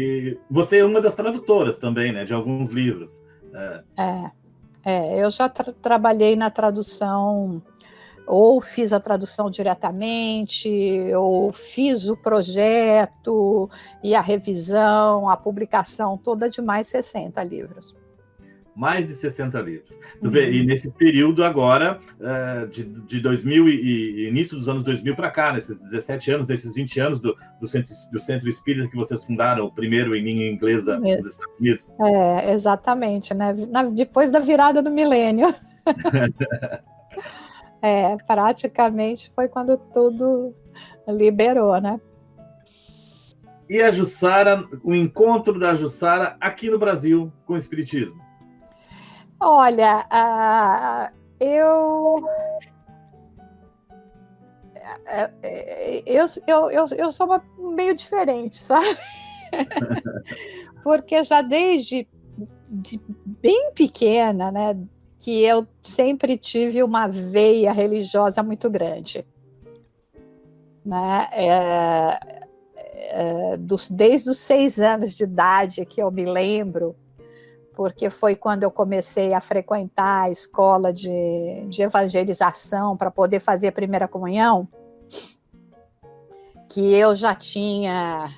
E 0.00 0.38
você 0.48 0.78
é 0.78 0.84
uma 0.84 1.00
das 1.00 1.16
tradutoras 1.16 1.80
também, 1.80 2.12
né, 2.12 2.24
de 2.24 2.32
alguns 2.32 2.70
livros. 2.70 3.20
É, 3.52 3.82
é, 3.96 4.30
é 4.84 5.24
eu 5.24 5.28
já 5.28 5.48
tra 5.48 5.72
trabalhei 5.82 6.36
na 6.36 6.50
tradução 6.50 7.60
ou 8.24 8.60
fiz 8.60 8.92
a 8.92 9.00
tradução 9.00 9.50
diretamente, 9.50 10.70
ou 11.16 11.52
fiz 11.52 12.08
o 12.08 12.16
projeto 12.16 13.68
e 14.00 14.14
a 14.14 14.20
revisão, 14.20 15.28
a 15.28 15.36
publicação 15.36 16.16
toda 16.16 16.48
de 16.48 16.62
mais 16.62 16.86
60 16.86 17.42
livros 17.42 17.92
mais 18.78 19.04
de 19.04 19.12
60 19.12 19.60
livros. 19.60 19.98
Uhum. 20.22 20.30
Vê, 20.30 20.52
e 20.52 20.64
nesse 20.64 20.88
período 20.88 21.42
agora, 21.42 21.98
uh, 22.20 22.68
de, 22.68 22.84
de 22.84 23.18
2000 23.18 23.68
e, 23.68 23.72
e, 23.72 24.28
início 24.28 24.56
dos 24.56 24.68
anos 24.68 24.84
2000 24.84 25.16
para 25.16 25.32
cá, 25.32 25.52
nesses 25.52 25.76
17 25.76 26.30
anos, 26.30 26.46
desses 26.46 26.74
20 26.74 27.00
anos 27.00 27.18
do, 27.18 27.34
do, 27.60 27.66
centro, 27.66 27.92
do 28.12 28.20
Centro 28.20 28.48
Espírita 28.48 28.88
que 28.88 28.96
vocês 28.96 29.24
fundaram, 29.24 29.64
o 29.64 29.72
primeiro 29.72 30.14
em 30.14 30.22
língua 30.22 30.44
inglesa 30.44 30.94
é. 30.94 31.16
nos 31.16 31.26
Estados 31.26 31.54
Unidos. 31.58 31.92
É, 32.00 32.52
exatamente, 32.52 33.34
né? 33.34 33.52
Na, 33.68 33.82
depois 33.82 34.30
da 34.30 34.38
virada 34.38 34.80
do 34.80 34.92
milênio. 34.92 35.52
é, 37.82 38.16
praticamente 38.28 39.32
foi 39.34 39.48
quando 39.48 39.76
tudo 39.92 40.54
liberou, 41.08 41.80
né? 41.80 42.00
E 43.68 43.82
a 43.82 43.90
Jussara, 43.90 44.64
o 44.84 44.94
encontro 44.94 45.58
da 45.58 45.74
Jussara 45.74 46.36
aqui 46.40 46.70
no 46.70 46.78
Brasil 46.78 47.32
com 47.44 47.54
o 47.54 47.56
Espiritismo? 47.56 48.27
Olha, 49.40 50.04
uh, 50.12 51.14
eu, 51.40 52.24
eu, 56.06 56.26
eu, 56.46 56.70
eu, 56.70 56.86
eu 56.96 57.12
sou 57.12 57.26
uma, 57.26 57.44
meio 57.56 57.94
diferente, 57.94 58.56
sabe? 58.56 58.98
Porque 60.82 61.22
já 61.22 61.40
desde 61.40 62.08
de 62.68 63.00
bem 63.24 63.72
pequena, 63.72 64.50
né, 64.50 64.76
que 65.18 65.42
eu 65.42 65.66
sempre 65.80 66.36
tive 66.36 66.82
uma 66.82 67.06
veia 67.06 67.72
religiosa 67.72 68.42
muito 68.42 68.68
grande. 68.68 69.26
Né? 70.84 71.28
É, 71.32 72.40
é, 73.10 73.56
dos, 73.56 73.90
desde 73.90 74.30
os 74.30 74.38
seis 74.38 74.78
anos 74.78 75.14
de 75.14 75.24
idade 75.24 75.84
que 75.86 76.00
eu 76.02 76.10
me 76.10 76.24
lembro, 76.24 76.94
porque 77.78 78.10
foi 78.10 78.34
quando 78.34 78.64
eu 78.64 78.72
comecei 78.72 79.32
a 79.32 79.40
frequentar 79.40 80.24
a 80.24 80.30
escola 80.30 80.92
de, 80.92 81.64
de 81.68 81.80
evangelização 81.80 82.96
para 82.96 83.08
poder 83.08 83.38
fazer 83.38 83.68
a 83.68 83.72
primeira 83.72 84.08
comunhão, 84.08 84.66
que 86.68 86.92
eu 86.92 87.14
já 87.14 87.36
tinha 87.36 88.34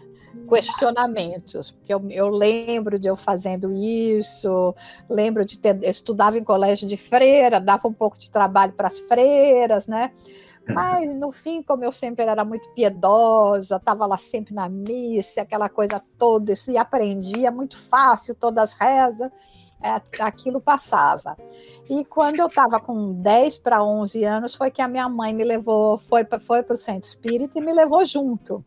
questionamentos, 0.47 1.71
porque 1.71 1.95
eu, 1.95 2.05
eu, 2.11 2.29
lembro 2.29 2.99
de 2.99 3.09
eu 3.09 3.17
fazendo 3.17 3.73
isso, 3.73 4.75
lembro 5.09 5.43
de 5.47 5.59
ter 5.59 5.83
estudava 5.85 6.37
em 6.37 6.45
colégio 6.45 6.87
de 6.87 6.99
freira, 6.99 7.59
dava 7.59 7.89
um 7.89 7.95
pouco 7.95 8.19
de 8.19 8.31
trabalho 8.31 8.75
para 8.75 8.89
as 8.89 8.99
freiras, 8.99 9.87
né? 9.87 10.13
Mas, 10.75 11.15
no 11.15 11.31
fim, 11.33 11.63
como 11.63 11.85
eu 11.85 11.93
sempre 11.93 12.25
era 12.25 12.45
muito 12.45 12.69
piedosa, 12.71 13.77
estava 13.77 14.07
lá 14.07 14.19
sempre 14.19 14.55
na 14.55 14.69
missa, 14.69 15.43
aquela 15.43 15.69
coisa 15.69 16.03
toda, 16.19 16.53
e 16.69 16.79
aprendia 16.79 17.51
muito 17.51 17.77
fácil 17.77 18.35
todas 18.35 18.71
as 18.71 18.79
rezas, 18.79 19.31
é, 19.83 20.01
aquilo 20.21 20.61
passava. 20.61 21.37
E 21.89 22.05
quando 22.05 22.41
eu 22.41 22.47
estava 22.47 22.79
com 22.79 23.13
10 23.15 23.59
para 23.59 23.83
11 23.83 24.25
anos, 24.25 24.55
foi 24.55 24.71
que 24.71 24.83
a 24.83 24.89
minha 24.89 25.09
mãe 25.09 25.33
me 25.35 25.45
levou, 25.45 25.97
foi, 25.97 26.25
foi 26.41 26.63
para 26.63 26.75
o 26.75 26.77
centro 26.77 27.09
espírita 27.09 27.59
e 27.59 27.63
me 27.63 27.73
levou 27.73 28.05
junto. 28.05 28.65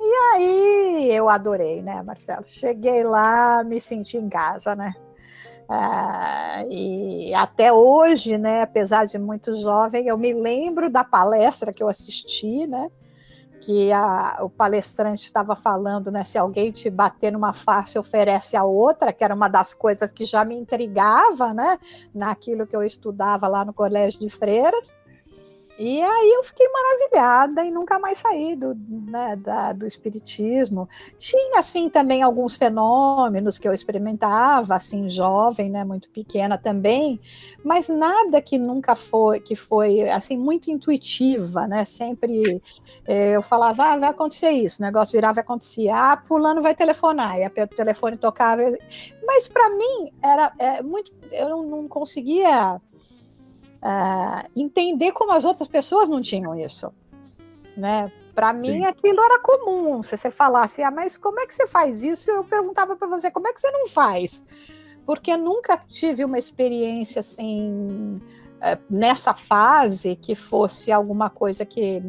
E 0.00 0.14
aí 0.32 1.10
eu 1.12 1.28
adorei, 1.28 1.82
né, 1.82 2.02
Marcelo? 2.02 2.46
Cheguei 2.46 3.02
lá, 3.02 3.64
me 3.64 3.80
senti 3.80 4.16
em 4.16 4.28
casa, 4.28 4.76
né? 4.76 4.94
Ah, 5.68 6.64
e 6.70 7.34
até 7.34 7.70
hoje, 7.70 8.38
né, 8.38 8.62
apesar 8.62 9.04
de 9.04 9.18
muito 9.18 9.52
jovem, 9.54 10.06
eu 10.06 10.16
me 10.16 10.32
lembro 10.32 10.88
da 10.88 11.04
palestra 11.04 11.74
que 11.74 11.82
eu 11.82 11.88
assisti, 11.88 12.66
né, 12.66 12.90
que 13.60 13.92
a, 13.92 14.38
o 14.40 14.48
palestrante 14.48 15.26
estava 15.26 15.54
falando, 15.54 16.10
né, 16.10 16.24
se 16.24 16.38
alguém 16.38 16.72
te 16.72 16.88
bater 16.88 17.32
numa 17.32 17.52
face, 17.52 17.98
oferece 17.98 18.56
a 18.56 18.64
outra, 18.64 19.12
que 19.12 19.22
era 19.22 19.34
uma 19.34 19.48
das 19.48 19.74
coisas 19.74 20.10
que 20.10 20.24
já 20.24 20.42
me 20.42 20.56
intrigava, 20.56 21.52
né, 21.52 21.78
naquilo 22.14 22.66
que 22.66 22.74
eu 22.74 22.82
estudava 22.82 23.46
lá 23.46 23.62
no 23.62 23.74
colégio 23.74 24.20
de 24.20 24.30
freiras. 24.30 24.94
E 25.78 26.02
aí 26.02 26.32
eu 26.32 26.42
fiquei 26.42 26.66
maravilhada 26.68 27.64
e 27.64 27.70
nunca 27.70 28.00
mais 28.00 28.18
saí 28.18 28.56
do, 28.56 28.74
né, 28.74 29.36
da, 29.36 29.72
do 29.72 29.86
espiritismo. 29.86 30.88
Tinha, 31.16 31.60
assim, 31.60 31.88
também 31.88 32.20
alguns 32.20 32.56
fenômenos 32.56 33.60
que 33.60 33.68
eu 33.68 33.72
experimentava, 33.72 34.74
assim, 34.74 35.08
jovem, 35.08 35.70
né, 35.70 35.84
muito 35.84 36.10
pequena 36.10 36.58
também, 36.58 37.20
mas 37.62 37.88
nada 37.88 38.42
que 38.42 38.58
nunca 38.58 38.96
foi, 38.96 39.38
que 39.38 39.54
foi, 39.54 40.08
assim, 40.08 40.36
muito 40.36 40.68
intuitiva, 40.68 41.68
né, 41.68 41.84
sempre 41.84 42.60
eh, 43.06 43.36
eu 43.36 43.42
falava, 43.42 43.84
ah, 43.84 43.96
vai 43.98 44.08
acontecer 44.10 44.50
isso, 44.50 44.82
o 44.82 44.84
negócio 44.84 45.12
virava 45.12 45.38
e 45.38 45.42
acontecia, 45.42 45.94
ah, 45.94 46.22
fulano 46.24 46.60
vai 46.60 46.74
telefonar, 46.74 47.38
e 47.38 47.46
o 47.46 47.66
telefone 47.68 48.16
tocava, 48.16 48.62
mas 49.24 49.46
para 49.46 49.70
mim 49.70 50.12
era 50.22 50.52
é, 50.58 50.82
muito, 50.82 51.12
eu 51.30 51.48
não, 51.48 51.62
não 51.62 51.88
conseguia 51.88 52.80
uh, 53.82 54.48
entender 54.56 55.12
como 55.12 55.32
as 55.32 55.44
outras 55.44 55.68
pessoas 55.68 56.08
não 56.08 56.20
tinham 56.20 56.58
isso, 56.58 56.92
né? 57.76 58.10
Para 58.34 58.52
mim 58.52 58.84
aquilo 58.84 59.20
era 59.20 59.40
comum. 59.40 60.00
Se 60.02 60.16
você 60.16 60.30
falasse, 60.30 60.80
ah, 60.82 60.92
mas 60.92 61.16
como 61.16 61.40
é 61.40 61.46
que 61.46 61.52
você 61.52 61.66
faz 61.66 62.04
isso? 62.04 62.30
Eu 62.30 62.44
perguntava 62.44 62.94
para 62.94 63.08
você, 63.08 63.30
como 63.32 63.48
é 63.48 63.52
que 63.52 63.60
você 63.60 63.70
não 63.70 63.88
faz? 63.88 64.44
Porque 65.04 65.32
eu 65.32 65.38
nunca 65.38 65.76
tive 65.76 66.24
uma 66.24 66.38
experiência 66.38 67.18
assim 67.18 68.20
eh, 68.60 68.78
nessa 68.88 69.34
fase 69.34 70.14
que 70.14 70.34
fosse 70.34 70.92
alguma 70.92 71.28
coisa 71.30 71.64
que 71.64 72.02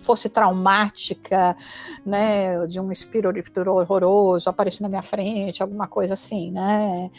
fosse 0.00 0.28
traumática, 0.28 1.56
né, 2.04 2.66
de 2.66 2.80
um 2.80 2.90
espírito 2.90 3.60
horroroso 3.70 4.48
aparecer 4.48 4.82
na 4.82 4.88
minha 4.88 5.02
frente, 5.02 5.62
alguma 5.62 5.86
coisa 5.86 6.14
assim, 6.14 6.50
né? 6.50 7.10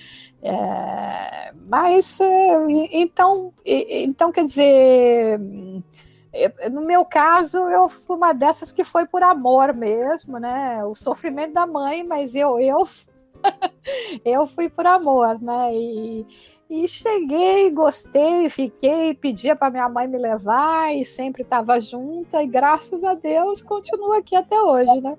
É, 0.42 1.54
mas 1.70 2.20
é, 2.20 2.66
então, 2.92 3.54
então 3.66 4.32
quer 4.32 4.44
dizer, 4.44 5.40
no 6.72 6.82
meu 6.82 7.04
caso, 7.06 7.58
eu 7.70 7.90
fui 7.90 8.16
uma 8.16 8.34
dessas 8.34 8.72
que 8.72 8.84
foi 8.84 9.06
por 9.06 9.22
amor 9.22 9.74
mesmo, 9.74 10.40
né? 10.40 10.84
O 10.86 10.96
sofrimento 10.96 11.54
da 11.54 11.68
mãe, 11.68 12.04
mas 12.04 12.36
eu 12.36 12.60
eu 12.60 12.88
eu 14.26 14.48
fui 14.48 14.70
por 14.70 14.86
amor, 14.86 15.40
né? 15.42 15.76
E, 15.76 16.26
e 16.72 16.88
cheguei, 16.88 17.70
gostei, 17.70 18.50
fiquei, 18.50 19.14
pedia 19.14 19.58
para 19.58 19.70
minha 19.70 19.90
mãe 19.90 20.08
me 20.08 20.18
levar 20.18 20.96
e 20.96 21.04
sempre 21.04 21.42
estava 21.42 21.82
junta, 21.82 22.42
e 22.42 22.48
graças 22.48 23.04
a 23.04 23.14
Deus 23.14 23.62
continua 23.62 24.20
aqui 24.20 24.38
até 24.38 24.58
hoje, 24.58 25.02
né? 25.02 25.18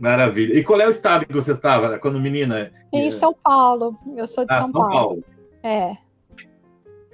Maravilha. 0.00 0.58
E 0.58 0.64
qual 0.64 0.80
é 0.80 0.86
o 0.86 0.90
estado 0.90 1.26
que 1.26 1.34
você 1.34 1.52
estava 1.52 1.98
quando 1.98 2.18
menina? 2.18 2.72
Em 2.90 3.10
São 3.10 3.34
Paulo. 3.34 3.94
Eu 4.16 4.26
sou 4.26 4.46
de 4.46 4.54
ah, 4.54 4.62
São, 4.62 4.70
São 4.70 4.72
Paulo. 4.72 4.90
Paulo. 4.90 5.24
É. 5.62 5.96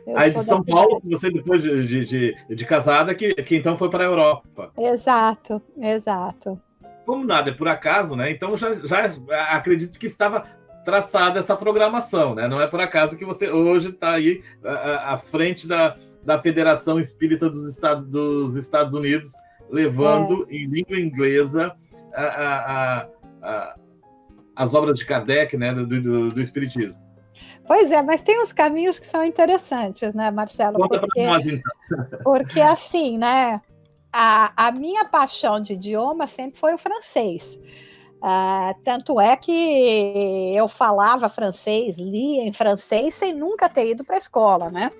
Eu 0.06 0.16
Aí 0.16 0.32
de 0.32 0.44
São 0.44 0.62
Paulo, 0.62 1.00
cidade. 1.00 1.10
você 1.10 1.30
depois 1.30 1.60
de, 1.60 2.04
de, 2.06 2.36
de, 2.54 2.64
casada, 2.64 3.12
que, 3.16 3.34
que 3.34 3.56
então 3.56 3.76
foi 3.76 3.90
para 3.90 4.04
a 4.04 4.06
Europa. 4.06 4.70
Exato, 4.78 5.60
exato. 5.76 6.60
Como 7.04 7.24
nada 7.24 7.50
é 7.50 7.54
por 7.54 7.66
acaso, 7.66 8.14
né? 8.14 8.30
Então 8.30 8.56
já, 8.56 8.72
já 8.74 9.06
acredito 9.50 9.98
que 9.98 10.06
estava 10.06 10.44
traçada 10.84 11.40
essa 11.40 11.56
programação, 11.56 12.34
né? 12.34 12.48
Não 12.48 12.60
é 12.60 12.66
por 12.66 12.80
acaso 12.80 13.16
que 13.16 13.24
você 13.24 13.50
hoje 13.50 13.90
está 13.90 14.12
aí 14.12 14.42
à, 14.64 15.14
à, 15.14 15.16
frente 15.16 15.66
da, 15.66 15.96
da 16.24 16.38
Federação 16.38 16.98
Espírita 16.98 17.48
dos 17.48 17.68
Estados, 17.68 18.04
dos 18.04 18.56
Estados 18.56 18.94
Unidos, 18.94 19.32
levando 19.70 20.46
é. 20.48 20.54
em 20.54 20.66
língua 20.66 20.98
inglesa 20.98 21.74
a, 22.14 23.06
a, 23.42 23.76
as 24.54 24.74
obras 24.74 24.98
de 24.98 25.06
Kardec, 25.06 25.56
né? 25.56 25.72
Do, 25.72 25.86
do, 25.86 26.28
do, 26.30 26.40
Espiritismo. 26.40 27.00
Pois 27.66 27.90
é, 27.90 28.02
mas 28.02 28.22
tem 28.22 28.40
uns 28.42 28.52
caminhos 28.52 28.98
que 28.98 29.06
são 29.06 29.24
interessantes, 29.24 30.12
né, 30.12 30.30
Marcelo? 30.30 30.76
Conta 30.76 31.00
porque, 31.00 31.26
nós, 31.26 31.46
então. 31.46 32.06
porque 32.22 32.60
assim, 32.60 33.18
né? 33.18 33.60
A, 34.14 34.68
a 34.68 34.72
minha 34.72 35.06
paixão 35.06 35.58
de 35.58 35.72
idioma 35.72 36.26
sempre 36.26 36.58
foi 36.58 36.74
o 36.74 36.78
francês. 36.78 37.58
Uh, 38.22 38.72
tanto 38.84 39.20
é 39.20 39.36
que 39.36 40.54
eu 40.54 40.68
falava 40.68 41.28
francês, 41.28 41.98
lia 41.98 42.44
em 42.44 42.52
francês 42.52 43.16
sem 43.16 43.34
nunca 43.34 43.68
ter 43.68 43.90
ido 43.90 44.04
para 44.04 44.14
a 44.14 44.18
escola, 44.18 44.70
né? 44.70 44.92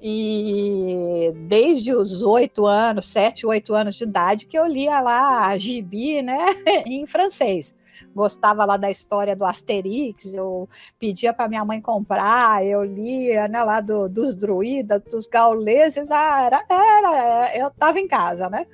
E 0.00 1.30
desde 1.46 1.94
os 1.94 2.22
oito 2.22 2.64
anos, 2.66 3.06
sete, 3.06 3.46
oito 3.46 3.74
anos 3.74 3.96
de 3.96 4.04
idade, 4.04 4.46
que 4.46 4.58
eu 4.58 4.66
lia 4.66 4.98
lá 5.00 5.46
a 5.46 5.58
gibi, 5.58 6.22
né, 6.22 6.38
em 6.86 7.06
francês. 7.06 7.74
Gostava 8.14 8.64
lá 8.64 8.78
da 8.78 8.90
história 8.90 9.36
do 9.36 9.44
Asterix, 9.44 10.32
eu 10.32 10.66
pedia 10.98 11.34
para 11.34 11.48
minha 11.48 11.64
mãe 11.66 11.82
comprar, 11.82 12.64
eu 12.64 12.82
lia 12.82 13.46
né, 13.46 13.62
lá 13.62 13.80
do, 13.80 14.08
dos 14.08 14.34
druidas, 14.34 15.02
dos 15.02 15.26
gauleses, 15.26 16.10
ah, 16.10 16.42
era, 16.46 16.64
era 16.68 17.56
eu 17.58 17.68
estava 17.68 18.00
em 18.00 18.08
casa, 18.08 18.48
né? 18.48 18.66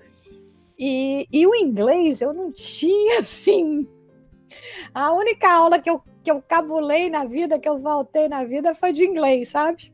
E, 0.80 1.28
e 1.30 1.46
o 1.46 1.54
inglês 1.54 2.22
eu 2.22 2.32
não 2.32 2.50
tinha 2.50 3.20
assim. 3.20 3.86
A 4.94 5.12
única 5.12 5.52
aula 5.52 5.78
que 5.78 5.90
eu, 5.90 6.02
que 6.24 6.30
eu 6.30 6.40
cabulei 6.40 7.10
na 7.10 7.24
vida, 7.24 7.58
que 7.58 7.68
eu 7.68 7.78
voltei 7.78 8.28
na 8.28 8.42
vida, 8.44 8.74
foi 8.74 8.90
de 8.90 9.04
inglês, 9.04 9.50
sabe? 9.50 9.92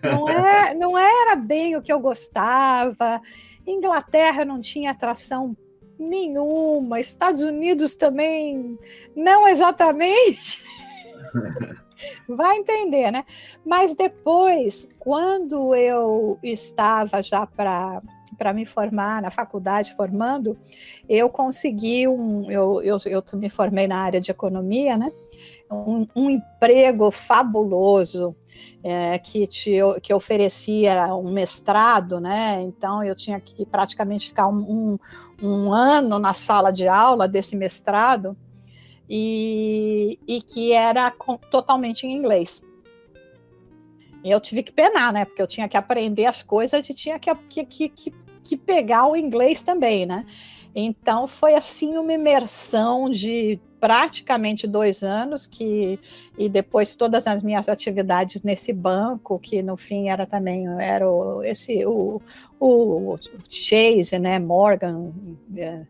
não, 0.00 0.28
é, 0.30 0.72
não 0.72 0.96
era 0.96 1.34
bem 1.34 1.74
o 1.74 1.82
que 1.82 1.92
eu 1.92 1.98
gostava. 1.98 3.20
Inglaterra 3.66 4.44
não 4.44 4.60
tinha 4.60 4.92
atração 4.92 5.56
nenhuma, 5.98 6.98
Estados 6.98 7.42
Unidos 7.42 7.94
também 7.94 8.78
não 9.14 9.46
exatamente. 9.46 10.64
Vai 12.26 12.56
entender, 12.56 13.10
né? 13.10 13.26
Mas 13.64 13.94
depois, 13.94 14.88
quando 14.98 15.74
eu 15.74 16.38
estava 16.42 17.22
já 17.22 17.46
para 17.46 18.00
para 18.40 18.54
me 18.54 18.64
formar 18.64 19.20
na 19.20 19.30
faculdade 19.30 19.94
formando, 19.94 20.56
eu 21.06 21.28
consegui 21.28 22.08
um, 22.08 22.50
eu, 22.50 22.80
eu, 22.82 22.96
eu 23.04 23.22
me 23.34 23.50
formei 23.50 23.86
na 23.86 23.98
área 23.98 24.18
de 24.18 24.30
economia, 24.30 24.96
né? 24.96 25.12
Um, 25.70 26.06
um 26.16 26.30
emprego 26.30 27.10
fabuloso 27.10 28.34
é, 28.82 29.18
que, 29.18 29.46
te, 29.46 29.72
que 30.02 30.14
oferecia 30.14 31.14
um 31.14 31.30
mestrado, 31.30 32.18
né? 32.18 32.62
Então 32.62 33.04
eu 33.04 33.14
tinha 33.14 33.38
que 33.38 33.66
praticamente 33.66 34.28
ficar 34.28 34.48
um, 34.48 34.98
um, 35.42 35.46
um 35.46 35.70
ano 35.70 36.18
na 36.18 36.32
sala 36.32 36.70
de 36.70 36.88
aula 36.88 37.28
desse 37.28 37.54
mestrado 37.54 38.34
e, 39.06 40.18
e 40.26 40.40
que 40.40 40.72
era 40.72 41.12
totalmente 41.50 42.06
em 42.06 42.16
inglês. 42.16 42.62
Eu 44.24 44.40
tive 44.40 44.62
que 44.62 44.72
penar, 44.72 45.12
né? 45.12 45.26
Porque 45.26 45.42
eu 45.42 45.46
tinha 45.46 45.68
que 45.68 45.76
aprender 45.76 46.24
as 46.24 46.42
coisas 46.42 46.88
e 46.88 46.94
tinha 46.94 47.18
que, 47.18 47.34
que, 47.34 47.88
que, 47.88 48.14
que 48.42 48.56
pegar 48.56 49.06
o 49.06 49.16
inglês 49.16 49.62
também, 49.62 50.06
né? 50.06 50.24
Então 50.74 51.26
foi 51.26 51.54
assim 51.54 51.96
uma 51.96 52.12
imersão 52.12 53.10
de 53.10 53.58
praticamente 53.80 54.66
dois 54.66 55.02
anos 55.02 55.46
que 55.46 55.98
e 56.38 56.48
depois 56.48 56.94
todas 56.94 57.26
as 57.26 57.42
minhas 57.42 57.68
atividades 57.68 58.42
nesse 58.42 58.72
banco 58.72 59.38
que 59.38 59.62
no 59.62 59.76
fim 59.76 60.10
era 60.10 60.26
também 60.26 60.66
era 60.78 61.10
o, 61.10 61.42
esse 61.42 61.84
o, 61.86 62.20
o, 62.60 63.14
o 63.14 63.18
Chase 63.48 64.18
né? 64.18 64.38
Morgan 64.38 65.12
é, 65.56 65.86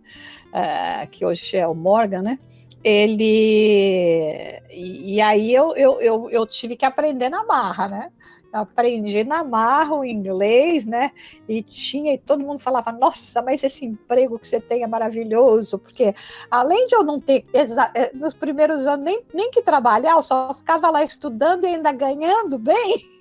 é, 0.52 1.06
que 1.06 1.26
hoje 1.26 1.56
é 1.56 1.66
o 1.66 1.74
Morgan 1.74 2.22
né? 2.22 2.38
Ele 2.82 4.62
e, 4.70 5.16
e 5.16 5.20
aí 5.20 5.52
eu, 5.52 5.74
eu, 5.76 6.00
eu, 6.00 6.30
eu 6.30 6.46
tive 6.46 6.76
que 6.76 6.86
aprender 6.86 7.28
na 7.28 7.44
marra 7.44 7.88
né 7.88 8.12
aprendi 8.52 9.24
na 9.24 9.44
marra 9.44 9.94
o 9.94 10.04
inglês, 10.04 10.86
né? 10.86 11.12
E 11.48 11.62
tinha, 11.62 12.14
e 12.14 12.18
todo 12.18 12.44
mundo 12.44 12.58
falava: 12.58 12.92
Nossa, 12.92 13.42
mas 13.42 13.62
esse 13.62 13.84
emprego 13.84 14.38
que 14.38 14.46
você 14.46 14.60
tem 14.60 14.82
é 14.82 14.86
maravilhoso, 14.86 15.78
porque 15.78 16.14
além 16.50 16.86
de 16.86 16.94
eu 16.94 17.02
não 17.04 17.20
ter, 17.20 17.44
eh, 17.52 18.10
nos 18.14 18.34
primeiros 18.34 18.86
anos, 18.86 19.04
nem, 19.04 19.22
nem 19.32 19.50
que 19.50 19.62
trabalhar, 19.62 20.12
eu 20.12 20.22
só 20.22 20.52
ficava 20.54 20.90
lá 20.90 21.02
estudando 21.04 21.64
e 21.64 21.68
ainda 21.68 21.92
ganhando 21.92 22.58
bem. 22.58 23.19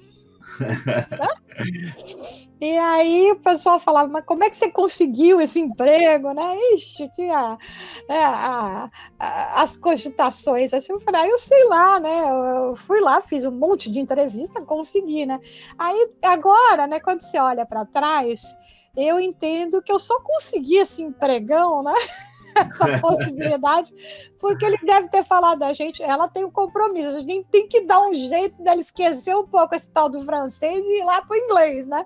e 2.59 2.77
aí 2.77 3.31
o 3.31 3.39
pessoal 3.39 3.79
falava, 3.79 4.09
mas 4.09 4.25
como 4.25 4.43
é 4.43 4.49
que 4.49 4.57
você 4.57 4.69
conseguiu 4.69 5.39
esse 5.39 5.59
emprego, 5.59 6.33
né? 6.33 6.55
Ixi, 6.73 7.09
tinha 7.13 7.57
né, 8.07 8.19
a, 8.19 8.89
a, 9.19 9.61
as 9.61 9.77
cogitações 9.77 10.73
assim, 10.73 10.91
eu 10.91 10.99
falei, 10.99 11.21
ah, 11.21 11.27
eu 11.27 11.37
sei 11.37 11.63
lá, 11.65 11.99
né? 11.99 12.29
Eu 12.29 12.75
fui 12.75 12.99
lá, 13.01 13.21
fiz 13.21 13.45
um 13.45 13.51
monte 13.51 13.89
de 13.89 13.99
entrevista, 13.99 14.61
consegui, 14.61 15.25
né? 15.25 15.39
Aí 15.77 16.09
agora, 16.23 16.87
né, 16.87 16.99
quando 16.99 17.21
você 17.21 17.39
olha 17.39 17.65
para 17.65 17.85
trás, 17.85 18.55
eu 18.95 19.19
entendo 19.19 19.81
que 19.81 19.91
eu 19.91 19.99
só 19.99 20.19
consegui 20.21 20.75
esse 20.75 21.01
empregão, 21.01 21.83
né? 21.83 21.93
essa 22.59 22.87
possibilidade, 22.99 23.93
porque 24.39 24.65
ele 24.65 24.77
deve 24.83 25.09
ter 25.09 25.23
falado 25.23 25.63
a 25.63 25.73
gente, 25.73 26.01
ela 26.01 26.27
tem 26.27 26.43
um 26.43 26.51
compromisso, 26.51 27.17
a 27.17 27.21
gente 27.21 27.47
tem 27.51 27.67
que 27.67 27.81
dar 27.81 28.01
um 28.01 28.13
jeito 28.13 28.61
dela 28.61 28.79
esquecer 28.79 29.35
um 29.35 29.45
pouco 29.45 29.75
esse 29.75 29.89
tal 29.89 30.09
do 30.09 30.21
francês 30.23 30.85
e 30.85 30.99
ir 30.99 31.03
lá 31.03 31.21
para 31.21 31.35
o 31.35 31.39
inglês, 31.39 31.85
né? 31.85 32.05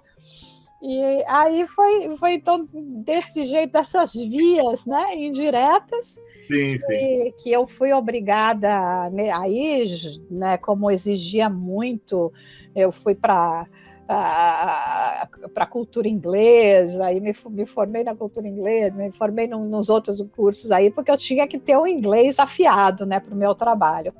E 0.86 1.24
aí 1.28 1.66
foi, 1.66 2.18
foi 2.18 2.34
então 2.34 2.68
desse 2.74 3.44
jeito, 3.44 3.72
dessas 3.72 4.12
vias 4.13 4.86
né, 4.86 5.16
indiretas, 5.16 6.20
sim, 6.46 6.78
que, 6.78 6.80
sim. 6.80 7.34
que 7.42 7.50
eu 7.50 7.66
fui 7.66 7.94
obrigada, 7.94 9.10
né, 9.10 9.32
aí, 9.32 9.88
né, 10.30 10.58
como 10.58 10.92
exigia 10.92 11.50
muito, 11.50 12.34
eu 12.76 12.92
fui 12.92 13.16
para 13.16 13.66
para 14.06 15.30
a 15.56 15.66
cultura 15.66 16.08
inglesa, 16.08 17.06
aí 17.06 17.20
me, 17.20 17.34
me, 17.50 17.66
formei 17.66 18.04
na 18.04 18.16
cultura 18.16 18.48
inglesa, 18.48 18.96
me 18.96 19.12
formei 19.12 19.48
no, 19.48 19.66
nos 19.66 19.89
outros 19.89 20.22
cursos 20.36 20.72
aí, 20.72 20.92
porque 20.92 21.12
eu 21.12 21.18
tinha 21.18 21.48
que 21.48 21.58
ter 21.58 21.78
o 21.78 21.88
inglês 21.88 22.39
afiado 22.39 23.06
né, 23.06 23.20
para 23.20 23.34
o 23.34 23.38
meu 23.38 23.56
trabalho. 23.56 24.13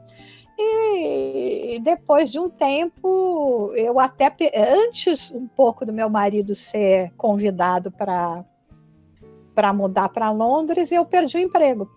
E 0.58 1.80
depois 1.84 2.32
de 2.32 2.39
um 2.39 2.50
tempo, 2.50 3.74
eu 3.76 4.00
até 4.00 4.32
antes 4.56 5.32
um 5.32 5.48
pouco 5.48 5.86
do 5.86 5.91
meu 5.91 6.10
marido 6.10 6.54
ser 6.54 7.12
convidado 7.17 7.91
para 7.91 8.46
para 9.56 9.72
mudar 9.72 10.10
para 10.10 10.32
Londres, 10.32 10.91
eu 10.91 11.06
perdi 11.06 11.38
o 11.38 11.41
emprego. 11.41 11.88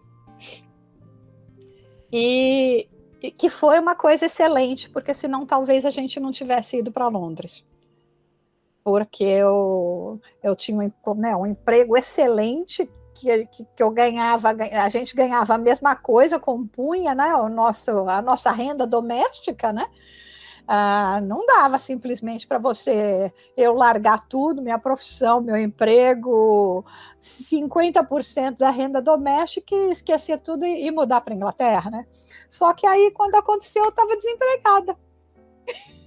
E, 2.13 2.87
e 3.23 3.31
que 3.31 3.49
foi 3.49 3.79
uma 3.79 3.95
coisa 3.95 4.27
excelente, 4.27 4.91
porque 4.91 5.15
senão 5.15 5.47
talvez 5.47 5.87
a 5.87 5.91
gente 5.91 6.21
não 6.21 6.31
tivesse 6.31 6.79
ido 6.79 6.93
para 6.93 7.09
Londres 7.09 7.65
porque 8.87 9.25
eu, 9.25 10.21
eu 10.41 10.55
tinha 10.55 10.79
um, 10.79 11.15
né, 11.17 11.35
um 11.35 11.45
emprego 11.45 11.97
excelente 11.97 12.89
que, 13.13 13.47
que, 13.47 13.65
que, 13.65 13.83
eu 13.83 13.91
ganhava, 13.91 14.51
a 14.51 14.89
gente 14.89 15.13
ganhava 15.13 15.55
a 15.55 15.59
mesma 15.59 15.97
coisa, 15.97 16.39
compunha 16.39 17.13
né, 17.13 17.35
o 17.35 17.49
nosso, 17.49 18.09
a 18.09 18.23
nossa 18.23 18.53
renda 18.53 18.87
doméstica, 18.87 19.73
né? 19.73 19.89
Ah, 20.69 21.21
não 21.21 21.45
dava 21.47 21.81
simplesmente 21.81 22.47
para 22.47 22.59
você 22.61 23.33
eu 23.57 23.75
largar 23.75 24.23
tudo, 24.29 24.63
minha 24.63 24.79
profissão, 24.79 25.41
meu 25.41 25.57
emprego, 25.57 26.85
50% 27.21 28.59
da 28.59 28.71
renda 28.71 29.03
doméstica 29.03 29.75
e 29.75 29.91
esquecer 29.91 30.39
tudo 30.39 30.65
e, 30.65 30.87
e 30.87 30.93
mudar 30.93 31.23
para 31.23 31.35
Inglaterra, 31.35 31.91
né? 31.91 32.07
Só 32.49 32.73
que 32.73 32.87
aí, 32.87 33.11
quando 33.11 33.35
aconteceu, 33.35 33.83
eu 33.83 33.91
estava 33.91 34.15
desempregada. 34.15 34.97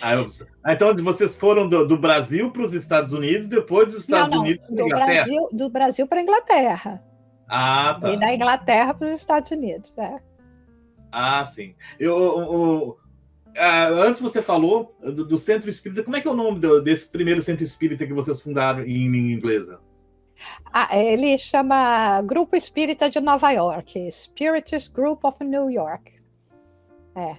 Ah, 0.00 0.26
ah, 0.64 0.72
então 0.72 0.94
vocês 0.96 1.34
foram 1.34 1.68
do, 1.68 1.86
do 1.86 1.98
Brasil 1.98 2.50
para 2.50 2.62
os 2.62 2.72
Estados 2.72 3.12
Unidos, 3.12 3.48
depois 3.48 3.88
dos 3.88 4.00
Estados 4.00 4.30
não, 4.30 4.38
não, 4.38 4.44
Unidos 4.44 4.66
para 4.66 4.84
Inglaterra? 4.84 5.14
Brasil, 5.14 5.48
do 5.52 5.68
Brasil 5.68 6.06
para 6.06 6.18
a 6.18 6.22
Inglaterra. 6.22 7.04
Ah, 7.48 7.98
tá. 8.00 8.12
E 8.12 8.18
da 8.18 8.32
Inglaterra 8.32 8.94
para 8.94 9.08
os 9.08 9.12
Estados 9.12 9.50
Unidos, 9.50 9.96
é. 9.98 10.20
Ah, 11.12 11.44
sim. 11.44 11.74
Eu, 11.98 12.16
eu, 12.16 12.38
eu 12.38 12.98
ah, 13.56 13.88
antes 13.88 14.20
você 14.20 14.40
falou 14.40 14.96
do, 15.02 15.24
do, 15.24 15.38
Centro 15.38 15.68
Espírita. 15.68 16.02
Como 16.02 16.16
é 16.16 16.20
que 16.20 16.28
é 16.28 16.30
o 16.30 16.36
nome 16.36 16.60
do, 16.60 16.80
desse 16.80 17.08
primeiro 17.08 17.42
Centro 17.42 17.64
Espírita 17.64 18.06
que 18.06 18.12
vocês 18.12 18.40
fundaram 18.40 18.82
em, 18.82 19.06
em 19.06 19.32
inglesa? 19.32 19.80
Ah, 20.72 20.96
ele 20.96 21.36
chama 21.36 22.22
Grupo 22.22 22.56
Espírita 22.56 23.10
de 23.10 23.20
Nova 23.20 23.50
York, 23.50 24.10
Spiritist 24.10 24.92
Group 24.92 25.24
of 25.24 25.42
New 25.44 25.68
York. 25.70 26.20
É. 27.14 27.36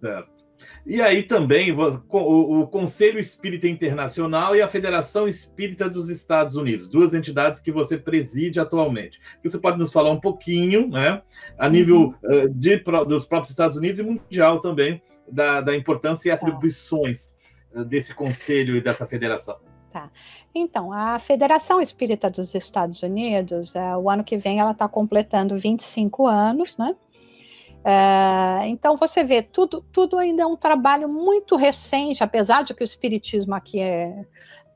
Certo. 0.00 0.39
E 0.86 1.00
aí 1.00 1.22
também 1.22 1.72
o, 1.72 2.66
Conselho 2.66 3.18
Espírita 3.18 3.68
Internacional 3.68 4.56
e 4.56 4.62
a 4.62 4.68
Federação 4.68 5.28
Espírita 5.28 5.88
dos 5.88 6.08
Estados 6.08 6.56
Unidos, 6.56 6.88
duas 6.88 7.14
entidades 7.14 7.60
que 7.60 7.70
você 7.70 7.98
preside 7.98 8.58
atualmente. 8.58 9.20
Você 9.44 9.58
pode 9.58 9.78
nos 9.78 9.92
falar 9.92 10.10
um 10.10 10.20
pouquinho, 10.20 10.88
né, 10.88 11.22
a 11.58 11.68
nível 11.68 12.14
uhum. 12.22 12.44
uh, 12.44 12.48
de, 12.48 12.78
dos 13.06 13.26
próprios 13.26 13.50
Estados 13.50 13.76
Unidos 13.76 14.00
e 14.00 14.02
mundial 14.02 14.58
também, 14.58 15.02
da, 15.30 15.60
da 15.60 15.76
importância 15.76 16.28
e 16.28 16.30
tá. 16.30 16.36
atribuições 16.36 17.34
uh, 17.74 17.84
desse 17.84 18.14
conselho 18.14 18.76
e 18.76 18.80
dessa 18.80 19.06
federação. 19.06 19.58
Tá. 19.92 20.08
Então, 20.54 20.92
a 20.92 21.18
Federação 21.18 21.80
Espírita 21.80 22.30
dos 22.30 22.54
Estados 22.54 23.02
Unidos, 23.02 23.74
uh, 23.74 23.98
o 24.00 24.08
ano 24.08 24.22
que 24.22 24.38
vem 24.38 24.60
ela 24.60 24.70
está 24.70 24.88
completando 24.88 25.58
25 25.58 26.26
anos, 26.26 26.76
né? 26.78 26.94
É, 27.84 28.68
então 28.68 28.96
você 28.96 29.24
vê, 29.24 29.40
tudo, 29.42 29.84
tudo 29.92 30.18
ainda 30.18 30.42
é 30.42 30.46
um 30.46 30.56
trabalho 30.56 31.08
muito 31.08 31.56
recente, 31.56 32.22
apesar 32.22 32.62
de 32.62 32.74
que 32.74 32.82
o 32.82 32.84
espiritismo 32.84 33.54
aqui 33.54 33.80
é. 33.80 34.24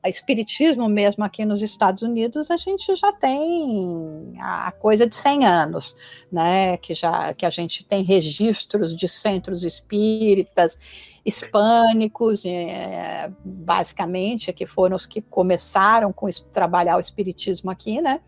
Espiritismo 0.07 0.87
mesmo 0.87 1.25
aqui 1.25 1.47
nos 1.47 1.63
Estados 1.63 2.03
Unidos, 2.03 2.51
a 2.51 2.59
gente 2.59 2.95
já 2.95 3.11
tem 3.11 4.35
a 4.39 4.71
coisa 4.71 5.07
de 5.07 5.17
100 5.17 5.47
anos, 5.47 5.97
né? 6.31 6.77
Que, 6.77 6.93
já, 6.93 7.33
que 7.33 7.47
a 7.47 7.49
gente 7.49 7.83
tem 7.87 8.03
registros 8.03 8.95
de 8.95 9.09
centros 9.09 9.65
espíritas 9.65 10.79
hispânicos, 11.25 12.45
é, 12.45 13.33
basicamente, 13.43 14.53
que 14.53 14.67
foram 14.67 14.95
os 14.95 15.07
que 15.07 15.23
começaram 15.23 16.13
com 16.13 16.29
trabalhar 16.53 16.99
o 16.99 17.01
espiritismo 17.01 17.71
aqui, 17.71 18.03
né? 18.03 18.21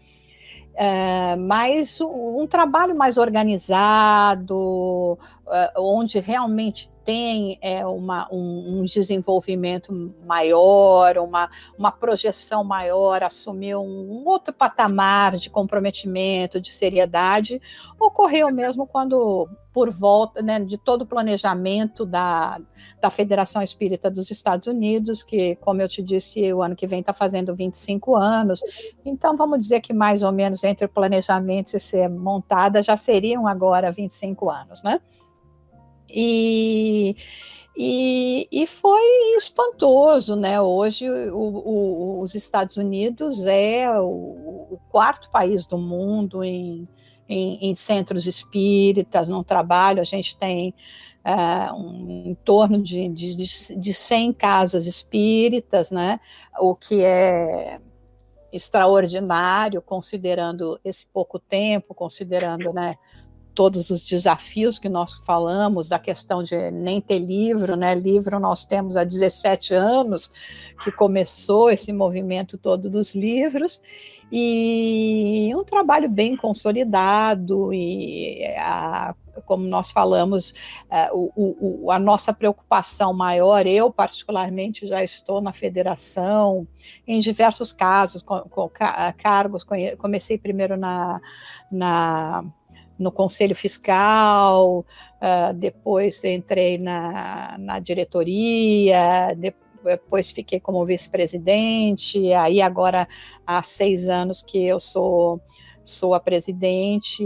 É, 0.76 1.36
mas 1.36 2.00
um, 2.00 2.42
um, 2.42 2.46
trabalho 2.46 2.94
mais 2.94 3.16
organizado, 3.16 5.18
onde 5.76 6.18
realmente 6.18 6.90
tem 7.06 7.56
é, 7.62 7.86
uma, 7.86 8.26
um, 8.32 8.80
um, 8.80 8.84
desenvolvimento 8.84 10.12
maior, 10.26 11.18
uma, 11.18 11.48
uma 11.78 11.92
projeção 11.92 12.64
maior, 12.64 13.22
assumiu 13.22 13.80
um, 13.80 14.10
um, 14.10 14.24
outro 14.26 14.52
patamar 14.52 15.36
de 15.36 15.48
comprometimento, 15.48 16.60
de 16.60 16.72
seriedade, 16.72 17.62
ocorreu 17.98 18.50
mesmo 18.52 18.88
quando, 18.88 19.48
por 19.72 19.88
volta 19.88 20.42
né, 20.42 20.58
de 20.58 20.76
todo 20.76 21.02
o 21.02 21.06
planejamento 21.06 22.04
da, 22.04 22.60
da 23.00 23.08
Federação 23.08 23.62
Espírita 23.62 24.10
dos 24.10 24.28
Estados 24.28 24.66
Unidos, 24.66 25.22
que, 25.22 25.54
como 25.56 25.80
eu 25.80 25.88
te 25.88 26.02
disse, 26.02 26.52
o 26.52 26.60
ano 26.60 26.74
que 26.74 26.88
vem 26.88 27.00
está 27.00 27.12
fazendo 27.12 27.54
25 27.54 28.16
anos, 28.16 28.60
então 29.04 29.36
vamos 29.36 29.60
dizer 29.60 29.80
que 29.80 29.92
mais 29.92 30.24
ou 30.24 30.32
menos 30.32 30.64
entre 30.64 30.86
o 30.86 30.88
planejamento 30.88 31.76
e 31.76 31.78
ser 31.78 32.10
montada 32.10 32.82
já 32.82 32.96
seriam 32.96 33.46
agora 33.46 33.92
25 33.92 34.50
anos, 34.50 34.82
né? 34.82 35.00
E, 36.08 37.16
e, 37.76 38.48
e, 38.50 38.66
foi 38.66 39.36
espantoso, 39.36 40.36
né? 40.36 40.60
Hoje 40.60 41.08
o, 41.08 41.36
o, 41.36 42.20
os 42.20 42.34
Estados 42.34 42.76
Unidos 42.76 43.44
é 43.44 43.90
o, 44.00 44.06
o, 44.06 44.78
quarto 44.90 45.30
país 45.30 45.66
do 45.66 45.76
mundo 45.76 46.42
em, 46.42 46.88
em, 47.28 47.70
em, 47.70 47.74
centros 47.74 48.26
espíritas, 48.26 49.28
no 49.28 49.44
trabalho. 49.44 50.00
A 50.00 50.04
gente 50.04 50.36
tem 50.38 50.72
é, 51.24 51.72
um, 51.72 52.24
em 52.26 52.34
torno 52.44 52.80
de, 52.80 53.08
de, 53.08 53.34
de 53.76 53.94
100 53.94 54.32
casas 54.32 54.86
espíritas, 54.86 55.90
né? 55.90 56.20
O 56.58 56.74
que 56.74 57.02
é 57.04 57.80
extraordinário, 58.52 59.82
considerando 59.82 60.80
esse 60.84 61.06
pouco 61.06 61.38
tempo, 61.38 61.94
considerando, 61.94 62.72
né? 62.72 62.96
Todos 63.56 63.88
os 63.88 64.02
desafios 64.02 64.78
que 64.78 64.88
nós 64.88 65.14
falamos, 65.24 65.88
da 65.88 65.98
questão 65.98 66.42
de 66.42 66.70
nem 66.70 67.00
ter 67.00 67.18
livro, 67.18 67.74
né? 67.74 67.94
Livro 67.94 68.38
nós 68.38 68.66
temos 68.66 68.98
há 68.98 69.02
17 69.02 69.72
anos 69.72 70.30
que 70.84 70.92
começou 70.92 71.70
esse 71.70 71.90
movimento 71.90 72.58
todo 72.58 72.90
dos 72.90 73.14
livros, 73.14 73.80
e 74.30 75.50
um 75.56 75.64
trabalho 75.64 76.08
bem 76.08 76.36
consolidado, 76.36 77.72
e 77.72 78.44
a, 78.58 79.14
como 79.46 79.64
nós 79.64 79.90
falamos, 79.90 80.52
é, 80.90 81.10
o, 81.12 81.30
o, 81.34 81.90
a 81.90 81.98
nossa 81.98 82.34
preocupação 82.34 83.14
maior, 83.14 83.66
eu 83.66 83.90
particularmente 83.90 84.86
já 84.86 85.02
estou 85.02 85.40
na 85.40 85.54
federação, 85.54 86.68
em 87.06 87.20
diversos 87.20 87.72
casos, 87.72 88.22
com, 88.22 88.40
com 88.40 88.70
cargos, 89.16 89.64
comecei 89.96 90.36
primeiro 90.36 90.76
na, 90.76 91.22
na 91.70 92.44
no 92.98 93.12
Conselho 93.12 93.54
Fiscal, 93.54 94.80
uh, 94.80 95.54
depois 95.54 96.22
entrei 96.24 96.78
na, 96.78 97.56
na 97.58 97.78
diretoria, 97.78 99.34
depois 99.36 100.30
fiquei 100.30 100.58
como 100.58 100.84
vice-presidente, 100.84 102.32
aí 102.32 102.60
agora 102.60 103.06
há 103.46 103.62
seis 103.62 104.08
anos 104.08 104.42
que 104.42 104.64
eu 104.64 104.80
sou, 104.80 105.40
sou 105.84 106.14
a 106.14 106.20
presidente, 106.20 107.22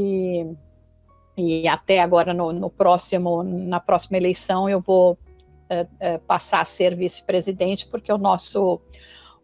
e 1.36 1.66
até 1.66 2.00
agora 2.00 2.34
no, 2.34 2.52
no 2.52 2.68
próximo, 2.68 3.42
na 3.42 3.80
próxima 3.80 4.18
eleição 4.18 4.68
eu 4.68 4.80
vou 4.80 5.12
uh, 5.12 6.16
uh, 6.16 6.18
passar 6.26 6.60
a 6.60 6.64
ser 6.64 6.94
vice-presidente, 6.94 7.86
porque 7.86 8.12
o 8.12 8.18
nosso 8.18 8.80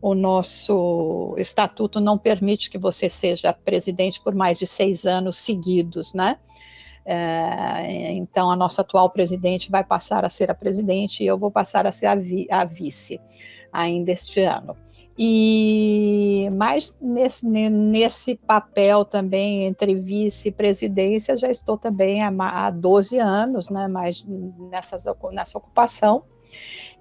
o 0.00 0.14
nosso 0.14 1.34
estatuto 1.38 2.00
não 2.00 2.18
permite 2.18 2.70
que 2.70 2.78
você 2.78 3.08
seja 3.08 3.52
presidente 3.52 4.20
por 4.20 4.34
mais 4.34 4.58
de 4.58 4.66
seis 4.66 5.06
anos 5.06 5.38
seguidos, 5.38 6.12
né? 6.12 6.38
É, 7.08 8.12
então, 8.12 8.50
a 8.50 8.56
nossa 8.56 8.80
atual 8.80 9.08
presidente 9.10 9.70
vai 9.70 9.84
passar 9.84 10.24
a 10.24 10.28
ser 10.28 10.50
a 10.50 10.54
presidente 10.54 11.22
e 11.22 11.26
eu 11.26 11.38
vou 11.38 11.52
passar 11.52 11.86
a 11.86 11.92
ser 11.92 12.06
a, 12.06 12.16
vi, 12.16 12.48
a 12.50 12.64
vice 12.64 13.20
ainda 13.72 14.10
este 14.10 14.40
ano. 14.40 14.76
E 15.18 16.50
mais 16.52 16.94
nesse, 17.00 17.46
nesse 17.46 18.34
papel 18.34 19.04
também 19.04 19.64
entre 19.64 19.94
vice 19.94 20.48
e 20.48 20.52
presidência, 20.52 21.36
já 21.36 21.48
estou 21.48 21.78
também 21.78 22.22
há, 22.22 22.30
há 22.38 22.70
12 22.70 23.18
anos, 23.18 23.70
né, 23.70 23.88
mais 23.88 24.26
nessa, 24.70 24.98
nessa 25.32 25.58
ocupação. 25.58 26.24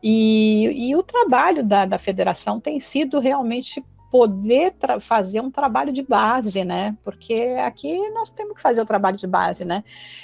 E, 0.01 0.89
e 0.89 0.95
o 0.95 1.03
trabalho 1.03 1.63
da, 1.63 1.85
da 1.85 1.97
federação 1.97 2.59
tem 2.59 2.79
sido 2.79 3.19
realmente 3.19 3.83
poder 4.15 4.73
fazer 5.01 5.41
um 5.41 5.51
trabalho 5.51 5.91
de 5.91 6.01
base, 6.01 6.63
né? 6.63 6.95
Porque 7.03 7.57
aqui 7.61 8.09
nós 8.11 8.29
temos 8.29 8.55
que 8.55 8.61
fazer 8.61 8.81
o 8.81 8.85
trabalho 8.85 9.17
de 9.17 9.27
base, 9.27 9.65
né? 9.65 9.83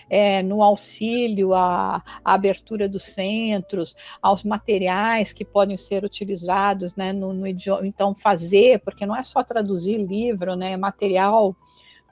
É, 0.10 0.42
no 0.42 0.64
auxílio 0.64 1.54
à, 1.54 2.02
abertura 2.24 2.88
dos 2.88 3.04
centros, 3.04 3.94
aos 4.22 4.46
materiais 4.46 5.34
que 5.34 5.44
podem 5.44 5.76
ser 5.76 6.06
utilizados, 6.06 6.96
né? 6.96 7.12
No, 7.12 7.34
no 7.34 7.46
idioma, 7.46 7.86
então 7.86 8.16
fazer, 8.16 8.80
porque 8.80 9.06
não 9.06 9.14
é 9.14 9.24
só 9.24 9.44
traduzir 9.44 9.98
livro, 9.98 10.56
né? 10.56 10.78
Material 10.78 11.54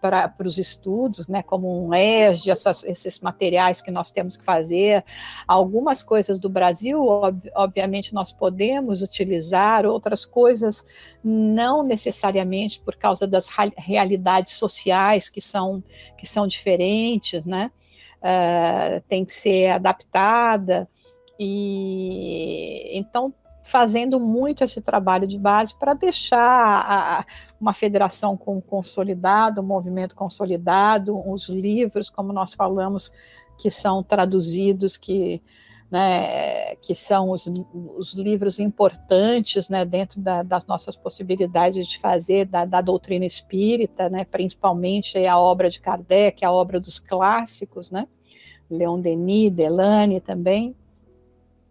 para, 0.02 0.34
os 0.44 0.58
estudos, 0.58 1.28
né, 1.28 1.44
como 1.44 1.86
um 1.86 1.94
ESD, 1.94 2.52
essas, 2.52 2.84
esses 2.84 3.20
materiais 3.20 3.82
que 3.82 3.92
nós 3.92 4.12
temos 4.12 4.38
que 4.38 4.44
fazer. 4.44 5.04
Algumas 5.48 6.02
coisas 6.04 6.40
do 6.40 6.50
Brasil, 6.50 7.02
ob, 7.04 7.52
obviamente, 7.56 8.14
nós 8.14 8.32
podemos 8.32 9.02
utilizar, 9.02 9.86
outras 9.86 10.26
coisas 10.26 10.86
não 11.24 11.84
necessariamente 11.84 12.80
por 12.80 12.96
causa 12.96 13.28
das 13.28 13.50
realidades 13.78 14.54
sociais 14.54 15.30
que 15.30 15.42
são, 15.42 15.84
que 16.18 16.28
são 16.28 16.48
diferentes, 16.48 17.46
né? 17.46 17.72
Uh, 18.20 19.02
tem 19.08 19.24
que 19.24 19.32
ser 19.32 19.68
adaptada. 19.68 20.90
E 21.40 22.90
então 22.98 23.34
fazendo 23.70 24.20
muito 24.20 24.64
esse 24.64 24.82
trabalho 24.82 25.28
de 25.28 25.38
base 25.38 25.78
para 25.78 25.94
deixar 25.94 26.40
a, 26.40 27.26
uma 27.62 27.74
federação 27.74 28.36
com 28.36 28.60
consolidado, 28.60 29.62
um 29.62 29.66
movimento 29.66 30.16
consolidado, 30.16 31.16
os 31.30 31.48
livros, 31.48 32.10
como 32.10 32.34
nós 32.34 32.54
falamos, 32.54 33.12
que 33.58 33.70
são 33.70 34.02
traduzidos, 34.02 34.98
que, 34.98 35.42
né, 35.92 36.76
que 36.78 36.96
são 36.96 37.30
os, 37.30 37.48
os, 37.96 38.14
livros 38.16 38.58
importantes 38.58 39.70
né, 39.70 39.86
dentro 39.86 40.20
da, 40.20 40.42
das 40.42 40.66
nossas 40.66 40.98
possibilidades 40.98 41.88
de 41.88 42.00
fazer 42.00 42.46
da, 42.46 42.66
da 42.66 42.82
doutrina 42.82 43.26
espírita, 43.26 44.10
né, 44.10 44.26
principalmente 44.26 45.24
a 45.28 45.38
obra 45.38 45.70
de 45.70 45.80
Kardec, 45.80 46.44
a 46.44 46.52
obra 46.52 46.80
dos 46.80 46.98
clássicos, 46.98 47.92
né, 47.92 48.08
Leon 48.70 49.00
Denis, 49.00 49.52
Delane 49.52 50.20
também. 50.20 50.76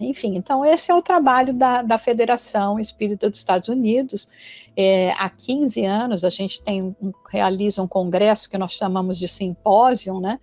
Enfim, 0.00 0.36
então 0.36 0.64
esse 0.64 0.90
é 0.92 0.94
o 0.94 1.02
trabalho 1.02 1.52
da, 1.52 1.82
da 1.82 1.98
Federação 1.98 2.78
Espírita 2.78 3.28
dos 3.28 3.38
Estados 3.38 3.68
Unidos. 3.68 4.28
É, 4.76 5.10
há 5.12 5.28
15 5.28 5.84
anos 5.84 6.24
a 6.24 6.30
gente 6.30 6.62
tem 6.62 6.82
um, 6.82 7.12
realiza 7.28 7.82
um 7.82 7.88
congresso 7.88 8.48
que 8.48 8.56
nós 8.56 8.72
chamamos 8.72 9.18
de 9.18 9.26
simpósio, 9.26 10.20
né? 10.20 10.38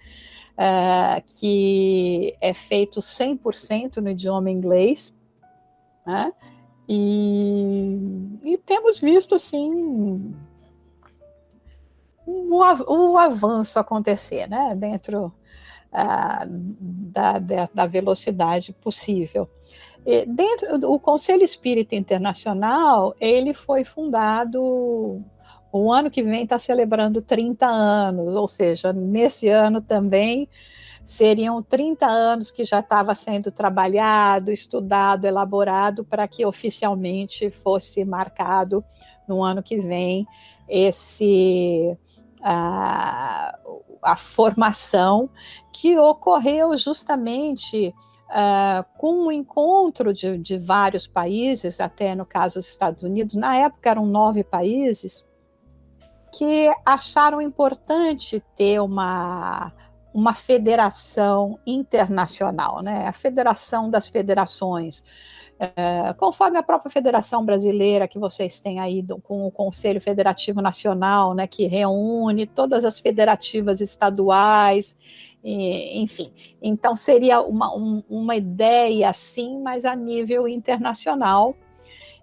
É, 0.58 1.22
que 1.22 2.36
é 2.41 2.53
feito 2.53 2.99
100% 2.99 3.97
no 3.97 4.10
idioma 4.10 4.51
inglês, 4.51 5.14
né? 6.06 6.34
E, 6.88 7.97
e 8.43 8.58
temos 8.58 8.99
visto 8.99 9.36
assim 9.36 9.72
o, 12.26 12.60
o 12.60 13.18
avanço 13.18 13.80
acontecer, 13.80 14.49
né? 14.49 14.76
Dentro 14.76 15.34
da, 15.96 17.38
da, 17.39 17.70
da, 17.74 17.86
velocidade 17.86 18.74
possível. 18.74 19.50
E 20.06 20.26
dentro 20.26 20.78
do 20.78 21.00
Conselho 21.00 21.43
Espírita 21.43 21.96
Internacional, 21.96 23.16
ele 23.20 23.54
foi 23.54 23.84
fundado 23.84 25.24
o 25.72 25.91
ano 25.91 26.10
que 26.10 26.24
vem 26.24 26.43
está 26.43 26.58
celebrando 26.60 27.22
30 27.22 27.66
anos, 27.66 28.36
ou 28.36 28.48
seja, 28.48 28.93
nesse 28.93 29.50
ano 29.50 29.82
também 29.82 30.48
seriam 31.04 31.62
30 31.62 32.06
anos 32.08 32.50
que 32.50 32.64
já 32.64 32.80
estava 32.80 33.14
sendo 33.14 33.52
trabalhado, 33.52 34.52
estudado, 34.52 35.26
elaborado 35.26 36.04
para 36.04 36.28
que 36.28 36.46
oficialmente 36.46 37.50
fosse 37.50 38.04
marcado 38.04 38.84
no 39.28 39.43
ano 39.43 39.62
que 39.62 39.80
vem 39.80 40.26
esse 40.68 41.98
a, 42.48 43.58
a 44.04 44.16
formação 44.16 45.30
que 45.74 45.98
ocorreu 45.98 46.78
justamente 46.78 47.93
Uh, 48.28 48.84
com 48.98 49.28
o 49.28 49.32
encontro 49.32 50.12
de, 50.12 50.36
de, 50.39 50.58
vários 50.58 51.06
países, 51.06 51.80
até 51.80 52.16
no 52.16 52.26
caso 52.26 52.56
dos 52.56 52.68
Estados 52.68 53.04
Unidos, 53.04 53.36
na 53.36 53.56
época 53.56 53.88
eram 53.88 54.04
nove 54.04 54.43
países, 54.43 55.24
que 56.34 56.74
acharam 56.84 57.39
importante 57.39 58.43
ter 58.56 58.82
uma, 58.82 59.72
uma 60.12 60.34
federação 60.34 61.60
internacional, 61.68 62.82
né? 62.82 63.08
a 63.08 63.14
federação 63.14 63.91
das 63.91 64.08
federações. 64.08 65.04
É, 65.58 66.14
conforme 66.18 66.58
a 66.58 66.64
própria 66.64 66.91
Federação 66.91 67.45
Brasileira 67.45 68.10
que 68.10 68.20
vocês 68.20 68.60
têm 68.60 68.82
aí 68.82 69.01
do, 69.01 69.22
com 69.22 69.47
o 69.47 69.51
Conselho 69.51 70.01
Federativo 70.01 70.62
Nacional, 70.62 71.34
né, 71.34 71.47
que 71.47 71.66
reúne 71.66 72.45
todas 72.45 72.84
as 72.84 72.99
federativas 72.99 73.80
estaduais 73.80 74.97
e, 75.41 76.01
enfim. 76.01 76.34
Então, 76.62 76.95
seria 76.95 77.39
uma, 77.39 77.74
um, 77.74 78.03
uma 78.10 78.36
ideia, 78.36 79.14
sim, 79.14 79.62
mas 79.62 79.86
a 79.86 79.95
nível 79.95 80.47
internacional. 80.47 81.56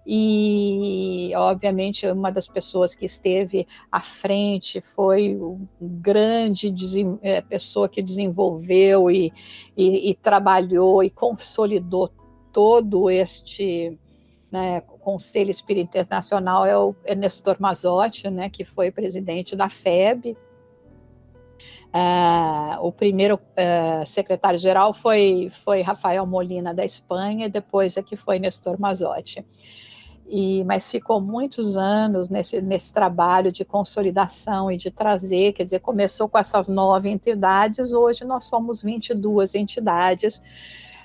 E, 0.05 1.31
obviamente, 1.33 2.05
uma 2.07 2.29
das 2.29 2.47
pessoas 2.47 2.93
que 2.93 3.05
esteve 3.05 3.65
à 3.89 4.01
frente 4.01 4.81
foi 4.81 5.35
o 5.35 5.61
grande 5.79 6.73
é, 7.21 7.39
pessoa 7.39 7.87
que 7.87 8.03
desenvolveu 8.03 9.09
e, 9.09 9.31
e, 9.77 10.09
e 10.11 10.13
trabalhou 10.15 11.01
e 11.01 11.09
consolidou 11.09 12.11
todo 12.53 13.09
este 13.09 13.99
né, 14.49 14.81
Conselho 14.81 15.49
Espírita 15.49 15.99
Internacional 15.99 16.65
é 16.65 16.77
o 16.77 16.95
Nestor 17.17 17.57
Mazotti, 17.59 18.29
né, 18.29 18.49
que 18.49 18.63
foi 18.63 18.91
presidente 18.91 19.55
da 19.55 19.67
FEB, 19.67 20.37
Uh, 21.93 22.81
o 22.81 22.91
primeiro 22.91 23.35
uh, 23.35 24.03
secretário-geral 24.03 24.95
foi, 24.95 25.47
foi 25.51 25.81
Rafael 25.81 26.25
Molina 26.25 26.73
da 26.73 26.83
Espanha, 26.83 27.45
e 27.45 27.49
depois 27.49 27.95
é 27.97 28.01
que 28.01 28.15
foi 28.15 28.39
Nestor 28.39 28.79
Mazotti. 28.79 29.45
E, 30.25 30.63
mas 30.63 30.89
ficou 30.89 31.21
muitos 31.21 31.77
anos 31.77 32.29
nesse, 32.29 32.59
nesse 32.61 32.91
trabalho 32.91 33.51
de 33.51 33.63
consolidação 33.63 34.71
e 34.71 34.77
de 34.77 34.89
trazer, 34.89 35.53
quer 35.53 35.65
dizer, 35.65 35.81
começou 35.81 36.27
com 36.27 36.39
essas 36.39 36.67
nove 36.67 37.09
entidades, 37.09 37.93
hoje 37.93 38.25
nós 38.25 38.45
somos 38.45 38.81
22 38.81 39.53
entidades, 39.53 40.41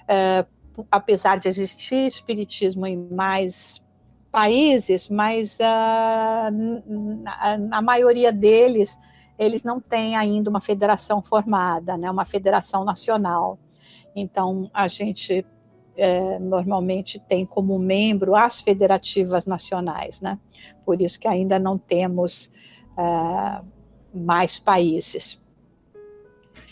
uh, 0.05 0.47
apesar 0.91 1.39
de 1.39 1.49
existir 1.49 2.07
espiritismo 2.07 2.87
em 2.87 2.97
mais 2.97 3.83
países, 4.31 5.09
mas 5.09 5.59
na, 5.59 7.57
na 7.59 7.83
maioria 7.83 8.31
deles 8.33 8.97
eles 9.39 9.63
não 9.63 9.81
têm 9.81 10.17
ainda 10.17 10.51
uma 10.51 10.61
federação 10.61 11.23
formada, 11.23 11.97
né, 11.97 12.11
uma 12.11 12.25
federação 12.25 12.85
nacional. 12.85 13.59
Então, 14.15 14.69
a 14.75 14.89
gente 14.89 15.47
é, 15.97 16.39
normalmente 16.39 17.21
tem 17.21 17.47
como 17.47 17.79
membro 17.79 18.35
as 18.35 18.61
federativas 18.61 19.47
nacionais, 19.47 20.21
né? 20.21 20.39
Por 20.85 21.01
isso 21.01 21.19
que 21.19 21.29
ainda 21.29 21.59
não 21.59 21.79
temos 21.79 22.51
é, 22.97 23.61
mais 24.13 24.59
países. 24.59 25.41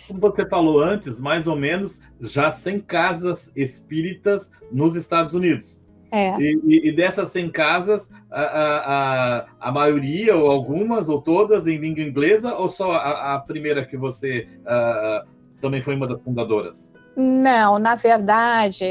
Como 0.06 0.20
você 0.20 0.46
falou 0.48 0.80
antes, 0.80 1.20
mais 1.20 1.46
ou 1.46 1.56
menos 1.56 2.00
já 2.20 2.50
100 2.50 2.80
casas 2.80 3.52
espíritas 3.56 4.50
nos 4.70 4.94
Estados 4.94 5.34
Unidos. 5.34 5.86
É. 6.12 6.36
E, 6.40 6.88
e, 6.88 6.92
dessas 6.92 7.30
100 7.30 7.50
casas, 7.50 8.10
a, 8.30 8.42
a, 8.42 9.46
a, 9.60 9.72
maioria, 9.72 10.36
ou 10.36 10.50
algumas, 10.50 11.08
ou 11.08 11.20
todas, 11.20 11.66
em 11.66 11.78
língua 11.78 12.02
inglesa, 12.02 12.54
ou 12.54 12.68
só 12.68 12.92
a, 12.92 13.34
a 13.34 13.38
primeira 13.40 13.84
que 13.84 13.96
você 13.96 14.46
uh, 14.60 15.28
também 15.60 15.82
foi 15.82 15.96
uma 15.96 16.06
das 16.06 16.20
fundadoras? 16.22 16.94
Não, 17.18 17.78
na 17.78 17.94
verdade, 17.94 18.84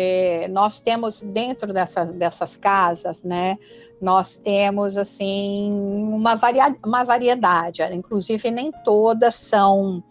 nós 0.49 0.80
temos 0.80 1.21
dentro 1.21 1.71
dessas, 1.71 2.11
dessas 2.11 2.57
casas, 2.57 3.21
né, 3.21 3.55
nós 4.01 4.36
temos, 4.36 4.97
assim, 4.97 5.71
uma, 5.71 6.34
varia, 6.34 6.76
uma 6.84 7.03
variedade, 7.03 7.84
inclusive 7.93 8.49
nem 8.49 8.71
todas 8.84 9.36
são 9.36 10.03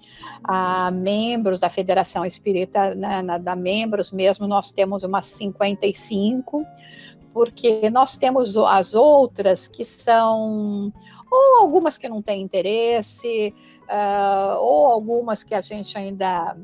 ah, 0.45 0.93
membros 0.93 1.59
da 1.59 1.69
Federação 1.69 2.25
Espírita, 2.25 2.95
né, 2.95 3.21
na, 3.21 3.37
da 3.37 3.57
membros 3.57 4.13
mesmo, 4.13 4.47
nós 4.47 4.71
temos 4.71 5.03
umas 5.03 5.27
55, 5.27 6.65
porque 7.33 7.91
nós 7.91 8.17
temos 8.17 8.57
as 8.57 8.95
outras 8.95 9.67
que 9.67 9.85
são, 9.85 10.93
ou 11.29 11.61
algumas 11.63 11.99
que 11.99 12.09
não 12.09 12.23
têm 12.23 12.43
interesse, 12.43 13.53
uh, 13.89 14.57
ou 14.61 14.87
algumas 14.87 15.43
que 15.43 15.53
a 15.53 15.61
gente 15.61 15.99
ainda 15.99 16.57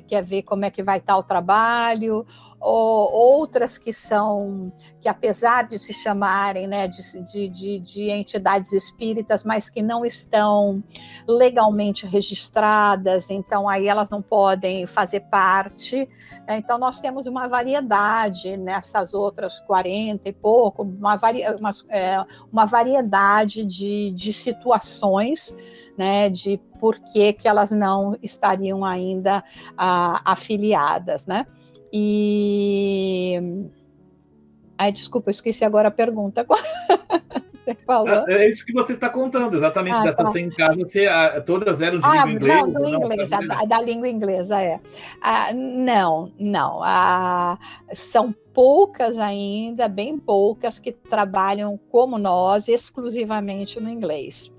quer 0.00 0.22
ver 0.22 0.42
como 0.42 0.64
é 0.64 0.70
que 0.70 0.82
vai 0.82 0.98
estar 0.98 1.16
o 1.16 1.22
trabalho, 1.22 2.24
ou 2.60 3.12
outras 3.12 3.78
que 3.78 3.92
são, 3.92 4.72
que 5.00 5.08
apesar 5.08 5.68
de 5.68 5.78
se 5.78 5.92
chamarem 5.92 6.66
né, 6.66 6.88
de, 6.88 7.48
de, 7.48 7.78
de, 7.78 8.10
entidades 8.10 8.72
espíritas, 8.72 9.44
mas 9.44 9.68
que 9.68 9.82
não 9.82 10.04
estão 10.04 10.82
legalmente 11.28 12.06
registradas, 12.06 13.30
então 13.30 13.68
aí 13.68 13.86
elas 13.86 14.10
não 14.10 14.22
podem 14.22 14.86
fazer 14.86 15.20
parte. 15.20 16.08
Né? 16.48 16.56
Então 16.56 16.78
nós 16.78 17.00
temos 17.00 17.26
uma 17.26 17.46
variedade 17.46 18.56
nessas 18.56 19.14
outras 19.14 19.60
40 19.60 20.28
e 20.28 20.32
pouco, 20.32 20.82
uma, 20.82 21.16
varia, 21.16 21.56
uma, 21.56 21.70
é, 21.90 22.24
uma 22.50 22.64
variedade 22.64 23.64
de, 23.64 24.10
de 24.12 24.32
situações 24.32 25.54
né, 25.96 26.28
de 26.28 26.58
por 26.78 26.98
que, 27.00 27.32
que 27.32 27.48
elas 27.48 27.70
não 27.70 28.16
estariam 28.22 28.84
ainda 28.84 29.42
ah, 29.76 30.20
afiliadas, 30.24 31.26
né? 31.26 31.46
E 31.92 33.40
Ai, 34.78 34.92
desculpa, 34.92 35.30
eu 35.30 35.32
esqueci 35.32 35.64
agora 35.64 35.88
a 35.88 35.90
pergunta. 35.90 36.46
É, 37.66 38.34
é 38.44 38.48
isso 38.48 38.64
que 38.64 38.72
você 38.72 38.92
está 38.92 39.08
contando, 39.08 39.56
exatamente, 39.56 39.96
ah, 39.96 40.02
dessas 40.02 40.24
tá. 40.24 40.32
100 40.32 40.50
casas, 40.50 40.76
você, 40.76 41.06
ah, 41.06 41.40
todas 41.40 41.80
eram 41.80 41.98
de 41.98 42.06
ah, 42.06 42.24
língua 42.26 42.32
inglesa? 42.32 42.60
Não, 42.60 42.72
do 42.72 42.80
não, 42.80 42.88
inglês, 42.90 43.30
da, 43.30 43.40
da, 43.40 43.80
língua 43.80 44.08
inglesa, 44.08 44.60
é. 44.60 44.80
Ah, 45.22 45.52
não, 45.54 46.30
não. 46.38 46.80
Ah, 46.82 47.58
são 47.92 48.34
poucas 48.52 49.18
ainda, 49.18 49.88
bem 49.88 50.18
poucas, 50.18 50.78
que 50.78 50.92
trabalham 50.92 51.78
como 51.90 52.18
nós, 52.18 52.68
exclusivamente 52.68 53.80
no 53.80 53.88
inglês. 53.88 54.52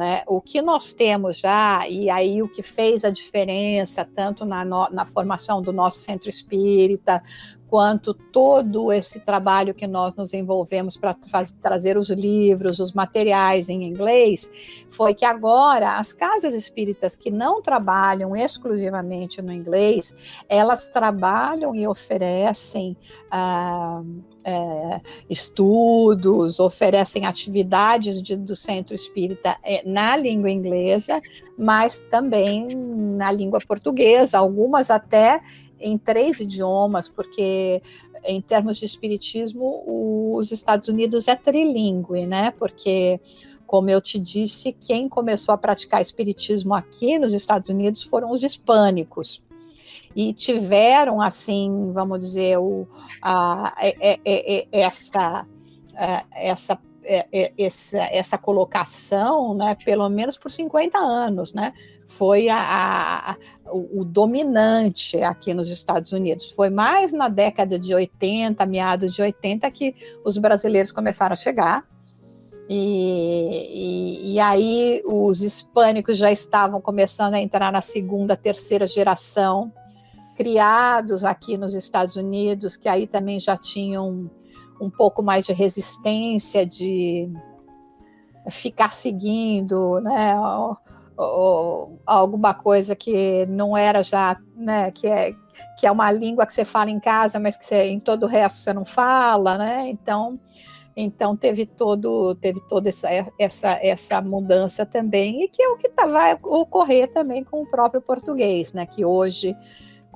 Né? 0.00 0.22
O 0.26 0.40
que 0.40 0.62
nós 0.62 0.94
temos 0.94 1.36
já, 1.36 1.86
e 1.86 2.08
aí 2.08 2.42
o 2.42 2.48
que 2.48 2.62
fez 2.62 3.04
a 3.04 3.10
diferença, 3.10 4.02
tanto 4.02 4.46
na, 4.46 4.64
na 4.64 5.04
formação 5.04 5.60
do 5.60 5.74
nosso 5.74 5.98
centro 5.98 6.26
espírita, 6.26 7.22
quanto 7.68 8.14
todo 8.14 8.90
esse 8.94 9.20
trabalho 9.20 9.74
que 9.74 9.86
nós 9.86 10.14
nos 10.14 10.32
envolvemos 10.32 10.96
para 10.96 11.14
trazer 11.60 11.98
os 11.98 12.08
livros, 12.08 12.80
os 12.80 12.92
materiais 12.92 13.68
em 13.68 13.84
inglês, 13.84 14.50
foi 14.88 15.12
que 15.12 15.26
agora 15.26 15.98
as 15.98 16.14
casas 16.14 16.54
espíritas 16.54 17.14
que 17.14 17.30
não 17.30 17.60
trabalham 17.60 18.34
exclusivamente 18.34 19.42
no 19.42 19.52
inglês, 19.52 20.16
elas 20.48 20.88
trabalham 20.88 21.74
e 21.74 21.86
oferecem 21.86 22.96
ah, 23.30 24.02
é, 24.44 25.00
estudos, 25.28 26.58
oferecem 26.60 27.26
atividades 27.26 28.22
de, 28.22 28.36
do 28.36 28.56
centro 28.56 28.94
espírita 28.94 29.56
é, 29.62 29.82
na 29.84 30.16
língua 30.16 30.50
inglesa, 30.50 31.20
mas 31.56 31.98
também 32.10 32.68
na 32.74 33.30
língua 33.30 33.60
portuguesa, 33.60 34.38
algumas 34.38 34.90
até 34.90 35.40
em 35.78 35.96
três 35.96 36.40
idiomas, 36.40 37.08
porque 37.08 37.82
em 38.24 38.40
termos 38.40 38.76
de 38.76 38.84
espiritismo, 38.84 39.82
os 40.36 40.52
Estados 40.52 40.88
Unidos 40.88 41.26
é 41.28 41.34
trilingue, 41.34 42.26
né? 42.26 42.50
Porque, 42.50 43.18
como 43.66 43.88
eu 43.88 44.00
te 44.00 44.18
disse, 44.18 44.72
quem 44.72 45.08
começou 45.08 45.54
a 45.54 45.58
praticar 45.58 46.02
espiritismo 46.02 46.74
aqui 46.74 47.18
nos 47.18 47.32
Estados 47.32 47.70
Unidos 47.70 48.02
foram 48.02 48.30
os 48.30 48.42
hispânicos. 48.42 49.42
E 50.14 50.32
tiveram, 50.32 51.20
assim, 51.20 51.92
vamos 51.92 52.18
dizer, 52.20 52.58
o, 52.58 52.86
a, 53.22 53.74
é, 53.78 53.94
é, 54.00 54.20
é, 54.24 54.66
essa, 54.72 55.46
essa 56.32 56.78
essa, 57.56 57.98
essa 57.98 58.38
colocação, 58.38 59.54
né, 59.54 59.74
pelo 59.84 60.08
menos 60.08 60.36
por 60.36 60.50
50 60.50 60.98
anos, 60.98 61.52
né, 61.52 61.72
foi 62.06 62.48
a, 62.48 62.58
a, 62.58 63.36
o, 63.72 64.00
o, 64.00 64.04
dominante 64.04 65.20
aqui 65.22 65.54
nos 65.54 65.70
Estados 65.70 66.12
Unidos. 66.12 66.50
Foi 66.50 66.68
mais 66.68 67.12
na 67.12 67.28
década 67.28 67.78
de 67.78 67.94
80, 67.94 68.66
meados 68.66 69.14
de 69.14 69.22
80, 69.22 69.70
que 69.70 69.94
os 70.24 70.36
brasileiros 70.36 70.92
começaram 70.92 71.32
a 71.32 71.36
chegar. 71.36 71.84
E, 72.68 74.28
e, 74.28 74.34
e, 74.34 74.40
aí 74.40 75.02
os 75.04 75.42
hispânicos 75.42 76.16
já 76.16 76.30
estavam 76.30 76.80
começando 76.80 77.34
a 77.34 77.40
entrar 77.40 77.72
na 77.72 77.82
segunda, 77.82 78.36
terceira 78.36 78.86
geração, 78.86 79.72
criados 80.40 81.22
aqui 81.22 81.58
nos 81.58 81.74
Estados 81.74 82.16
Unidos, 82.16 82.74
que 82.74 82.88
aí 82.88 83.06
também 83.06 83.38
já 83.38 83.58
tinham 83.58 84.30
um 84.80 84.88
pouco 84.88 85.22
mais 85.22 85.44
de 85.44 85.52
resistência, 85.52 86.64
de 86.64 87.30
ficar 88.50 88.94
seguindo, 88.94 90.00
né? 90.00 90.34
ou 91.14 92.00
alguma 92.06 92.54
coisa 92.54 92.96
que 92.96 93.44
não 93.50 93.76
era 93.76 94.02
já, 94.02 94.38
né, 94.56 94.90
que 94.90 95.06
é 95.06 95.34
que 95.78 95.86
é 95.86 95.92
uma 95.92 96.10
língua 96.10 96.46
que 96.46 96.54
você 96.54 96.64
fala 96.64 96.88
em 96.88 96.98
casa, 96.98 97.38
mas 97.38 97.54
que 97.54 97.66
você, 97.66 97.84
em 97.84 98.00
todo 98.00 98.22
o 98.22 98.26
resto 98.26 98.60
você 98.60 98.72
não 98.72 98.86
fala, 98.86 99.58
né? 99.58 99.90
Então, 99.90 100.40
então 100.96 101.36
teve 101.36 101.66
todo 101.66 102.34
teve 102.36 102.66
toda 102.66 102.88
essa, 102.88 103.10
essa 103.38 103.78
essa 103.82 104.22
mudança 104.22 104.86
também 104.86 105.42
e 105.42 105.48
que 105.48 105.62
é 105.62 105.68
o 105.68 105.76
que 105.76 105.90
tá, 105.90 106.06
vai 106.06 106.32
ocorrer 106.42 107.12
também 107.12 107.44
com 107.44 107.60
o 107.60 107.66
próprio 107.66 108.00
português, 108.00 108.72
né? 108.72 108.86
Que 108.86 109.04
hoje 109.04 109.54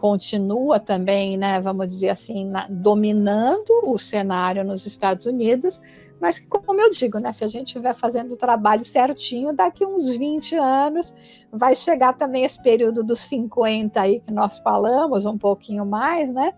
continua 0.04 0.78
também, 0.78 1.34
né, 1.38 1.58
vamos 1.62 1.88
dizer 1.88 2.10
assim, 2.10 2.44
na, 2.44 2.66
dominando 2.68 3.70
o 3.84 3.96
cenário 3.96 4.62
nos 4.62 4.84
Estados 4.84 5.24
Unidos, 5.24 5.80
mas 6.20 6.38
como 6.38 6.78
eu 6.78 6.90
digo, 6.90 7.18
né, 7.18 7.32
se 7.32 7.42
a 7.42 7.46
gente 7.46 7.68
estiver 7.68 7.94
fazendo 7.94 8.32
o 8.32 8.36
trabalho 8.36 8.84
certinho, 8.84 9.54
daqui 9.54 9.82
uns 9.82 10.10
20 10.10 10.56
anos 10.56 11.14
vai 11.50 11.74
chegar 11.74 12.12
também 12.12 12.44
esse 12.44 12.62
período 12.62 13.02
dos 13.02 13.18
50 13.20 13.98
aí 13.98 14.20
que 14.20 14.30
nós 14.30 14.58
falamos, 14.58 15.24
um 15.24 15.38
pouquinho 15.38 15.86
mais, 15.86 16.30
né? 16.30 16.52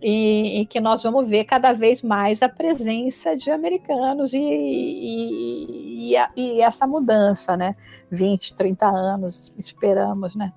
E, 0.00 0.60
e 0.60 0.66
que 0.66 0.80
nós 0.80 1.02
vamos 1.02 1.28
ver 1.28 1.44
cada 1.44 1.72
vez 1.72 2.02
mais 2.02 2.40
a 2.40 2.48
presença 2.48 3.36
de 3.36 3.50
americanos 3.50 4.32
e, 4.32 4.38
e, 4.38 6.14
e, 6.36 6.60
essa 6.60 6.86
mudança, 6.86 7.56
né? 7.56 7.74
20, 8.12 8.54
30 8.54 8.86
anos, 8.86 9.52
esperamos, 9.58 10.36
né? 10.36 10.52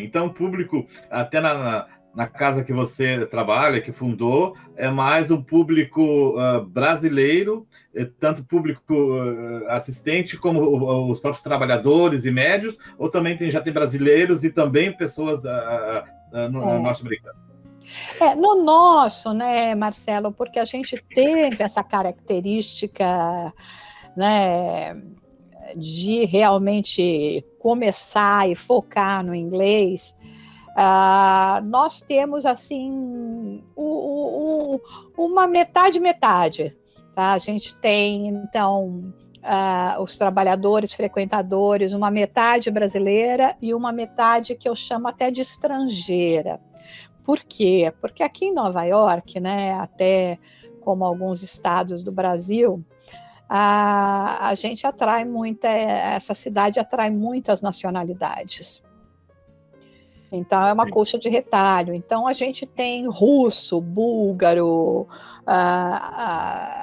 Então 0.00 0.26
o 0.26 0.34
público, 0.34 0.86
até 1.10 1.40
na, 1.40 1.86
na 2.14 2.26
casa 2.26 2.62
que 2.62 2.72
você 2.72 3.26
trabalha, 3.26 3.80
que 3.80 3.92
fundou, 3.92 4.56
é 4.76 4.88
mais 4.88 5.30
um 5.30 5.42
público 5.42 6.36
uh, 6.38 6.64
brasileiro, 6.64 7.66
eh, 7.94 8.08
tanto 8.20 8.44
público 8.44 8.92
uh, 8.92 9.68
assistente 9.68 10.36
como 10.36 11.10
os 11.10 11.20
próprios 11.20 11.42
trabalhadores 11.42 12.24
e 12.24 12.30
médios, 12.30 12.76
ou 12.98 13.08
também 13.08 13.36
tem, 13.36 13.50
já 13.50 13.60
tem 13.60 13.72
brasileiros 13.72 14.44
e 14.44 14.50
também 14.50 14.94
pessoas 14.94 15.40
uh, 15.44 16.48
no, 16.50 16.62
é. 16.62 16.78
norte-americanas? 16.78 17.50
É, 18.20 18.34
no 18.34 18.62
nosso, 18.62 19.32
né, 19.32 19.74
Marcelo, 19.74 20.32
porque 20.32 20.58
a 20.58 20.64
gente 20.64 21.02
teve 21.14 21.62
essa 21.62 21.82
característica, 21.82 23.52
né, 24.16 25.02
de 25.76 26.24
realmente 26.24 27.44
começar 27.58 28.48
e 28.48 28.54
focar 28.54 29.24
no 29.24 29.34
inglês, 29.34 30.16
Uh, 30.72 31.62
nós 31.66 32.00
temos 32.00 32.46
assim 32.46 33.62
o, 33.76 33.84
o, 33.84 34.80
uma 35.18 35.46
metade 35.46 36.00
metade. 36.00 36.76
Tá? 37.14 37.32
A 37.32 37.38
gente 37.38 37.74
tem 37.74 38.28
então 38.28 39.12
uh, 39.42 40.02
os 40.02 40.16
trabalhadores 40.16 40.94
frequentadores, 40.94 41.92
uma 41.92 42.10
metade 42.10 42.70
brasileira 42.70 43.54
e 43.60 43.74
uma 43.74 43.92
metade 43.92 44.54
que 44.54 44.68
eu 44.68 44.74
chamo 44.74 45.08
até 45.08 45.30
de 45.30 45.42
estrangeira. 45.42 46.58
Por 47.22 47.40
quê? 47.40 47.92
Porque 48.00 48.22
aqui 48.22 48.46
em 48.46 48.54
Nova 48.54 48.82
York, 48.84 49.38
né, 49.38 49.74
até 49.74 50.38
como 50.80 51.04
alguns 51.04 51.42
estados 51.42 52.02
do 52.02 52.10
Brasil, 52.10 52.84
a, 53.54 54.48
a 54.48 54.54
gente 54.54 54.86
atrai 54.86 55.26
muita, 55.26 55.68
essa 55.68 56.34
cidade 56.34 56.80
atrai 56.80 57.10
muitas 57.10 57.60
nacionalidades. 57.60 58.82
Então, 60.32 60.66
é 60.66 60.72
uma 60.72 60.88
colcha 60.88 61.18
de 61.18 61.28
retalho. 61.28 61.92
Então, 61.92 62.26
a 62.26 62.32
gente 62.32 62.64
tem 62.64 63.06
russo, 63.06 63.78
búlgaro, 63.78 65.06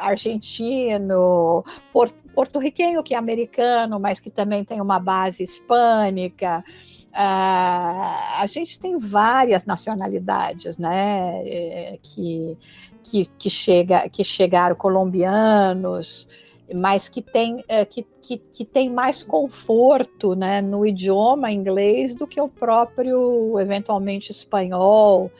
argentino, 0.03 1.65
por, 1.91 2.11
porto-riquenho, 2.35 3.01
que 3.01 3.15
é 3.15 3.17
americano, 3.17 3.99
mas 3.99 4.19
que 4.19 4.29
também 4.29 4.63
tem 4.63 4.79
uma 4.79 4.99
base 4.99 5.41
hispânica. 5.41 6.63
A 7.11 8.45
gente 8.45 8.79
tem 8.79 8.95
várias 8.99 9.65
nacionalidades, 9.65 10.77
né, 10.77 11.41
eh, 11.43 11.97
que, 12.03 12.55
que, 13.03 13.25
que, 13.25 13.49
chega, 13.49 14.07
que 14.07 14.23
chegaram 14.23 14.75
colombianos, 14.75 16.27
mas 16.73 17.09
que 17.09 17.21
tem, 17.21 17.63
é, 17.67 17.83
que, 17.85 18.05
que, 18.21 18.37
que, 18.37 18.65
tem 18.65 18.89
mais 18.89 19.23
conforto 19.23 20.35
né, 20.35 20.61
no 20.61 20.85
idioma 20.85 21.51
inglês 21.51 22.15
do 22.15 22.27
que 22.27 22.39
o 22.39 22.47
próprio, 22.47 23.59
eventualmente, 23.59 24.31
espanhol 24.31 25.31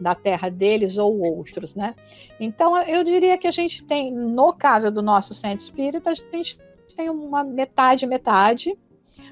da 0.00 0.14
terra 0.14 0.48
deles 0.48 0.96
ou 0.96 1.20
outros, 1.20 1.74
né? 1.74 1.94
Então, 2.38 2.80
eu 2.82 3.02
diria 3.02 3.36
que 3.36 3.46
a 3.46 3.50
gente 3.50 3.82
tem, 3.82 4.12
no 4.12 4.52
caso 4.52 4.90
do 4.90 5.02
nosso 5.02 5.34
centro 5.34 5.64
espírita, 5.64 6.10
a 6.10 6.14
gente 6.14 6.58
tem 6.96 7.10
uma 7.10 7.42
metade, 7.42 8.06
metade, 8.06 8.76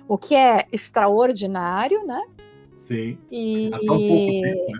o 0.09 0.19
que 0.19 0.35
é 0.35 0.67
extraordinário, 0.73 2.05
né? 2.05 2.23
Sim. 2.75 3.19
E, 3.31 3.71
Há 3.73 3.79
tão 3.79 3.87
pouco 3.87 4.43
tempo, 4.43 4.73
né? 4.73 4.79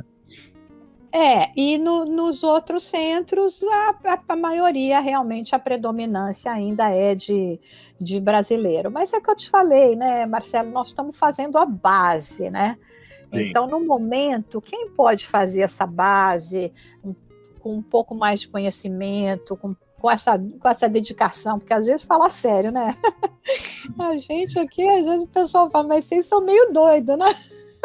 É, 1.17 1.51
e 1.57 1.79
no, 1.79 2.05
nos 2.05 2.43
outros 2.45 2.83
centros, 2.83 3.63
a, 3.63 3.95
a, 4.05 4.23
a, 4.29 4.37
maioria, 4.37 5.01
realmente, 5.01 5.55
a 5.55 5.59
predominância 5.59 6.53
ainda 6.53 6.91
é 6.91 7.15
de, 7.15 7.59
de 7.99 8.21
brasileiro. 8.21 8.91
Mas 8.91 9.15
é 9.15 9.21
que 9.21 9.31
eu 9.31 9.35
te 9.35 9.49
falei, 9.49 9.97
né, 9.97 10.27
Marcelo, 10.27 10.71
nós 10.71 10.89
estamos 10.89 11.17
fazendo 11.17 11.57
a 11.57 11.65
base, 11.65 12.51
né? 12.51 12.77
Sim. 13.33 13.49
Então, 13.49 13.67
no 13.67 13.81
momento, 13.81 14.61
quem 14.61 14.91
pode 14.91 15.27
fazer 15.27 15.63
essa 15.63 15.87
base 15.87 16.71
com 17.61 17.73
um 17.77 17.83
pouco 17.83 18.15
mais 18.15 18.41
de 18.41 18.49
conhecimento, 18.49 19.57
com, 19.57 19.75
com, 19.99 20.11
essa, 20.11 20.39
com 20.39 20.69
essa 20.69 20.87
dedicação, 20.87 21.59
porque 21.59 21.73
às 21.73 21.87
vezes 21.87 22.03
fala 22.03 22.29
sério, 22.29 22.71
né? 22.71 22.95
a 23.99 24.19
gente 24.19 24.59
aqui, 24.59 24.87
às 24.87 25.07
vezes 25.07 25.23
o 25.23 25.29
pessoal 25.29 25.71
fala, 25.71 25.89
mas 25.89 26.05
vocês 26.05 26.27
são 26.27 26.43
meio 26.43 26.71
doidos, 26.75 27.17
né? 27.17 27.35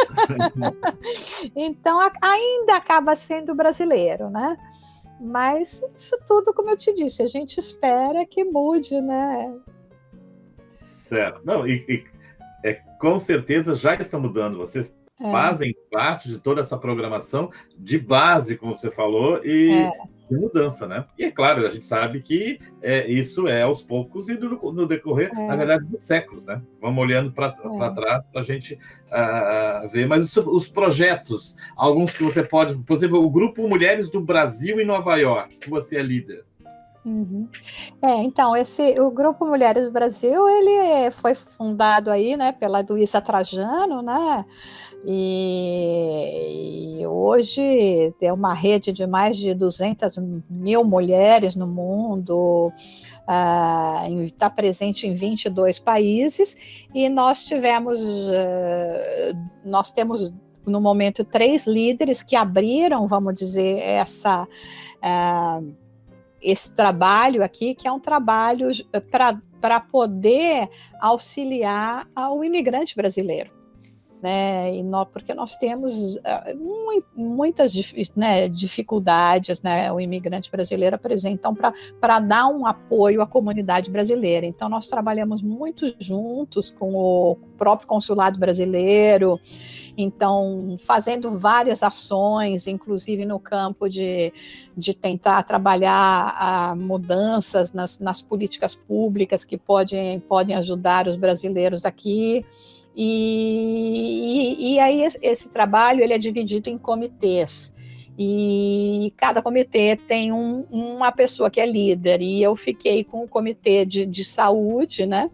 então 1.55 1.99
ainda 2.21 2.75
acaba 2.75 3.15
sendo 3.15 3.55
brasileiro, 3.55 4.29
né? 4.29 4.57
Mas 5.19 5.81
isso 5.95 6.17
tudo, 6.27 6.53
como 6.53 6.69
eu 6.71 6.77
te 6.77 6.93
disse, 6.93 7.21
a 7.21 7.27
gente 7.27 7.59
espera 7.59 8.25
que 8.25 8.43
mude, 8.43 8.99
né? 8.99 9.53
Certo. 10.79 11.41
Não, 11.43 11.67
e, 11.67 11.85
e 11.87 12.03
é, 12.63 12.73
com 12.99 13.19
certeza 13.19 13.75
já 13.75 13.95
está 13.95 14.17
mudando. 14.17 14.57
Vocês 14.57 14.95
é. 15.23 15.31
fazem 15.31 15.75
parte 15.91 16.29
de 16.29 16.39
toda 16.39 16.61
essa 16.61 16.77
programação 16.77 17.51
de 17.77 17.97
base, 17.97 18.57
como 18.57 18.77
você 18.77 18.91
falou, 18.91 19.43
e 19.43 19.71
é 19.71 19.91
de 20.31 20.37
mudança, 20.37 20.87
né? 20.87 21.05
E 21.19 21.25
é 21.25 21.31
claro, 21.31 21.67
a 21.67 21.69
gente 21.69 21.85
sabe 21.85 22.21
que 22.21 22.57
é, 22.81 23.05
isso 23.11 23.47
é 23.47 23.63
aos 23.63 23.83
poucos 23.83 24.29
e 24.29 24.35
no, 24.35 24.71
no 24.71 24.87
decorrer, 24.87 25.29
é. 25.35 25.47
na 25.47 25.55
verdade, 25.57 25.85
dos 25.85 26.01
séculos, 26.03 26.45
né? 26.45 26.61
Vamos 26.79 27.03
olhando 27.03 27.31
para 27.33 27.47
é. 27.47 27.89
trás 27.89 28.23
para 28.31 28.41
a 28.41 28.43
gente 28.43 28.75
uh, 28.75 29.89
ver. 29.89 30.07
Mas 30.07 30.23
os, 30.25 30.47
os, 30.47 30.69
projetos, 30.69 31.57
alguns 31.75 32.13
que 32.15 32.23
você 32.23 32.41
pode, 32.41 32.77
por 32.77 32.93
exemplo, 32.93 33.21
o 33.21 33.29
Grupo 33.29 33.67
Mulheres 33.67 34.09
do 34.09 34.21
Brasil 34.21 34.79
em 34.79 34.85
Nova 34.85 35.17
York, 35.17 35.57
que 35.57 35.69
você 35.69 35.97
é 35.97 36.01
líder. 36.01 36.45
Uhum. 37.03 37.49
É, 38.01 38.23
então, 38.23 38.55
esse, 38.55 38.99
o 38.99 39.09
Grupo 39.09 39.45
Mulheres 39.45 39.85
do 39.85 39.91
Brasil, 39.91 40.47
ele 40.47 41.11
foi 41.11 41.33
fundado 41.33 42.11
aí, 42.11 42.37
né, 42.37 42.51
pela 42.51 42.85
Luísa 42.87 43.19
Trajano, 43.19 44.03
né, 44.03 44.45
e, 45.05 46.99
e, 46.99 47.07
hoje 47.07 48.13
tem 48.19 48.31
uma 48.31 48.53
rede 48.53 48.91
de 48.91 49.07
mais 49.07 49.35
de 49.35 49.53
200 49.53 50.15
mil 50.49 50.83
mulheres 50.83 51.55
no 51.55 51.65
mundo, 51.65 52.71
está 54.25 54.47
uh, 54.47 54.51
presente 54.51 55.07
em 55.07 55.13
22 55.13 55.79
países, 55.79 56.85
e 56.93 57.09
nós 57.09 57.43
tivemos, 57.43 57.99
uh, 57.99 59.35
nós 59.65 59.91
temos 59.91 60.31
no 60.65 60.79
momento 60.79 61.23
três 61.23 61.65
líderes 61.65 62.21
que 62.21 62.35
abriram, 62.35 63.07
vamos 63.07 63.33
dizer, 63.33 63.79
essa, 63.79 64.43
uh, 64.43 65.73
esse 66.39 66.71
trabalho 66.73 67.43
aqui, 67.43 67.73
que 67.73 67.87
é 67.87 67.91
um 67.91 67.99
trabalho 67.99 68.67
para 69.59 69.79
poder 69.79 70.69
auxiliar 70.99 72.07
ao 72.15 72.43
imigrante 72.43 72.95
brasileiro 72.95 73.60
né? 74.21 74.73
E 74.75 74.83
nós, 74.83 75.07
porque 75.11 75.33
nós 75.33 75.57
temos 75.57 76.15
uh, 76.17 77.01
muitas 77.15 77.73
né, 78.15 78.47
dificuldades, 78.47 79.61
né? 79.61 79.91
O 79.91 79.99
imigrante 79.99 80.51
brasileiro 80.51 80.95
apresenta 80.95 81.51
para 81.99 82.19
dar 82.19 82.47
um 82.47 82.65
apoio 82.65 83.21
à 83.21 83.27
comunidade 83.27 83.89
brasileira. 83.89 84.45
Então, 84.45 84.69
nós 84.69 84.87
trabalhamos 84.87 85.41
muito 85.41 85.93
juntos 85.99 86.69
com 86.71 86.93
o 86.93 87.35
próprio 87.57 87.87
consulado 87.87 88.39
brasileiro, 88.39 89.39
então, 89.97 90.75
fazendo 90.79 91.37
várias 91.37 91.83
ações, 91.83 92.67
inclusive 92.67 93.25
no 93.25 93.39
campo 93.39 93.89
de, 93.89 94.33
de 94.75 94.93
tentar 94.93 95.43
trabalhar 95.43 96.73
uh, 96.73 96.75
mudanças 96.75 97.73
nas, 97.73 97.99
nas 97.99 98.21
políticas 98.21 98.75
públicas 98.75 99.43
que 99.43 99.57
podem, 99.57 100.19
podem 100.19 100.55
ajudar 100.55 101.07
os 101.07 101.15
brasileiros 101.15 101.85
aqui. 101.85 102.45
E, 102.95 104.55
e, 104.59 104.73
e 104.73 104.79
aí 104.79 105.07
esse 105.21 105.49
trabalho 105.49 106.01
ele 106.01 106.13
é 106.13 106.17
dividido 106.17 106.69
em 106.69 106.77
comitês. 106.77 107.73
E 108.17 109.13
cada 109.17 109.41
comitê 109.41 109.95
tem 109.95 110.31
um, 110.31 110.65
uma 110.69 111.11
pessoa 111.11 111.49
que 111.49 111.59
é 111.59 111.65
líder, 111.65 112.21
e 112.21 112.43
eu 112.43 112.55
fiquei 112.55 113.03
com 113.03 113.23
o 113.23 113.27
comitê 113.27 113.85
de, 113.85 114.05
de 114.05 114.23
saúde, 114.23 115.05
né? 115.05 115.31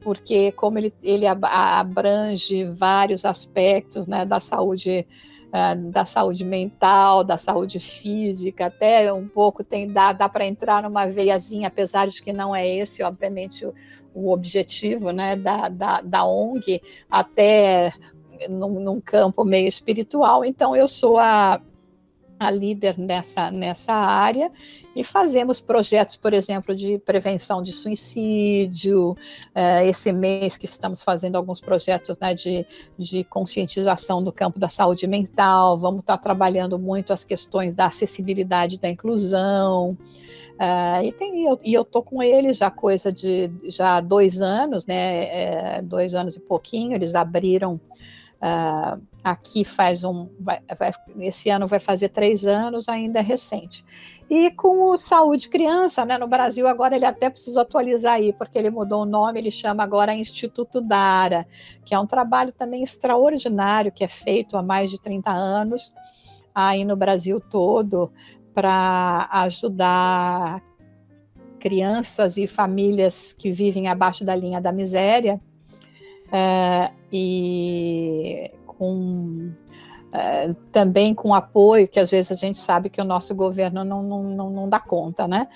Porque 0.00 0.50
como 0.52 0.78
ele, 0.78 0.94
ele 1.02 1.26
abrange 1.26 2.64
vários 2.64 3.24
aspectos 3.24 4.06
né, 4.06 4.24
da 4.24 4.40
saúde, 4.40 5.06
uh, 5.48 5.90
da 5.90 6.06
saúde 6.06 6.42
mental, 6.42 7.22
da 7.22 7.36
saúde 7.36 7.78
física, 7.78 8.66
até 8.66 9.12
um 9.12 9.28
pouco 9.28 9.62
tem 9.62 9.86
dá, 9.92 10.14
dá 10.14 10.26
para 10.26 10.46
entrar 10.46 10.82
numa 10.82 11.06
veiazinha, 11.06 11.68
apesar 11.68 12.08
de 12.08 12.22
que 12.22 12.32
não 12.32 12.56
é 12.56 12.66
esse, 12.66 13.02
obviamente, 13.02 13.66
o 14.14 14.32
objetivo 14.32 15.10
né, 15.10 15.36
da, 15.36 15.68
da, 15.68 16.00
da 16.00 16.24
ONG 16.24 16.80
até 17.10 17.92
num, 18.48 18.80
num, 18.80 19.00
campo 19.00 19.44
meio 19.44 19.66
espiritual. 19.66 20.44
Então, 20.44 20.74
eu 20.74 20.88
sou 20.88 21.18
a, 21.18 21.60
a 22.38 22.50
líder 22.50 22.98
nessa, 22.98 23.50
nessa 23.50 23.92
área 23.92 24.50
e 24.96 25.04
fazemos 25.04 25.60
projetos, 25.60 26.16
por 26.16 26.32
exemplo, 26.32 26.74
de 26.74 26.98
prevenção 26.98 27.62
de 27.62 27.70
suicídio. 27.70 29.14
É, 29.54 29.86
esse 29.86 30.10
mês 30.12 30.56
que 30.56 30.64
estamos 30.64 31.02
fazendo 31.02 31.36
alguns 31.36 31.60
projetos 31.60 32.18
né, 32.18 32.34
de, 32.34 32.66
de 32.98 33.24
conscientização 33.24 34.20
no 34.20 34.32
campo 34.32 34.58
da 34.58 34.68
saúde 34.68 35.06
mental. 35.06 35.78
Vamos 35.78 36.00
estar 36.00 36.18
trabalhando 36.18 36.78
muito 36.78 37.12
as 37.12 37.24
questões 37.24 37.74
da 37.74 37.86
acessibilidade 37.86 38.80
da 38.80 38.88
inclusão. 38.88 39.96
Uh, 40.60 41.02
e, 41.04 41.12
tem, 41.12 41.46
eu, 41.46 41.58
e 41.64 41.72
eu 41.72 41.84
tô 41.86 42.02
com 42.02 42.22
eles 42.22 42.58
já 42.58 42.70
coisa 42.70 43.10
de 43.10 43.50
já 43.64 43.98
dois 43.98 44.42
anos, 44.42 44.84
né? 44.84 45.76
É, 45.78 45.82
dois 45.82 46.12
anos 46.14 46.36
e 46.36 46.40
pouquinho. 46.40 46.94
Eles 46.94 47.14
abriram 47.14 47.80
uh, 48.40 49.00
aqui 49.22 49.64
faz 49.64 50.02
um, 50.02 50.28
vai, 50.38 50.60
vai, 50.78 50.92
esse 51.20 51.50
ano 51.50 51.66
vai 51.66 51.78
fazer 51.78 52.08
três 52.08 52.46
anos, 52.46 52.88
ainda 52.88 53.20
é 53.20 53.22
recente. 53.22 53.84
E 54.28 54.50
com 54.50 54.90
o 54.90 54.96
Saúde 54.96 55.48
Criança, 55.48 56.04
né, 56.04 56.16
no 56.16 56.26
Brasil 56.26 56.66
agora 56.66 56.94
ele 56.94 57.04
até 57.04 57.28
precisa 57.28 57.62
atualizar 57.62 58.14
aí, 58.14 58.32
porque 58.32 58.58
ele 58.58 58.70
mudou 58.70 59.02
o 59.02 59.06
nome, 59.06 59.40
ele 59.40 59.50
chama 59.50 59.82
agora 59.82 60.14
Instituto 60.14 60.80
Dara, 60.80 61.46
que 61.84 61.94
é 61.94 61.98
um 61.98 62.06
trabalho 62.06 62.52
também 62.52 62.82
extraordinário, 62.82 63.92
que 63.92 64.04
é 64.04 64.08
feito 64.08 64.56
há 64.56 64.62
mais 64.62 64.90
de 64.90 65.00
30 65.00 65.30
anos, 65.30 65.92
aí 66.54 66.84
no 66.84 66.96
Brasil 66.96 67.40
todo, 67.40 68.10
para 68.54 69.28
ajudar 69.32 70.62
crianças 71.58 72.36
e 72.36 72.46
famílias 72.46 73.32
que 73.32 73.52
vivem 73.52 73.88
abaixo 73.88 74.24
da 74.24 74.34
linha 74.34 74.60
da 74.60 74.72
miséria, 74.72 75.40
é, 76.32 76.90
e 77.12 78.50
com 78.66 79.52
é, 80.12 80.54
também 80.72 81.14
com 81.14 81.34
apoio, 81.34 81.86
que 81.86 82.00
às 82.00 82.10
vezes 82.10 82.32
a 82.32 82.34
gente 82.34 82.58
sabe 82.58 82.90
que 82.90 83.00
o 83.00 83.04
nosso 83.04 83.34
governo 83.34 83.84
não, 83.84 84.02
não, 84.02 84.22
não, 84.22 84.50
não 84.50 84.68
dá 84.68 84.80
conta, 84.80 85.28
né? 85.28 85.46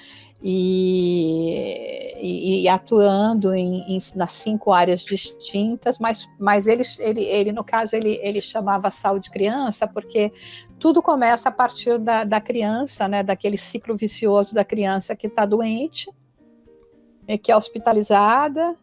E, 0.47 2.15
e, 2.21 2.63
e 2.63 2.69
atuando 2.69 3.55
em, 3.55 3.97
em, 3.97 3.99
nas 4.15 4.33
cinco 4.33 4.73
áreas 4.73 5.03
distintas, 5.03 5.99
mas, 5.99 6.29
mas 6.39 6.67
ele, 6.67 6.83
ele, 6.99 7.25
ele, 7.25 7.51
no 7.51 7.65
caso, 7.65 7.97
ele, 7.97 8.21
ele 8.23 8.43
chamava 8.43 8.91
saúde 8.91 9.31
criança, 9.31 9.87
porque 9.87 10.31
tudo 10.79 11.01
começa 11.01 11.49
a 11.49 11.53
partir 11.53 11.99
da, 11.99 12.25
da 12.25 12.43
criança, 12.43 13.09
né? 13.09 13.23
Daquele 13.23 13.57
ciclo 13.57 13.97
vicioso 13.97 14.55
da 14.55 14.65
criança 14.65 15.17
que 15.17 15.29
está 15.29 15.47
doente, 15.47 16.11
que 17.43 17.51
é 17.51 17.57
hospitalizada, 17.57 18.77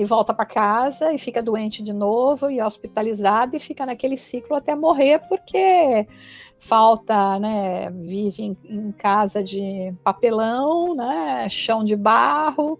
e 0.00 0.04
volta 0.06 0.32
para 0.32 0.46
casa 0.46 1.12
e 1.12 1.18
fica 1.18 1.42
doente 1.42 1.82
de 1.82 1.92
novo 1.92 2.50
e 2.50 2.58
é 2.58 2.64
hospitalizado 2.64 3.54
e 3.54 3.60
fica 3.60 3.84
naquele 3.84 4.16
ciclo 4.16 4.56
até 4.56 4.74
morrer 4.74 5.18
porque 5.28 6.06
falta, 6.60 7.38
né, 7.38 7.90
vive 7.90 8.42
em, 8.42 8.56
em 8.64 8.92
casa 8.92 9.42
de 9.42 9.94
papelão, 10.04 10.94
né, 10.94 11.48
chão 11.48 11.82
de 11.82 11.96
barro, 11.96 12.78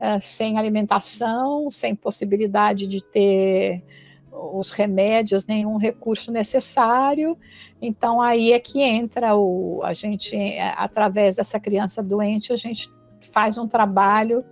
é, 0.00 0.18
sem 0.18 0.58
alimentação, 0.58 1.70
sem 1.70 1.94
possibilidade 1.94 2.86
de 2.86 3.04
ter 3.04 3.84
os 4.32 4.72
remédios, 4.72 5.46
nenhum 5.46 5.76
recurso 5.76 6.32
necessário. 6.32 7.38
Então 7.80 8.20
aí 8.20 8.52
é 8.52 8.58
que 8.58 8.82
entra 8.82 9.36
o 9.36 9.80
a 9.84 9.92
gente 9.92 10.36
através 10.76 11.36
dessa 11.36 11.60
criança 11.60 12.02
doente 12.02 12.52
a 12.52 12.56
gente 12.56 12.90
faz 13.20 13.56
um 13.56 13.68
trabalho 13.68 14.44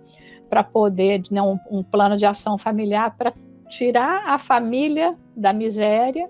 para 0.49 0.63
poder, 0.63 1.23
né, 1.31 1.41
um, 1.41 1.57
um 1.69 1.83
plano 1.83 2.15
de 2.15 2.25
ação 2.25 2.57
familiar 2.57 3.17
para 3.17 3.33
tirar 3.67 4.23
a 4.27 4.37
família 4.37 5.17
da 5.35 5.51
miséria 5.51 6.29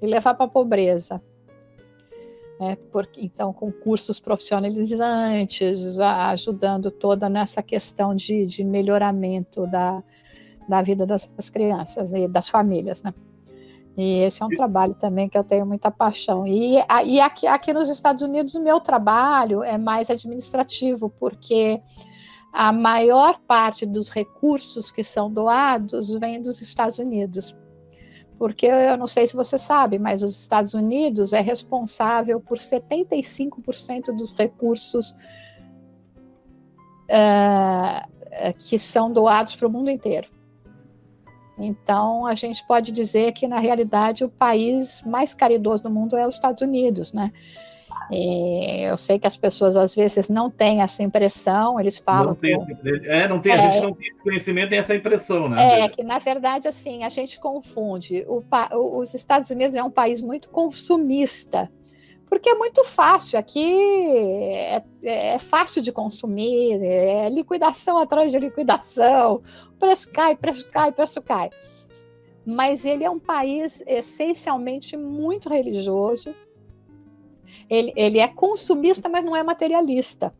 e 0.00 0.06
levar 0.06 0.34
para 0.34 0.46
a 0.46 0.48
pobreza. 0.48 1.22
É, 2.60 2.76
porque, 2.76 3.24
então, 3.24 3.54
com 3.54 3.72
cursos 3.72 4.20
profissionalizantes, 4.20 5.98
ajudando 5.98 6.90
toda 6.90 7.26
nessa 7.26 7.62
questão 7.62 8.14
de, 8.14 8.44
de 8.44 8.62
melhoramento 8.62 9.66
da, 9.66 10.02
da 10.68 10.82
vida 10.82 11.06
das, 11.06 11.26
crianças 11.50 12.12
e 12.12 12.28
das 12.28 12.50
famílias, 12.50 13.02
né? 13.02 13.14
E 13.96 14.18
esse 14.18 14.42
é 14.42 14.46
um 14.46 14.50
trabalho 14.50 14.94
também 14.94 15.28
que 15.28 15.38
eu 15.38 15.42
tenho 15.42 15.64
muita 15.64 15.90
paixão. 15.90 16.46
E, 16.46 16.76
e 17.06 17.20
aqui, 17.20 17.46
aqui 17.46 17.72
nos 17.72 17.88
Estados 17.88 18.22
Unidos, 18.22 18.54
o 18.54 18.60
meu 18.60 18.78
trabalho 18.78 19.62
é 19.62 19.78
mais 19.78 20.10
administrativo, 20.10 21.08
porque 21.18 21.82
a 22.52 22.72
maior 22.72 23.40
parte 23.46 23.86
dos 23.86 24.10
recursos 24.10 24.92
que 24.92 25.02
são 25.02 25.32
doados 25.32 26.14
vem 26.18 26.40
dos 26.40 26.60
Estados 26.60 26.98
Unidos. 26.98 27.54
Porque 28.40 28.64
eu 28.64 28.96
não 28.96 29.06
sei 29.06 29.26
se 29.26 29.36
você 29.36 29.58
sabe, 29.58 29.98
mas 29.98 30.22
os 30.22 30.40
Estados 30.40 30.72
Unidos 30.72 31.34
é 31.34 31.42
responsável 31.42 32.40
por 32.40 32.56
75% 32.56 34.16
dos 34.16 34.32
recursos 34.32 35.14
uh, 37.10 38.54
que 38.66 38.78
são 38.78 39.12
doados 39.12 39.54
para 39.56 39.68
o 39.68 39.70
mundo 39.70 39.90
inteiro. 39.90 40.26
Então, 41.58 42.24
a 42.24 42.34
gente 42.34 42.66
pode 42.66 42.92
dizer 42.92 43.32
que, 43.32 43.46
na 43.46 43.58
realidade, 43.58 44.24
o 44.24 44.30
país 44.30 45.02
mais 45.02 45.34
caridoso 45.34 45.82
do 45.82 45.90
mundo 45.90 46.16
é 46.16 46.26
os 46.26 46.36
Estados 46.36 46.62
Unidos, 46.62 47.12
né? 47.12 47.30
E 48.10 48.82
eu 48.82 48.96
sei 48.96 49.18
que 49.18 49.26
as 49.26 49.36
pessoas 49.36 49.76
às 49.76 49.94
vezes 49.94 50.28
não 50.28 50.50
têm 50.50 50.80
essa 50.82 51.02
impressão, 51.02 51.78
eles 51.78 51.98
falam. 51.98 52.28
Não 52.28 52.34
tem, 52.34 52.54
é, 53.04 53.28
não 53.28 53.40
tem, 53.40 53.52
é, 53.52 53.54
a 53.54 53.70
gente 53.70 53.82
não 53.82 53.94
tem 53.94 54.08
esse 54.08 54.22
conhecimento, 54.22 54.70
tem 54.70 54.78
essa 54.78 54.94
impressão, 54.94 55.48
né? 55.48 55.80
É, 55.80 55.88
que 55.88 56.02
na 56.02 56.18
verdade, 56.18 56.66
assim, 56.66 57.04
a 57.04 57.08
gente 57.08 57.38
confunde. 57.38 58.24
O, 58.26 58.42
os 58.98 59.14
Estados 59.14 59.50
Unidos 59.50 59.76
é 59.76 59.82
um 59.82 59.90
país 59.90 60.20
muito 60.20 60.48
consumista, 60.50 61.70
porque 62.28 62.50
é 62.50 62.54
muito 62.54 62.84
fácil. 62.84 63.38
Aqui 63.38 63.76
é, 64.12 64.82
é 65.02 65.38
fácil 65.38 65.80
de 65.80 65.92
consumir, 65.92 66.82
é 66.82 67.28
liquidação 67.28 67.98
atrás 67.98 68.32
de 68.32 68.38
liquidação, 68.38 69.42
preço 69.78 70.10
cai, 70.10 70.34
preço 70.34 70.66
cai, 70.70 70.90
preço 70.90 71.22
cai. 71.22 71.50
Mas 72.44 72.84
ele 72.84 73.04
é 73.04 73.10
um 73.10 73.20
país 73.20 73.82
essencialmente 73.86 74.96
muito 74.96 75.48
religioso 75.48 76.34
ele, 77.68 77.92
ele 77.96 78.18
é 78.18 78.28
consumista, 78.28 79.08
mas 79.08 79.24
não 79.24 79.36
é 79.36 79.42
materialista. 79.42 80.34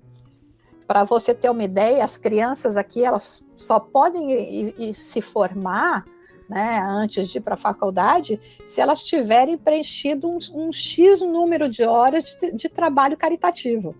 Para 0.86 1.04
você 1.04 1.32
ter 1.32 1.50
uma 1.50 1.62
ideia, 1.62 2.02
as 2.02 2.18
crianças 2.18 2.76
aqui 2.76 3.04
elas 3.04 3.44
só 3.54 3.78
podem 3.78 4.32
ir, 4.32 4.74
ir, 4.76 4.94
se 4.94 5.20
formar 5.20 6.04
né, 6.48 6.80
antes 6.84 7.28
de 7.28 7.38
ir 7.38 7.40
para 7.40 7.54
a 7.54 7.56
faculdade, 7.56 8.40
se 8.66 8.80
elas 8.80 9.00
tiverem 9.04 9.56
preenchido 9.56 10.28
um, 10.28 10.38
um 10.52 10.72
X 10.72 11.20
número 11.20 11.68
de 11.68 11.84
horas 11.84 12.36
de, 12.40 12.50
de, 12.50 12.68
trabalho 12.68 13.16
caritativo, 13.16 13.94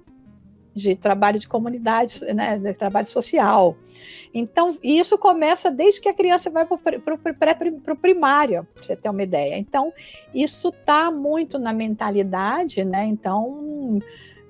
de 0.80 0.94
trabalho 0.94 1.38
de 1.38 1.48
comunidade, 1.48 2.24
né, 2.34 2.58
de 2.58 2.72
trabalho 2.74 3.06
social. 3.06 3.76
Então, 4.32 4.76
isso 4.82 5.18
começa 5.18 5.70
desde 5.70 6.00
que 6.00 6.08
a 6.08 6.14
criança 6.14 6.48
vai 6.50 6.64
para 6.64 7.14
o 7.92 7.96
primário, 7.96 8.66
para 8.74 8.82
você 8.82 8.96
ter 8.96 9.08
uma 9.08 9.22
ideia. 9.22 9.56
Então, 9.56 9.92
isso 10.34 10.68
está 10.68 11.10
muito 11.10 11.58
na 11.58 11.72
mentalidade, 11.72 12.84
né? 12.84 13.04
Então, 13.04 14.00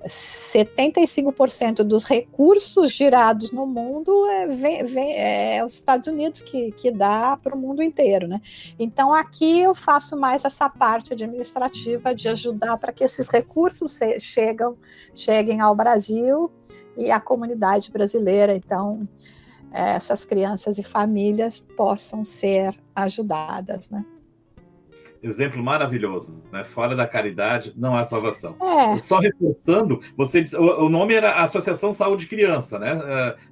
75% 0.07 1.83
dos 1.83 2.03
recursos 2.03 2.91
girados 2.91 3.51
no 3.51 3.65
mundo 3.65 4.25
é, 4.27 4.47
vem, 4.47 4.83
vem, 4.83 5.15
é 5.15 5.63
os 5.63 5.75
Estados 5.75 6.07
Unidos 6.07 6.41
que, 6.41 6.71
que 6.71 6.91
dá 6.91 7.37
para 7.37 7.55
o 7.55 7.59
mundo 7.59 7.83
inteiro, 7.83 8.27
né? 8.27 8.41
Então 8.79 9.13
aqui 9.13 9.59
eu 9.59 9.75
faço 9.75 10.17
mais 10.17 10.43
essa 10.43 10.69
parte 10.69 11.13
administrativa 11.13 12.15
de 12.15 12.27
ajudar 12.29 12.77
para 12.77 12.91
que 12.91 13.03
esses 13.03 13.29
recursos 13.29 13.99
chegam, 14.19 14.77
cheguem 15.13 15.61
ao 15.61 15.75
Brasil 15.75 16.51
e 16.97 17.11
à 17.11 17.19
comunidade 17.19 17.91
brasileira. 17.91 18.55
Então 18.55 19.07
essas 19.71 20.25
crianças 20.25 20.77
e 20.77 20.83
famílias 20.83 21.59
possam 21.59 22.25
ser 22.25 22.75
ajudadas, 22.93 23.89
né? 23.89 24.05
Exemplo 25.23 25.61
maravilhoso, 25.63 26.41
né? 26.51 26.63
Fora 26.63 26.95
da 26.95 27.05
caridade 27.05 27.73
não 27.77 27.95
há 27.95 28.03
salvação. 28.03 28.55
É. 28.59 29.01
Só 29.01 29.19
reforçando, 29.19 30.01
você 30.17 30.41
disse, 30.41 30.57
o, 30.57 30.85
o, 30.85 30.89
nome 30.89 31.13
era 31.13 31.43
Associação 31.43 31.93
Saúde 31.93 32.25
Criança, 32.25 32.79
né? 32.79 32.99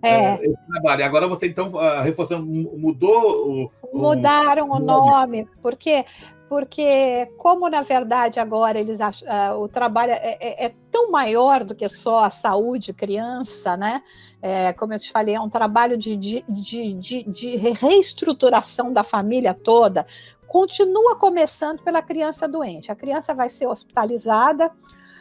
É. 0.02 0.10
é. 0.10 0.46
Esse 0.46 0.68
trabalho. 0.68 1.06
Agora 1.06 1.28
você 1.28 1.48
então 1.48 1.78
ah, 1.78 2.02
reforçando 2.02 2.44
mudou 2.46 3.72
o, 3.84 4.00
mudaram 4.00 4.70
o, 4.70 4.78
o 4.78 4.80
nome, 4.80 5.44
nome 5.44 5.48
porque 5.62 6.06
porque 6.50 7.28
como 7.38 7.70
na 7.70 7.84
verdade 7.84 8.40
agora 8.40 8.80
eles 8.80 9.00
acham, 9.00 9.28
uh, 9.28 9.62
o 9.62 9.68
trabalho 9.68 10.14
é, 10.14 10.38
é, 10.40 10.66
é, 10.66 10.74
tão 10.92 11.12
maior 11.12 11.64
do 11.64 11.76
que 11.76 11.88
só 11.88 12.24
a 12.24 12.32
saúde 12.32 12.92
criança, 12.92 13.78
né? 13.78 14.02
É, 14.42 14.74
como 14.74 14.94
eu 14.94 15.00
te 15.00 15.12
falei, 15.12 15.36
é 15.36 15.40
um 15.40 15.50
trabalho 15.50 15.96
de, 15.96 16.16
de, 16.18 16.44
de, 16.48 17.24
de 17.24 17.56
reestruturação 17.56 18.92
da 18.92 19.04
família 19.04 19.54
toda. 19.54 20.06
Continua 20.50 21.16
começando 21.16 21.84
pela 21.84 22.02
criança 22.02 22.48
doente. 22.48 22.92
A 22.92 22.96
criança 22.96 23.36
vai 23.36 23.48
ser 23.48 23.68
hospitalizada. 23.68 24.72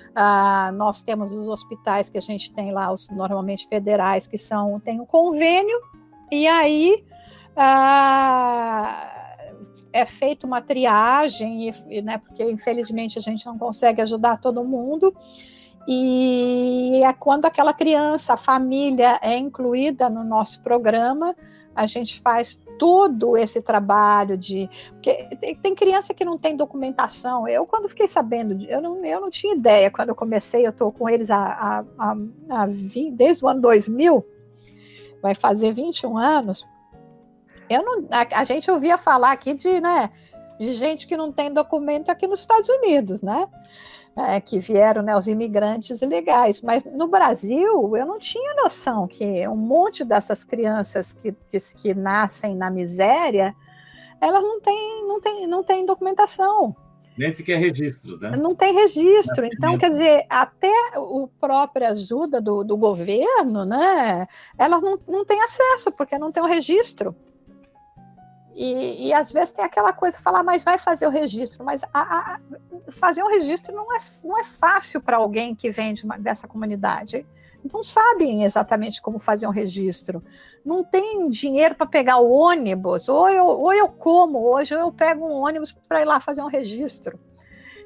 Uh, 0.09 0.73
nós 0.73 1.03
temos 1.03 1.33
os 1.33 1.47
hospitais 1.49 2.09
que 2.09 2.17
a 2.17 2.21
gente 2.21 2.51
tem 2.53 2.73
lá, 2.73 2.91
os 2.91 3.11
normalmente 3.11 3.69
federais, 3.69 4.27
que 4.27 4.39
são 4.39 4.81
tem 4.81 4.99
um 5.01 5.05
convênio, 5.05 5.79
e 6.33 6.49
aí 6.49 7.05
uh, 7.53 9.19
é 9.93 10.07
feita 10.07 10.47
uma 10.47 10.63
triagem, 10.63 11.73
né, 12.03 12.19
porque 12.19 12.43
infelizmente 12.51 13.19
a 13.19 13.23
gente 13.23 13.45
não 13.45 13.59
consegue 13.59 14.01
ajudar 14.01 14.39
todo 14.39 14.65
mundo. 14.65 15.15
E 15.87 17.03
é 17.05 17.13
quando 17.13 17.45
aquela 17.45 17.75
criança, 17.75 18.33
a 18.33 18.37
família 18.37 19.19
é 19.23 19.37
incluída 19.37 20.09
no 20.09 20.25
nosso 20.25 20.63
programa, 20.63 21.37
a 21.75 21.87
gente 21.87 22.21
faz 22.21 22.61
todo 22.79 23.37
esse 23.37 23.61
trabalho 23.61 24.37
de. 24.37 24.71
Porque 24.93 25.15
tem, 25.41 25.55
tem, 25.57 25.75
criança 25.75 26.15
que 26.15 26.25
não 26.25 26.39
tem 26.39 26.57
documentação. 26.57 27.47
Eu, 27.49 27.67
quando 27.67 27.89
fiquei 27.89 28.07
sabendo, 28.07 28.65
eu 28.67 28.81
não, 28.81 29.05
eu 29.05 29.21
não 29.21 29.29
tinha 29.29 29.55
ideia. 29.55 29.91
Quando 29.91 30.11
eu 30.11 30.15
comecei, 30.15 30.65
eu 30.65 30.71
estou 30.71 30.93
com 30.93 31.09
eles 31.09 31.31
a, 31.31 31.85
desde 33.13 33.45
o 33.45 33.49
ano 33.49 33.61
2000, 33.61 34.25
vai 35.21 35.35
fazer 35.35 35.73
21 35.73 36.17
anos. 36.17 36.67
Eu 37.69 37.83
não, 37.83 38.07
a, 38.11 38.41
a 38.41 38.45
gente 38.45 38.71
ouvia 38.71 38.97
falar 38.97 39.33
aqui 39.33 39.53
de, 39.53 39.81
né, 39.81 40.11
de 40.59 40.73
gente 40.73 41.07
que 41.07 41.17
não 41.17 41.31
tem 41.31 41.53
documento 41.53 42.11
aqui 42.11 42.27
nos 42.27 42.41
Estados 42.41 42.69
Unidos, 42.69 43.21
né? 43.21 43.47
É, 44.19 44.41
que 44.41 44.59
vieram 44.59 45.03
né, 45.03 45.17
os 45.17 45.29
imigrantes 45.29 46.03
ilegais. 46.03 46.61
Mas 46.61 46.85
no 46.85 47.07
Brasil, 47.07 47.97
eu 47.97 48.07
não 48.07 48.19
tinha 48.19 48.55
noção 48.55 49.07
que 49.07 49.47
um 49.47 49.57
monte 49.57 50.05
dessas 50.05 50.43
crianças 50.43 51.13
que, 51.13 51.33
que, 51.49 51.59
que 51.77 51.95
nascem 51.95 52.57
na 52.57 52.71
miséria, 52.71 53.55
elas 54.21 54.43
não 54.43 54.61
têm, 54.61 55.07
não 55.07 55.21
têm, 55.21 55.47
não 55.47 55.63
têm 55.63 55.87
documentação. 55.87 56.75
Nem 57.17 57.33
sequer 57.33 57.59
registros, 57.59 58.21
né? 58.21 58.37
Não 58.37 58.55
tem 58.55 58.73
registro. 58.73 59.45
Então, 59.45 59.77
quer 59.77 59.89
dizer, 59.89 60.25
até 60.31 60.73
o 60.97 61.29
própria 61.41 61.91
ajuda 61.91 62.41
do, 62.41 62.63
do 62.63 62.77
governo, 62.77 63.65
né? 63.65 64.29
Elas 64.57 64.81
não, 64.81 64.99
não 65.07 65.25
têm 65.25 65.43
acesso, 65.43 65.91
porque 65.91 66.17
não 66.17 66.31
tem 66.31 66.43
o 66.43 66.47
registro. 66.47 67.17
E, 68.61 69.07
e, 69.07 69.13
às 69.13 69.31
vezes 69.31 69.53
tem 69.53 69.65
aquela 69.65 69.93
coisa, 69.93 70.19
falar, 70.19 70.43
mas 70.43 70.65
vai 70.65 70.81
fazer 70.81 71.07
o 71.07 71.11
registro, 71.11 71.65
mas 71.65 71.81
a, 71.85 71.89
a, 71.95 72.41
fazer 72.91 73.23
um 73.23 73.29
registro 73.29 73.73
não 73.73 73.95
é, 73.95 73.99
não 74.25 74.37
é 74.37 74.43
fácil 74.43 75.01
para 75.01 75.17
alguém 75.17 75.55
que 75.55 75.71
vem 75.71 75.95
de 75.95 76.05
uma, 76.05 76.19
dessa 76.19 76.49
comunidade. 76.49 77.25
Não 77.73 77.85
sabem 77.85 78.43
exatamente 78.43 79.01
como 79.01 79.21
fazer 79.21 79.47
um 79.47 79.53
registro. 79.53 80.21
Não 80.65 80.83
tem 80.83 81.31
dinheiro 81.31 81.77
para 81.77 81.87
pegar 81.87 82.19
o 82.19 82.33
ônibus, 82.33 83.09
ou 83.09 83.29
eu, 83.29 83.47
ou 83.47 83.73
eu 83.73 83.89
como 83.89 84.41
hoje, 84.41 84.75
ou 84.75 84.81
eu 84.81 84.91
pego 84.91 85.25
um 85.25 85.35
ônibus 85.35 85.71
para 85.89 86.03
ir 86.03 86.05
lá 86.05 86.21
fazer 86.21 86.43
um 86.43 86.49
registro. 86.49 87.17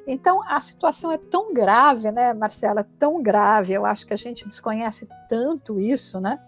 Então, 0.07 0.43
a 0.49 0.59
situação 0.59 1.13
é 1.13 1.19
tão 1.19 1.53
grave, 1.53 2.11
né, 2.11 2.33
Marcela? 2.33 2.83
Tão 2.99 3.23
grave. 3.23 3.75
Eu 3.75 3.85
acho 3.85 4.07
que 4.07 4.15
a 4.15 4.17
gente 4.17 4.49
desconhece 4.49 5.07
tanto 5.29 5.79
isso, 5.79 6.19
né? 6.19 6.41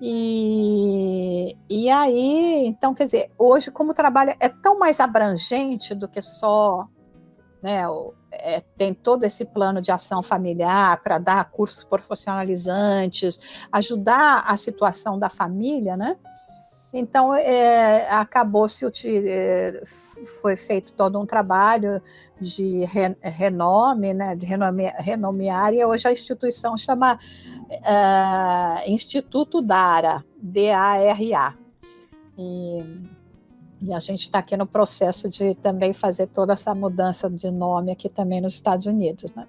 E, 0.00 1.56
e 1.68 1.90
aí, 1.90 2.66
então, 2.66 2.94
quer 2.94 3.04
dizer, 3.04 3.32
hoje, 3.36 3.70
como 3.70 3.90
o 3.90 3.94
trabalho 3.94 4.34
é 4.38 4.48
tão 4.48 4.78
mais 4.78 5.00
abrangente 5.00 5.94
do 5.94 6.06
que 6.06 6.22
só, 6.22 6.86
né, 7.60 7.82
é, 8.30 8.60
tem 8.76 8.94
todo 8.94 9.24
esse 9.24 9.44
plano 9.44 9.82
de 9.82 9.90
ação 9.90 10.22
familiar 10.22 11.02
para 11.02 11.18
dar 11.18 11.50
cursos 11.50 11.82
profissionalizantes, 11.82 13.40
ajudar 13.72 14.44
a 14.46 14.56
situação 14.56 15.18
da 15.18 15.28
família, 15.28 15.96
né? 15.96 16.16
Então, 16.92 17.34
é, 17.34 18.08
acabou-se, 18.10 18.86
é, 19.04 19.82
foi 20.40 20.56
feito 20.56 20.92
todo 20.94 21.20
um 21.20 21.26
trabalho 21.26 22.00
de 22.40 22.84
re, 22.86 23.14
renome, 23.20 24.14
né, 24.14 24.34
de 24.34 24.46
renome, 24.46 24.90
renomear, 24.98 25.74
e 25.74 25.84
hoje 25.84 26.08
a 26.08 26.12
instituição 26.12 26.78
chama 26.78 27.18
uh, 27.68 28.90
Instituto 28.90 29.60
DARA, 29.60 30.24
D-A-R-A. 30.40 31.54
E, 32.38 32.84
e 33.82 33.92
a 33.92 34.00
gente 34.00 34.22
está 34.22 34.38
aqui 34.38 34.56
no 34.56 34.66
processo 34.66 35.28
de 35.28 35.54
também 35.56 35.92
fazer 35.92 36.28
toda 36.28 36.54
essa 36.54 36.74
mudança 36.74 37.28
de 37.28 37.50
nome 37.50 37.92
aqui 37.92 38.08
também 38.08 38.40
nos 38.40 38.54
Estados 38.54 38.86
Unidos, 38.86 39.34
né? 39.34 39.46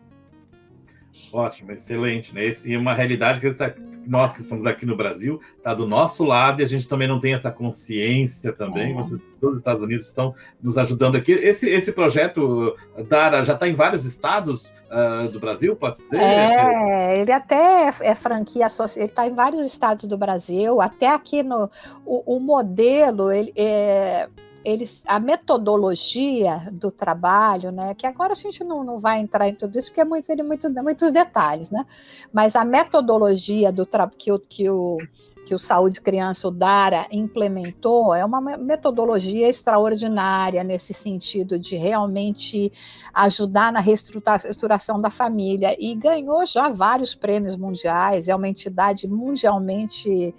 Ótimo, 1.31 1.71
excelente, 1.71 2.33
né? 2.33 2.41
E 2.65 2.75
uma 2.75 2.93
realidade 2.93 3.39
que 3.39 3.47
está 3.47 3.73
nós 4.09 4.33
que 4.33 4.41
estamos 4.41 4.65
aqui 4.65 4.85
no 4.85 4.97
Brasil, 4.97 5.39
está 5.57 5.73
do 5.73 5.87
nosso 5.87 6.23
lado 6.23 6.61
e 6.61 6.65
a 6.65 6.67
gente 6.67 6.87
também 6.87 7.07
não 7.07 7.19
tem 7.19 7.35
essa 7.35 7.51
consciência 7.51 8.51
também. 8.51 8.91
É. 8.91 8.95
Vocês, 8.95 9.21
todos 9.39 9.55
os 9.55 9.61
Estados 9.61 9.83
Unidos 9.83 10.07
estão 10.07 10.33
nos 10.61 10.77
ajudando 10.77 11.15
aqui. 11.15 11.31
Esse, 11.31 11.69
esse 11.69 11.91
projeto, 11.91 12.75
Dara, 13.07 13.43
já 13.43 13.53
está 13.53 13.67
em 13.67 13.75
vários 13.75 14.05
estados 14.05 14.63
uh, 14.89 15.29
do 15.29 15.39
Brasil, 15.39 15.75
pode 15.75 15.99
dizer? 15.99 16.19
É, 16.19 17.21
ele 17.21 17.31
até 17.31 17.91
é 18.01 18.15
franquia 18.15 18.65
associada, 18.65 19.03
ele 19.03 19.11
está 19.11 19.27
em 19.27 19.33
vários 19.33 19.61
estados 19.61 20.05
do 20.05 20.17
Brasil, 20.17 20.81
até 20.81 21.07
aqui 21.07 21.43
no. 21.43 21.69
O, 22.03 22.37
o 22.37 22.39
modelo, 22.39 23.31
ele 23.31 23.53
é 23.55 24.27
eles, 24.63 25.03
a 25.07 25.19
metodologia 25.19 26.67
do 26.71 26.91
trabalho, 26.91 27.71
né, 27.71 27.93
que 27.93 28.05
agora 28.05 28.33
a 28.33 28.35
gente 28.35 28.63
não, 28.63 28.83
não 28.83 28.97
vai 28.97 29.19
entrar 29.19 29.47
em 29.47 29.55
tudo 29.55 29.77
isso, 29.77 29.89
porque 29.89 30.01
é 30.01 30.05
muito, 30.05 30.25
tem 30.27 30.43
muito, 30.43 30.69
muitos 30.83 31.11
detalhes, 31.11 31.69
né, 31.69 31.85
mas 32.31 32.55
a 32.55 32.65
metodologia 32.65 33.71
do 33.71 33.87
que, 34.17 34.31
o, 34.31 34.39
que, 34.39 34.69
o, 34.69 34.97
que 35.45 35.55
o 35.55 35.59
Saúde 35.59 36.01
Criança, 36.01 36.47
o 36.47 36.51
DARA, 36.51 37.07
implementou 37.11 38.13
é 38.13 38.23
uma 38.23 38.39
metodologia 38.39 39.49
extraordinária 39.49 40.63
nesse 40.63 40.93
sentido 40.93 41.57
de 41.57 41.75
realmente 41.75 42.71
ajudar 43.13 43.71
na 43.71 43.79
reestruturação 43.79 45.01
da 45.01 45.09
família 45.09 45.75
e 45.79 45.95
ganhou 45.95 46.45
já 46.45 46.69
vários 46.69 47.15
prêmios 47.15 47.55
mundiais, 47.55 48.27
é 48.27 48.35
uma 48.35 48.47
entidade 48.47 49.07
mundialmente 49.07 50.35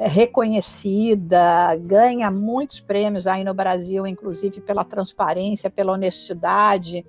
é 0.00 0.08
reconhecida, 0.08 1.76
ganha 1.76 2.30
muitos 2.30 2.80
prêmios 2.80 3.26
aí 3.26 3.44
no 3.44 3.52
Brasil, 3.52 4.06
inclusive 4.06 4.58
pela 4.62 4.82
transparência, 4.82 5.68
pela 5.68 5.92
honestidade 5.92 7.04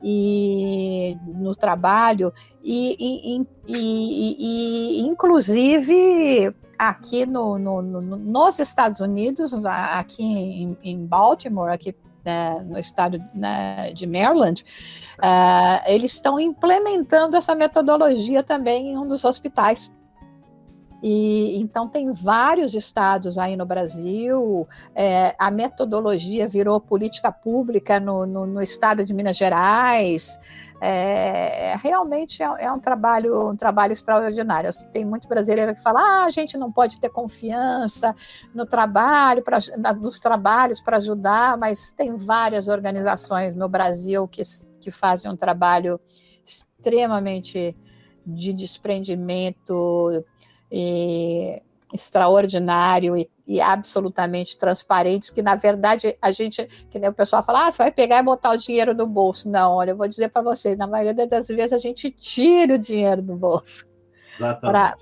e 0.00 1.16
no 1.26 1.56
trabalho. 1.56 2.32
E, 2.62 2.96
e, 3.00 3.46
e, 3.66 4.36
e 4.38 5.00
inclusive 5.00 6.54
aqui 6.78 7.26
no, 7.26 7.58
no, 7.58 7.82
no, 7.82 8.00
nos 8.00 8.60
Estados 8.60 9.00
Unidos, 9.00 9.52
aqui 9.66 10.22
em, 10.22 10.78
em 10.84 11.04
Baltimore, 11.04 11.72
aqui 11.72 11.96
né, 12.24 12.64
no 12.64 12.78
estado 12.78 13.20
né, 13.34 13.92
de 13.92 14.06
Maryland, 14.06 14.64
uh, 15.18 15.82
eles 15.84 16.12
estão 16.12 16.38
implementando 16.38 17.36
essa 17.36 17.56
metodologia 17.56 18.40
também 18.44 18.92
em 18.92 18.96
um 18.96 19.08
dos 19.08 19.24
hospitais 19.24 19.92
e 21.02 21.58
então 21.58 21.88
tem 21.88 22.12
vários 22.12 22.74
estados 22.74 23.38
aí 23.38 23.56
no 23.56 23.64
Brasil. 23.64 24.68
É, 24.94 25.34
a 25.38 25.50
metodologia 25.50 26.46
virou 26.46 26.80
política 26.80 27.32
pública 27.32 27.98
no, 27.98 28.26
no, 28.26 28.46
no 28.46 28.62
estado 28.62 29.04
de 29.04 29.14
Minas 29.14 29.36
Gerais. 29.36 30.38
É, 30.82 31.76
realmente 31.76 32.42
é, 32.42 32.46
é, 32.58 32.72
um 32.72 32.80
trabalho 32.80 33.50
um 33.50 33.56
trabalho 33.56 33.92
extraordinário. 33.92 34.70
Tem 34.92 35.04
muito 35.04 35.26
brasileiro 35.28 35.74
que 35.74 35.82
fala: 35.82 36.00
ah, 36.00 36.24
a 36.24 36.30
gente 36.30 36.56
não 36.58 36.70
pode 36.70 37.00
ter 37.00 37.10
confiança 37.10 38.14
no 38.54 38.66
trabalho, 38.66 39.42
pra, 39.42 39.58
nos 39.98 40.20
trabalhos 40.20 40.80
para 40.80 40.98
ajudar, 40.98 41.56
mas 41.56 41.92
tem 41.92 42.16
várias 42.16 42.68
organizações 42.68 43.54
no 43.54 43.68
Brasil 43.68 44.28
que, 44.28 44.42
que 44.80 44.90
fazem 44.90 45.30
um 45.30 45.36
trabalho 45.36 46.00
extremamente 46.44 47.76
de 48.26 48.52
desprendimento, 48.52 50.24
e 50.70 51.62
extraordinário 51.92 53.16
e, 53.16 53.28
e, 53.46 53.60
absolutamente 53.60 54.56
transparentes, 54.56 55.30
que 55.30 55.42
na 55.42 55.56
verdade 55.56 56.16
a 56.22 56.30
gente, 56.30 56.64
que 56.88 56.98
nem 56.98 57.10
o 57.10 57.14
pessoal 57.14 57.42
fala, 57.42 57.66
ah, 57.66 57.70
você 57.70 57.78
vai 57.78 57.90
pegar 57.90 58.18
e 58.20 58.22
botar 58.22 58.52
o 58.52 58.56
dinheiro 58.56 58.94
no 58.94 59.06
bolso. 59.06 59.48
Não, 59.48 59.72
olha, 59.72 59.90
eu 59.90 59.96
vou 59.96 60.06
dizer 60.06 60.28
para 60.28 60.42
vocês, 60.42 60.76
na 60.76 60.86
maioria 60.86 61.26
das 61.26 61.48
vezes 61.48 61.72
a 61.72 61.78
gente 61.78 62.10
tira 62.10 62.74
o 62.74 62.78
dinheiro 62.78 63.20
do 63.20 63.36
bolso 63.36 63.90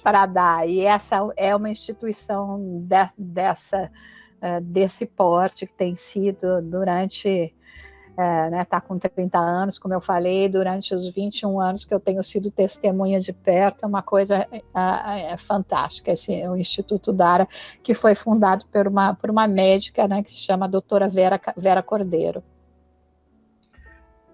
para 0.02 0.26
dar. 0.26 0.68
E 0.68 0.80
essa 0.80 1.18
é 1.36 1.54
uma 1.54 1.70
instituição 1.70 2.58
de, 2.82 3.08
dessa, 3.16 3.90
uh, 4.36 4.60
desse 4.62 5.06
porte 5.06 5.66
que 5.66 5.74
tem 5.74 5.94
sido 5.94 6.62
durante 6.62 7.54
é, 8.18 8.50
né, 8.50 8.64
tá 8.64 8.80
com 8.80 8.98
30 8.98 9.38
anos, 9.38 9.78
como 9.78 9.94
eu 9.94 10.00
falei, 10.00 10.48
durante 10.48 10.92
os 10.92 11.08
21 11.08 11.60
anos 11.60 11.84
que 11.84 11.94
eu 11.94 12.00
tenho 12.00 12.20
sido 12.20 12.50
testemunha 12.50 13.20
de 13.20 13.32
perto, 13.32 13.84
é 13.84 13.86
uma 13.86 14.02
coisa 14.02 14.44
é, 14.50 14.60
é, 14.74 15.32
é 15.32 15.36
fantástica, 15.36 16.10
esse 16.10 16.32
o 16.48 16.56
Instituto 16.56 17.12
Dara, 17.12 17.46
que 17.80 17.94
foi 17.94 18.16
fundado 18.16 18.66
por 18.72 18.88
uma, 18.88 19.14
por 19.14 19.30
uma 19.30 19.46
médica, 19.46 20.08
né, 20.08 20.24
que 20.24 20.32
se 20.32 20.40
chama 20.40 20.68
doutora 20.68 21.08
Vera, 21.08 21.40
Vera 21.56 21.80
Cordeiro. 21.80 22.42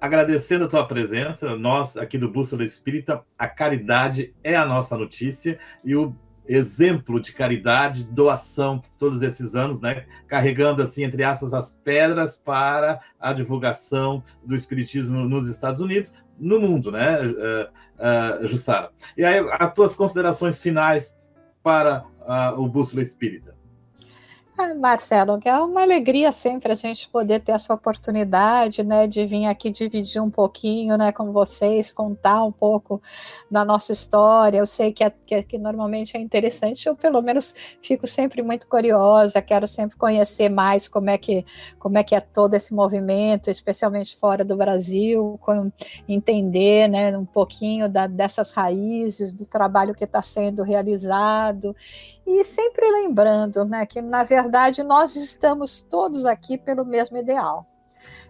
Agradecendo 0.01 0.65
a 0.65 0.69
tua 0.69 0.87
presença, 0.87 1.55
nós 1.55 1.99
aqui 1.99 2.17
do 2.17 2.31
Bússola 2.31 2.65
Espírita, 2.65 3.23
a 3.39 3.47
caridade 3.47 4.35
é 4.43 4.57
a 4.57 4.65
nossa 4.65 4.97
notícia 4.97 5.59
e 5.85 5.95
o 5.95 6.17
exemplo 6.47 7.21
de 7.21 7.33
caridade, 7.33 8.05
doação, 8.05 8.83
todos 8.99 9.23
esses 9.23 9.55
anos, 9.55 9.81
né? 9.81 10.05
Carregando, 10.27 10.83
assim, 10.83 11.05
entre 11.05 11.25
aspas, 11.25 11.55
as 11.55 11.73
pedras 11.73 12.37
para 12.37 13.01
a 13.19 13.33
divulgação 13.33 14.23
do 14.45 14.55
Espiritismo 14.55 15.29
nos 15.29 15.49
Estados 15.49 15.81
Unidos, 15.81 16.13
no 16.39 16.61
mundo, 16.61 16.91
né, 16.91 17.21
uh, 17.23 18.43
uh, 18.43 18.47
Jussara? 18.47 18.91
E 19.17 19.25
aí, 19.25 19.39
as 19.59 19.73
tuas 19.73 19.95
considerações 19.97 20.61
finais 20.61 21.17
para 21.63 22.05
uh, 22.21 22.61
o 22.61 22.69
Bússola 22.69 23.03
Espírita? 23.03 23.54
Ah, 24.57 24.73
Marcelo, 24.73 25.41
é 25.45 25.59
uma 25.59 25.83
alegria 25.83 26.31
sempre 26.31 26.71
a 26.71 26.77
gente 26.77 27.09
poder 27.09 27.41
ter 27.41 27.51
essa 27.51 27.75
oportunidade, 27.75 28.85
né, 28.85 29.05
de 29.09 29.27
vir 29.27 29.47
aqui 29.47 29.69
dividir 29.69 30.23
um 30.23 30.31
pouquinho, 30.31 30.97
né, 30.97 31.11
com 31.11 31.33
vocês, 31.33 31.93
contar 31.93 32.45
um 32.45 32.53
pouco 32.53 33.03
da 33.51 33.65
nossa 33.65 33.91
história. 33.91 34.59
Eu 34.59 34.67
sei 34.67 34.93
que, 34.93 35.03
é, 35.03 35.13
que, 35.27 35.43
que 35.43 35.59
normalmente 35.59 36.17
é 36.17 36.21
interessante, 36.21 36.87
eu 36.87 36.95
pelo 36.95 37.21
menos 37.21 37.53
fico 37.83 38.07
sempre 38.07 38.43
muito 38.43 38.69
curiosa, 38.69 39.43
quero 39.43 39.67
sempre 39.67 39.97
conhecer 39.97 40.49
mais 40.49 40.87
como 40.87 41.11
é 41.11 41.19
que, 41.19 41.45
como 41.81 41.99
é, 41.99 42.05
que 42.05 42.15
é 42.15 42.21
todo 42.21 42.55
esse 42.55 42.73
movimento, 42.73 43.51
especialmente 43.51 44.17
fora 44.17 44.45
do 44.45 44.57
Brasil, 44.57 45.37
com, 45.41 45.73
entender, 46.09 46.87
né, 46.89 47.19
um 47.19 47.27
pouquinho 47.27 47.89
da, 47.89 48.07
dessas 48.07 48.53
raízes, 48.53 49.35
do 49.35 49.47
trabalho 49.47 49.97
que 49.97 50.05
está 50.05 50.23
sendo 50.23 50.63
realizado, 50.63 51.75
e 52.25 52.45
sempre 52.45 52.89
lembrando, 52.89 53.65
né, 53.65 53.85
que 53.85 54.01
na 54.01 54.23
verdade 54.23 54.44
verdade, 54.45 54.83
nós 54.83 55.17
estamos 55.17 55.81
todos 55.89 56.27
aqui 56.27 56.59
pelo 56.59 56.85
mesmo 56.85 57.17
ideal. 57.17 57.67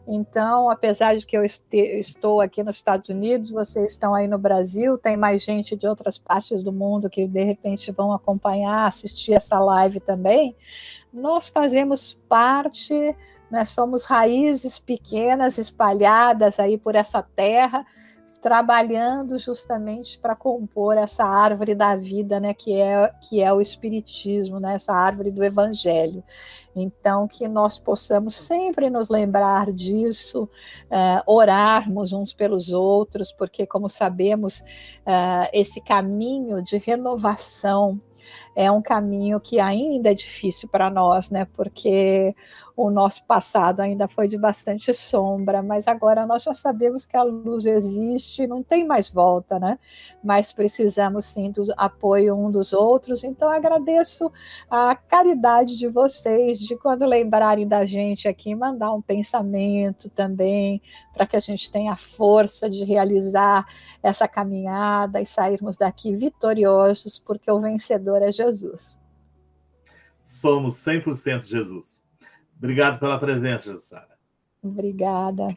Então, 0.06 0.70
apesar 0.70 1.16
de 1.16 1.26
que 1.26 1.36
eu 1.36 1.42
estou 1.44 2.40
aqui 2.40 2.62
nos 2.62 2.76
Estados 2.76 3.08
Unidos, 3.08 3.50
vocês 3.50 3.92
estão 3.92 4.14
aí 4.14 4.28
no 4.28 4.38
Brasil, 4.38 4.96
tem 4.96 5.16
mais 5.16 5.42
gente 5.42 5.74
de 5.74 5.88
outras 5.88 6.16
partes 6.16 6.62
do 6.62 6.72
mundo 6.72 7.10
que 7.10 7.26
de 7.26 7.42
repente 7.42 7.90
vão 7.90 8.12
acompanhar, 8.12 8.86
assistir 8.86 9.32
essa 9.32 9.58
live 9.58 9.98
também. 9.98 10.54
Nós 11.12 11.48
fazemos 11.48 12.14
parte, 12.28 12.94
né, 13.50 13.64
somos 13.64 14.04
raízes 14.04 14.78
pequenas 14.78 15.58
espalhadas 15.58 16.60
aí 16.60 16.78
por 16.78 16.94
essa 16.94 17.22
terra 17.22 17.84
trabalhando 18.44 19.38
justamente 19.38 20.18
para 20.18 20.36
compor 20.36 20.98
essa 20.98 21.24
árvore 21.24 21.74
da 21.74 21.96
vida, 21.96 22.38
né, 22.38 22.52
que 22.52 22.78
é 22.78 23.10
que 23.22 23.42
é 23.42 23.50
o 23.50 23.58
espiritismo, 23.58 24.60
né, 24.60 24.74
essa 24.74 24.92
árvore 24.92 25.30
do 25.30 25.42
evangelho. 25.42 26.22
Então 26.76 27.26
que 27.26 27.48
nós 27.48 27.78
possamos 27.78 28.34
sempre 28.34 28.90
nos 28.90 29.08
lembrar 29.08 29.72
disso, 29.72 30.42
uh, 30.42 31.22
orarmos 31.26 32.12
uns 32.12 32.34
pelos 32.34 32.70
outros, 32.70 33.32
porque 33.32 33.66
como 33.66 33.88
sabemos 33.88 34.60
uh, 34.60 35.48
esse 35.50 35.80
caminho 35.80 36.62
de 36.62 36.76
renovação 36.76 37.98
é 38.56 38.70
um 38.70 38.80
caminho 38.80 39.40
que 39.40 39.58
ainda 39.58 40.10
é 40.10 40.14
difícil 40.14 40.68
para 40.68 40.88
nós, 40.88 41.30
né? 41.30 41.46
Porque 41.56 42.34
o 42.76 42.90
nosso 42.90 43.24
passado 43.24 43.80
ainda 43.80 44.08
foi 44.08 44.26
de 44.26 44.36
bastante 44.36 44.92
sombra, 44.92 45.62
mas 45.62 45.86
agora 45.86 46.26
nós 46.26 46.42
já 46.42 46.52
sabemos 46.54 47.06
que 47.06 47.16
a 47.16 47.22
luz 47.22 47.66
existe, 47.66 48.46
não 48.46 48.62
tem 48.62 48.84
mais 48.84 49.08
volta, 49.08 49.60
né? 49.60 49.78
Mas 50.22 50.52
precisamos 50.52 51.24
sim 51.24 51.50
do 51.52 51.62
apoio 51.76 52.36
um 52.36 52.50
dos 52.50 52.72
outros. 52.72 53.22
Então 53.22 53.48
agradeço 53.48 54.30
a 54.68 54.94
caridade 54.96 55.76
de 55.76 55.88
vocês 55.88 56.58
de 56.58 56.76
quando 56.76 57.04
lembrarem 57.06 57.66
da 57.66 57.84
gente 57.84 58.26
aqui 58.26 58.54
mandar 58.54 58.92
um 58.92 59.00
pensamento 59.00 60.10
também 60.10 60.82
para 61.12 61.26
que 61.26 61.36
a 61.36 61.40
gente 61.40 61.70
tenha 61.70 61.94
força 61.96 62.68
de 62.68 62.84
realizar 62.84 63.64
essa 64.02 64.26
caminhada 64.26 65.20
e 65.20 65.26
sairmos 65.26 65.76
daqui 65.76 66.12
vitoriosos, 66.12 67.20
porque 67.20 67.50
o 67.50 67.60
vencedor 67.60 68.20
é 68.20 68.32
Jesus. 68.32 68.43
Jesus. 68.52 69.00
Somos 70.22 70.76
100% 70.76 71.46
Jesus. 71.46 72.02
Obrigado 72.56 72.98
pela 72.98 73.18
presença, 73.18 73.76
Sara. 73.76 74.18
Obrigada. 74.62 75.54